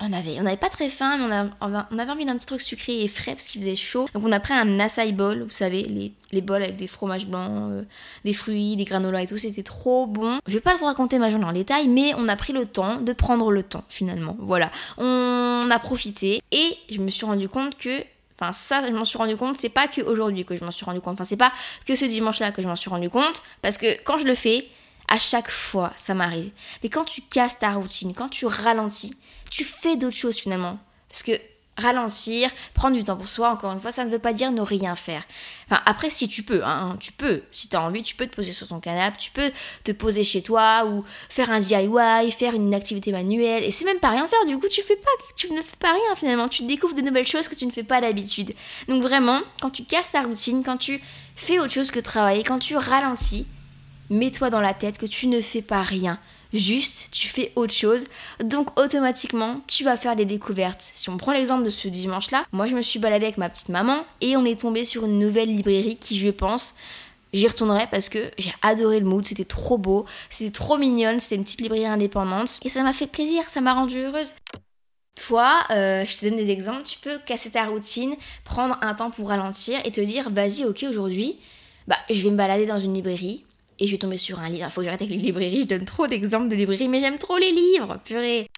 on 0.00 0.12
avait, 0.12 0.38
on 0.38 0.42
n'avait 0.42 0.56
pas 0.56 0.68
très 0.68 0.90
faim, 0.90 1.16
mais 1.28 1.50
on, 1.60 1.72
on 1.90 1.98
avait 1.98 2.10
envie 2.10 2.24
d'un 2.24 2.36
petit 2.36 2.46
truc 2.46 2.60
sucré 2.60 3.02
et 3.02 3.08
frais 3.08 3.32
parce 3.32 3.46
qu'il 3.46 3.60
faisait 3.60 3.74
chaud. 3.74 4.08
Donc 4.14 4.24
on 4.24 4.32
a 4.32 4.38
pris 4.38 4.54
un 4.54 4.78
acai 4.78 5.12
bowl, 5.12 5.42
vous 5.42 5.50
savez, 5.50 5.82
les, 5.82 6.12
les 6.30 6.40
bols 6.40 6.62
avec 6.62 6.76
des 6.76 6.86
fromages 6.86 7.26
blancs, 7.26 7.50
euh, 7.50 7.82
des 8.24 8.32
fruits, 8.32 8.76
des 8.76 8.84
granolas 8.84 9.22
et 9.22 9.26
tout, 9.26 9.38
c'était 9.38 9.64
trop 9.64 10.06
bon. 10.06 10.38
Je 10.46 10.54
vais 10.54 10.60
pas 10.60 10.76
vous 10.76 10.84
raconter 10.84 11.18
ma 11.18 11.30
journée 11.30 11.46
en 11.46 11.52
détail, 11.52 11.88
mais 11.88 12.14
on 12.16 12.28
a 12.28 12.36
pris 12.36 12.52
le 12.52 12.66
temps 12.66 13.00
de 13.00 13.12
prendre 13.12 13.50
le 13.50 13.64
temps 13.64 13.84
finalement. 13.88 14.36
Voilà, 14.38 14.70
on 14.98 15.68
a 15.68 15.78
profité 15.80 16.42
et 16.52 16.76
je 16.90 17.00
me 17.00 17.08
suis 17.08 17.26
rendu 17.26 17.48
compte 17.48 17.76
que 17.76 18.04
Enfin, 18.40 18.52
ça, 18.52 18.82
je 18.86 18.92
m'en 18.92 19.04
suis 19.04 19.18
rendu 19.18 19.36
compte. 19.36 19.58
C'est 19.58 19.68
pas 19.68 19.88
que 19.88 20.00
aujourd'hui 20.00 20.44
que 20.44 20.56
je 20.56 20.64
m'en 20.64 20.70
suis 20.70 20.84
rendu 20.84 21.00
compte. 21.00 21.14
Enfin, 21.14 21.24
c'est 21.24 21.36
pas 21.36 21.52
que 21.86 21.96
ce 21.96 22.04
dimanche-là 22.04 22.52
que 22.52 22.62
je 22.62 22.68
m'en 22.68 22.76
suis 22.76 22.90
rendu 22.90 23.10
compte. 23.10 23.42
Parce 23.62 23.78
que 23.78 24.00
quand 24.04 24.18
je 24.18 24.26
le 24.26 24.34
fais, 24.34 24.68
à 25.08 25.18
chaque 25.18 25.50
fois, 25.50 25.92
ça 25.96 26.14
m'arrive. 26.14 26.50
Mais 26.82 26.88
quand 26.88 27.04
tu 27.04 27.22
casses 27.22 27.58
ta 27.58 27.72
routine, 27.72 28.14
quand 28.14 28.28
tu 28.28 28.46
ralentis, 28.46 29.14
tu 29.50 29.64
fais 29.64 29.96
d'autres 29.96 30.16
choses 30.16 30.38
finalement. 30.38 30.78
Parce 31.08 31.22
que 31.22 31.32
ralentir, 31.78 32.50
prendre 32.74 32.96
du 32.96 33.04
temps 33.04 33.16
pour 33.16 33.28
soi, 33.28 33.50
encore 33.50 33.72
une 33.72 33.78
fois, 33.78 33.92
ça 33.92 34.04
ne 34.04 34.10
veut 34.10 34.18
pas 34.18 34.32
dire 34.32 34.52
ne 34.52 34.60
rien 34.60 34.96
faire. 34.96 35.22
Enfin, 35.66 35.80
après, 35.86 36.10
si 36.10 36.28
tu 36.28 36.42
peux, 36.42 36.62
hein, 36.64 36.96
tu 37.00 37.12
peux. 37.12 37.42
Si 37.52 37.68
tu 37.68 37.76
as 37.76 37.82
envie, 37.82 38.02
tu 38.02 38.14
peux 38.14 38.26
te 38.26 38.34
poser 38.34 38.52
sur 38.52 38.68
ton 38.68 38.80
canapé, 38.80 39.16
tu 39.18 39.30
peux 39.30 39.50
te 39.84 39.92
poser 39.92 40.24
chez 40.24 40.42
toi 40.42 40.84
ou 40.86 41.04
faire 41.28 41.50
un 41.50 41.60
DIY, 41.60 42.32
faire 42.32 42.54
une 42.54 42.74
activité 42.74 43.12
manuelle. 43.12 43.64
Et 43.64 43.70
c'est 43.70 43.84
même 43.84 44.00
pas 44.00 44.10
rien 44.10 44.26
faire, 44.26 44.44
du 44.46 44.58
coup, 44.58 44.68
tu 44.68 44.82
fais 44.82 44.96
pas, 44.96 45.10
tu 45.36 45.52
ne 45.52 45.60
fais 45.60 45.76
pas 45.78 45.92
rien 45.92 46.16
finalement. 46.16 46.48
Tu 46.48 46.64
découvres 46.64 46.94
de 46.94 47.02
nouvelles 47.02 47.26
choses 47.26 47.48
que 47.48 47.54
tu 47.54 47.66
ne 47.66 47.70
fais 47.70 47.84
pas 47.84 48.00
d'habitude. 48.00 48.52
Donc 48.88 49.02
vraiment, 49.02 49.40
quand 49.60 49.70
tu 49.70 49.84
casses 49.84 50.12
ta 50.12 50.22
routine, 50.22 50.62
quand 50.64 50.78
tu 50.78 51.00
fais 51.36 51.58
autre 51.58 51.72
chose 51.72 51.90
que 51.90 52.00
travailler, 52.00 52.42
quand 52.42 52.58
tu 52.58 52.76
ralentis, 52.76 53.46
mets-toi 54.10 54.50
dans 54.50 54.60
la 54.60 54.74
tête 54.74 54.98
que 54.98 55.06
tu 55.06 55.26
ne 55.26 55.40
fais 55.40 55.62
pas 55.62 55.82
rien 55.82 56.18
juste 56.52 57.08
tu 57.10 57.28
fais 57.28 57.52
autre 57.56 57.72
chose. 57.72 58.04
Donc 58.42 58.78
automatiquement, 58.78 59.60
tu 59.66 59.84
vas 59.84 59.96
faire 59.96 60.16
des 60.16 60.24
découvertes. 60.24 60.90
Si 60.94 61.10
on 61.10 61.16
prend 61.16 61.32
l'exemple 61.32 61.64
de 61.64 61.70
ce 61.70 61.88
dimanche-là, 61.88 62.44
moi 62.52 62.66
je 62.66 62.74
me 62.74 62.82
suis 62.82 62.98
baladée 62.98 63.26
avec 63.26 63.38
ma 63.38 63.48
petite 63.48 63.68
maman 63.68 64.04
et 64.20 64.36
on 64.36 64.44
est 64.44 64.60
tombé 64.60 64.84
sur 64.84 65.04
une 65.04 65.18
nouvelle 65.18 65.54
librairie 65.54 65.96
qui, 65.96 66.18
je 66.18 66.30
pense, 66.30 66.74
J'y 67.34 67.46
retournerai 67.46 67.86
parce 67.90 68.08
que 68.08 68.30
j'ai 68.38 68.52
adoré 68.62 69.00
le 69.00 69.06
mood, 69.06 69.26
c'était 69.26 69.44
trop 69.44 69.76
beau, 69.76 70.06
c'était 70.30 70.50
trop 70.50 70.78
mignonne, 70.78 71.20
c'était 71.20 71.34
une 71.34 71.44
petite 71.44 71.60
librairie 71.60 71.84
indépendante 71.84 72.58
et 72.62 72.70
ça 72.70 72.82
m'a 72.82 72.94
fait 72.94 73.06
plaisir, 73.06 73.46
ça 73.48 73.60
m'a 73.60 73.74
rendue 73.74 74.00
heureuse. 74.00 74.32
Toi, 75.26 75.60
euh, 75.70 76.06
je 76.06 76.16
te 76.16 76.24
donne 76.24 76.36
des 76.36 76.50
exemples, 76.50 76.84
tu 76.84 76.98
peux 76.98 77.18
casser 77.26 77.50
ta 77.50 77.66
routine, 77.66 78.14
prendre 78.44 78.78
un 78.80 78.94
temps 78.94 79.10
pour 79.10 79.28
ralentir 79.28 79.78
et 79.84 79.90
te 79.90 80.00
dire 80.00 80.30
vas-y, 80.30 80.64
ok, 80.64 80.86
aujourd'hui, 80.88 81.38
bah, 81.86 81.96
je 82.08 82.22
vais 82.22 82.30
me 82.30 82.36
balader 82.36 82.64
dans 82.64 82.78
une 82.78 82.94
librairie, 82.94 83.44
et 83.78 83.86
je 83.86 83.92
vais 83.92 83.98
tomber 83.98 84.18
sur 84.18 84.40
un 84.40 84.48
livre. 84.48 84.66
Il 84.68 84.70
faut 84.70 84.80
que 84.80 84.84
j'arrête 84.84 85.02
avec 85.02 85.14
les 85.14 85.22
librairies, 85.22 85.62
je 85.62 85.68
donne 85.68 85.84
trop 85.84 86.06
d'exemples 86.06 86.48
de 86.48 86.54
librairies, 86.54 86.88
mais 86.88 87.00
j'aime 87.00 87.18
trop 87.18 87.36
les 87.36 87.52
livres, 87.52 87.98
purée. 88.04 88.48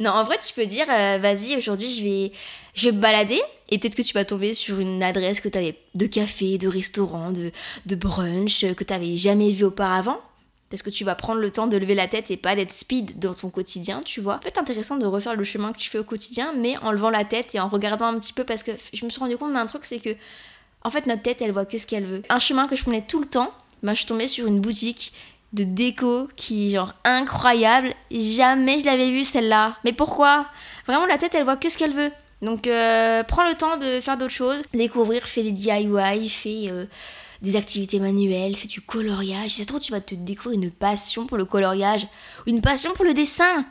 Non, 0.00 0.10
en 0.10 0.24
vrai, 0.24 0.38
tu 0.44 0.54
peux 0.54 0.66
dire, 0.66 0.86
euh, 0.88 1.18
vas-y, 1.18 1.56
aujourd'hui, 1.56 1.90
je 1.90 2.02
vais, 2.02 2.32
je 2.74 2.88
vais 2.88 2.96
me 2.96 3.00
balader, 3.00 3.40
et 3.70 3.78
peut-être 3.78 3.94
que 3.94 4.02
tu 4.02 4.14
vas 4.14 4.24
tomber 4.24 4.54
sur 4.54 4.80
une 4.80 5.02
adresse 5.02 5.40
que 5.40 5.48
tu 5.48 5.74
de 5.94 6.06
café, 6.06 6.58
de 6.58 6.68
restaurant, 6.68 7.30
de, 7.30 7.52
de 7.86 7.94
brunch, 7.94 8.64
que 8.74 8.84
tu 8.84 9.16
jamais 9.16 9.50
vu 9.50 9.64
auparavant. 9.64 10.18
Parce 10.70 10.80
que 10.80 10.88
tu 10.88 11.04
vas 11.04 11.14
prendre 11.14 11.38
le 11.38 11.50
temps 11.50 11.66
de 11.66 11.76
lever 11.76 11.94
la 11.94 12.08
tête 12.08 12.30
et 12.30 12.38
pas 12.38 12.56
d'être 12.56 12.72
speed 12.72 13.18
dans 13.18 13.34
ton 13.34 13.50
quotidien, 13.50 14.00
tu 14.02 14.22
vois. 14.22 14.40
C'est 14.42 14.56
intéressant 14.56 14.96
de 14.96 15.04
refaire 15.04 15.36
le 15.36 15.44
chemin 15.44 15.70
que 15.70 15.76
tu 15.76 15.90
fais 15.90 15.98
au 15.98 16.04
quotidien, 16.04 16.54
mais 16.56 16.78
en 16.78 16.92
levant 16.92 17.10
la 17.10 17.26
tête 17.26 17.54
et 17.54 17.60
en 17.60 17.68
regardant 17.68 18.06
un 18.06 18.18
petit 18.18 18.32
peu, 18.32 18.44
parce 18.44 18.62
que 18.62 18.72
je 18.94 19.04
me 19.04 19.10
suis 19.10 19.20
rendu 19.20 19.36
compte 19.36 19.52
d'un 19.52 19.66
truc, 19.66 19.84
c'est 19.84 19.98
que, 19.98 20.16
en 20.82 20.88
fait, 20.88 21.06
notre 21.06 21.20
tête, 21.20 21.42
elle 21.42 21.52
voit 21.52 21.66
que 21.66 21.76
ce 21.76 21.86
qu'elle 21.86 22.06
veut. 22.06 22.22
Un 22.30 22.38
chemin 22.38 22.66
que 22.66 22.74
je 22.74 22.82
prenais 22.82 23.02
tout 23.02 23.20
le 23.20 23.26
temps, 23.26 23.52
je 23.90 23.98
suis 23.98 24.06
tombée 24.06 24.28
sur 24.28 24.46
une 24.46 24.60
boutique 24.60 25.12
de 25.52 25.64
déco 25.64 26.28
qui 26.36 26.66
est 26.66 26.70
genre 26.70 26.94
incroyable. 27.04 27.94
Jamais 28.10 28.80
je 28.80 28.84
l'avais 28.84 29.10
vue 29.10 29.24
celle-là. 29.24 29.76
Mais 29.84 29.92
pourquoi? 29.92 30.46
Vraiment 30.86 31.06
la 31.06 31.18
tête 31.18 31.34
elle 31.34 31.44
voit 31.44 31.56
que 31.56 31.68
ce 31.68 31.76
qu'elle 31.76 31.92
veut. 31.92 32.10
Donc 32.40 32.66
euh, 32.66 33.22
prends 33.22 33.46
le 33.46 33.54
temps 33.54 33.76
de 33.76 34.00
faire 34.00 34.16
d'autres 34.16 34.32
choses, 34.32 34.62
découvrir, 34.74 35.22
fais 35.24 35.44
des 35.44 35.52
DIY, 35.52 36.28
fais 36.28 36.70
euh, 36.70 36.86
des 37.40 37.56
activités 37.56 38.00
manuelles, 38.00 38.56
fais 38.56 38.66
du 38.66 38.80
coloriage. 38.80 39.52
Ça 39.52 39.64
se 39.64 39.78
tu 39.78 39.92
vas 39.92 40.00
te 40.00 40.14
découvrir 40.14 40.60
une 40.60 40.70
passion 40.70 41.26
pour 41.26 41.36
le 41.36 41.44
coloriage, 41.44 42.06
une 42.46 42.60
passion 42.60 42.92
pour 42.94 43.04
le 43.04 43.14
dessin. 43.14 43.64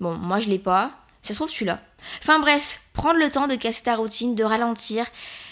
Bon, 0.00 0.14
moi 0.14 0.40
je 0.40 0.48
l'ai 0.48 0.58
pas. 0.58 0.92
Ça 1.22 1.32
se 1.32 1.38
trouve, 1.38 1.50
tu 1.50 1.64
l'as. 1.64 1.80
Enfin 2.20 2.38
bref, 2.38 2.80
prendre 2.92 3.18
le 3.18 3.30
temps 3.30 3.46
de 3.46 3.56
casser 3.56 3.84
ta 3.84 3.96
routine, 3.96 4.34
de 4.34 4.44
ralentir, 4.44 5.06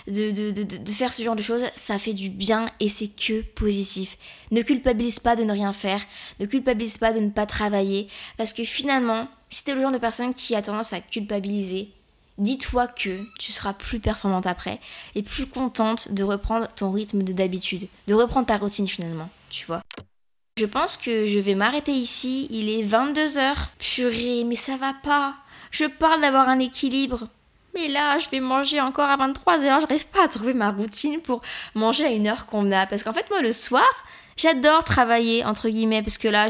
de, 0.06 0.50
de, 0.50 0.92
faire 0.92 1.12
ce 1.12 1.22
genre 1.22 1.36
de 1.36 1.42
choses, 1.42 1.62
ça 1.76 1.98
fait 1.98 2.12
du 2.12 2.28
bien 2.28 2.70
et 2.80 2.88
c'est 2.88 3.08
que 3.08 3.42
positif. 3.42 4.18
Ne 4.50 4.62
culpabilise 4.62 5.20
pas 5.20 5.36
de 5.36 5.44
ne 5.44 5.52
rien 5.52 5.72
faire, 5.72 6.00
ne 6.40 6.46
culpabilise 6.46 6.98
pas 6.98 7.12
de 7.12 7.20
ne 7.20 7.30
pas 7.30 7.46
travailler, 7.46 8.08
parce 8.36 8.52
que 8.52 8.64
finalement, 8.64 9.28
si 9.48 9.64
t'es 9.64 9.74
le 9.74 9.82
genre 9.82 9.92
de 9.92 9.98
personne 9.98 10.34
qui 10.34 10.54
a 10.54 10.62
tendance 10.62 10.92
à 10.92 11.00
culpabiliser, 11.00 11.90
dis-toi 12.38 12.88
que 12.88 13.20
tu 13.38 13.52
seras 13.52 13.72
plus 13.72 14.00
performante 14.00 14.46
après 14.46 14.80
et 15.14 15.22
plus 15.22 15.46
contente 15.46 16.12
de 16.12 16.24
reprendre 16.24 16.68
ton 16.68 16.90
rythme 16.90 17.22
de 17.22 17.32
d'habitude, 17.32 17.88
de 18.08 18.14
reprendre 18.14 18.46
ta 18.46 18.58
routine 18.58 18.88
finalement, 18.88 19.30
tu 19.50 19.66
vois. 19.66 19.82
Je 20.58 20.66
pense 20.66 20.98
que 20.98 21.26
je 21.26 21.38
vais 21.38 21.54
m'arrêter 21.54 21.92
ici, 21.92 22.46
il 22.50 22.68
est 22.68 22.82
22h. 22.82 23.54
Purée, 23.78 24.44
mais 24.44 24.56
ça 24.56 24.76
va 24.76 24.92
pas. 25.02 25.34
Je 25.70 25.86
parle 25.86 26.20
d'avoir 26.20 26.48
un 26.48 26.58
équilibre. 26.58 27.28
Mais 27.74 27.88
là, 27.88 28.18
je 28.18 28.28
vais 28.28 28.40
manger 28.40 28.80
encore 28.80 29.08
à 29.08 29.16
23h. 29.16 29.80
J'arrive 29.80 30.06
pas 30.08 30.24
à 30.24 30.28
trouver 30.28 30.54
ma 30.54 30.70
routine 30.70 31.20
pour 31.20 31.40
manger 31.74 32.04
à 32.04 32.10
une 32.10 32.26
heure 32.26 32.46
convenable. 32.46 32.90
Parce 32.90 33.02
qu'en 33.02 33.12
fait, 33.12 33.28
moi, 33.30 33.40
le 33.40 33.52
soir, 33.52 33.88
j'adore 34.36 34.84
travailler, 34.84 35.44
entre 35.44 35.68
guillemets. 35.68 36.02
Parce 36.02 36.18
que 36.18 36.28
là, 36.28 36.48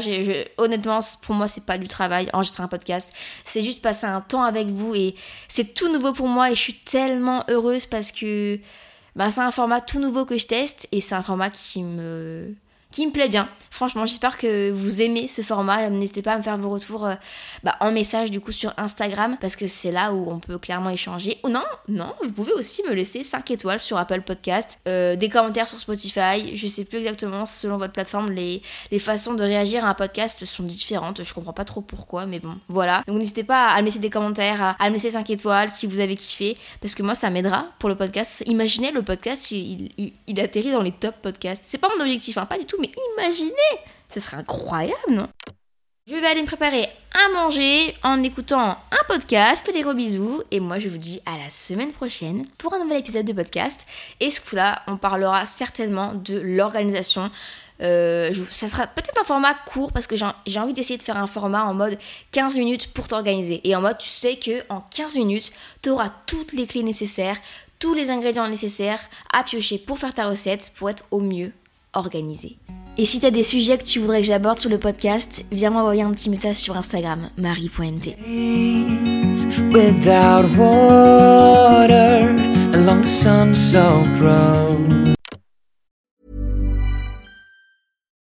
honnêtement, 0.57 0.99
pour 1.21 1.35
moi, 1.35 1.47
c'est 1.47 1.65
pas 1.65 1.77
du 1.77 1.87
travail, 1.87 2.29
enregistrer 2.33 2.63
un 2.63 2.67
podcast. 2.67 3.13
C'est 3.45 3.61
juste 3.61 3.81
passer 3.81 4.05
un 4.05 4.21
temps 4.21 4.43
avec 4.43 4.67
vous. 4.67 4.95
Et 4.95 5.15
c'est 5.47 5.73
tout 5.73 5.91
nouveau 5.91 6.13
pour 6.13 6.27
moi. 6.27 6.51
Et 6.51 6.55
je 6.55 6.59
suis 6.59 6.75
tellement 6.75 7.45
heureuse 7.49 7.85
parce 7.85 8.11
que 8.11 8.59
bah, 9.15 9.31
c'est 9.31 9.41
un 9.41 9.51
format 9.51 9.79
tout 9.79 9.99
nouveau 9.99 10.25
que 10.25 10.37
je 10.37 10.47
teste. 10.47 10.87
Et 10.91 10.99
c'est 10.99 11.15
un 11.15 11.23
format 11.23 11.49
qui 11.49 11.83
me 11.83 12.53
qui 12.93 13.07
me 13.07 13.11
plaît 13.11 13.27
bien. 13.27 13.49
Franchement, 13.71 14.05
j'espère 14.05 14.37
que 14.37 14.69
vous 14.69 15.01
aimez 15.01 15.27
ce 15.27 15.41
format. 15.41 15.89
N'hésitez 15.89 16.21
pas 16.21 16.33
à 16.33 16.37
me 16.37 16.43
faire 16.43 16.57
vos 16.59 16.69
retours 16.69 17.07
euh, 17.07 17.15
bah, 17.63 17.75
en 17.79 17.91
message 17.91 18.29
du 18.29 18.39
coup 18.39 18.51
sur 18.51 18.71
Instagram 18.77 19.35
parce 19.41 19.55
que 19.55 19.65
c'est 19.65 19.91
là 19.91 20.13
où 20.13 20.29
on 20.29 20.39
peut 20.39 20.59
clairement 20.59 20.91
échanger. 20.91 21.39
Ou 21.43 21.49
non, 21.49 21.63
non, 21.87 22.13
vous 22.23 22.31
pouvez 22.31 22.53
aussi 22.53 22.83
me 22.87 22.93
laisser 22.93 23.23
5 23.23 23.49
étoiles 23.49 23.79
sur 23.79 23.97
Apple 23.97 24.21
Podcast, 24.21 24.77
euh, 24.87 25.15
des 25.15 25.27
commentaires 25.27 25.67
sur 25.67 25.79
Spotify. 25.79 26.55
Je 26.55 26.67
sais 26.67 26.85
plus 26.85 26.99
exactement 26.99 27.47
selon 27.47 27.77
votre 27.77 27.93
plateforme, 27.93 28.29
les, 28.29 28.61
les 28.91 28.99
façons 28.99 29.33
de 29.33 29.41
réagir 29.41 29.87
à 29.87 29.89
un 29.89 29.95
podcast 29.95 30.45
sont 30.45 30.63
différentes. 30.63 31.23
Je 31.23 31.33
comprends 31.33 31.51
pas 31.51 31.65
trop 31.65 31.81
pourquoi, 31.81 32.27
mais 32.27 32.39
bon, 32.39 32.55
voilà. 32.67 33.01
Donc 33.07 33.17
n'hésitez 33.17 33.43
pas 33.43 33.69
à 33.69 33.81
me 33.81 33.87
laisser 33.87 33.99
des 33.99 34.11
commentaires, 34.11 34.75
à, 34.77 34.89
me 34.89 34.93
laisser 34.93 35.09
5 35.09 35.27
étoiles 35.31 35.71
si 35.71 35.87
vous 35.87 35.99
avez 35.99 36.15
kiffé 36.15 36.57
parce 36.79 36.93
que 36.93 37.01
moi 37.01 37.15
ça 37.15 37.31
m'aidera 37.31 37.69
pour 37.79 37.89
le 37.89 37.95
podcast. 37.95 38.43
Imaginez 38.45 38.91
le 38.91 39.01
podcast, 39.01 39.49
il, 39.49 39.89
il, 39.97 40.13
il 40.27 40.39
atterrit 40.39 40.71
dans 40.71 40.83
les 40.83 40.91
top 40.91 41.15
podcasts. 41.23 41.63
C'est 41.65 41.79
pas 41.79 41.89
mon 41.97 42.03
objectif, 42.03 42.37
hein, 42.37 42.45
pas 42.45 42.59
du 42.59 42.65
tout 42.65 42.82
mais 42.83 42.91
imaginez 43.15 43.53
Ce 44.09 44.19
serait 44.19 44.37
incroyable, 44.37 45.11
non? 45.11 45.29
Je 46.05 46.15
vais 46.15 46.27
aller 46.27 46.41
me 46.41 46.47
préparer 46.47 46.85
à 47.13 47.31
manger 47.33 47.95
en 48.03 48.21
écoutant 48.23 48.71
un 48.91 49.03
podcast. 49.07 49.71
Les 49.73 49.83
gros 49.83 49.93
bisous. 49.93 50.43
Et 50.51 50.59
moi, 50.59 50.77
je 50.77 50.89
vous 50.89 50.97
dis 50.97 51.21
à 51.25 51.37
la 51.37 51.49
semaine 51.49 51.93
prochaine 51.93 52.45
pour 52.57 52.73
un 52.73 52.79
nouvel 52.79 52.97
épisode 52.97 53.25
de 53.25 53.31
podcast. 53.31 53.85
Et 54.19 54.29
ce 54.29 54.41
coup-là, 54.41 54.81
on 54.87 54.97
parlera 54.97 55.45
certainement 55.45 56.13
de 56.13 56.37
l'organisation. 56.37 57.31
Euh, 57.81 58.33
ça 58.51 58.67
sera 58.67 58.85
peut-être 58.85 59.21
un 59.21 59.23
format 59.23 59.53
court 59.53 59.93
parce 59.93 60.05
que 60.05 60.17
j'ai 60.17 60.59
envie 60.59 60.73
d'essayer 60.73 60.97
de 60.97 61.03
faire 61.03 61.17
un 61.17 61.25
format 61.25 61.63
en 61.63 61.73
mode 61.73 61.97
15 62.31 62.57
minutes 62.57 62.91
pour 62.91 63.07
t'organiser. 63.07 63.61
Et 63.63 63.73
en 63.73 63.79
mode, 63.79 63.97
tu 63.97 64.09
sais 64.09 64.35
que 64.35 64.61
en 64.67 64.81
15 64.81 65.15
minutes, 65.15 65.53
tu 65.81 65.89
auras 65.89 66.11
toutes 66.27 66.51
les 66.51 66.67
clés 66.67 66.83
nécessaires, 66.83 67.37
tous 67.79 67.93
les 67.93 68.09
ingrédients 68.09 68.49
nécessaires 68.49 69.09
à 69.31 69.43
piocher 69.43 69.77
pour 69.77 69.99
faire 69.99 70.13
ta 70.13 70.27
recette 70.27 70.73
pour 70.75 70.89
être 70.89 71.05
au 71.11 71.21
mieux 71.21 71.53
organisé. 71.93 72.57
Et 72.97 73.05
si 73.05 73.19
t'as 73.19 73.31
des 73.31 73.41
sujets 73.43 73.77
que 73.79 73.83
tu 73.83 73.99
voudrais 73.99 74.21
que 74.21 74.27
j'aborde 74.27 74.59
sur 74.59 74.69
le 74.69 74.77
podcast, 74.77 75.43
viens 75.51 75.71
m'envoyer 75.71 76.03
un 76.03 76.11
petit 76.11 76.29
message 76.29 76.57
sur 76.57 76.77
Instagram, 76.77 77.29
marie.mt. 77.37 78.15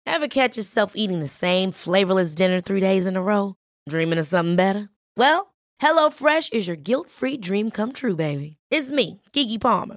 Ever 0.06 0.28
catch 0.28 0.56
yourself 0.56 0.92
eating 0.94 1.18
the 1.18 1.26
same 1.26 1.72
flavorless 1.72 2.32
dinner 2.36 2.60
three 2.60 2.80
days 2.80 3.08
in 3.08 3.16
a 3.16 3.22
row? 3.22 3.54
Dreaming 3.88 4.20
of 4.20 4.26
something 4.26 4.54
better? 4.54 4.88
Well, 5.16 5.52
HelloFresh 5.82 6.52
is 6.52 6.68
your 6.68 6.76
guilt-free 6.76 7.38
dream 7.38 7.72
come 7.72 7.90
true, 7.92 8.14
baby. 8.14 8.58
It's 8.70 8.92
me, 8.92 9.20
Kiki 9.32 9.58
Palmer. 9.58 9.96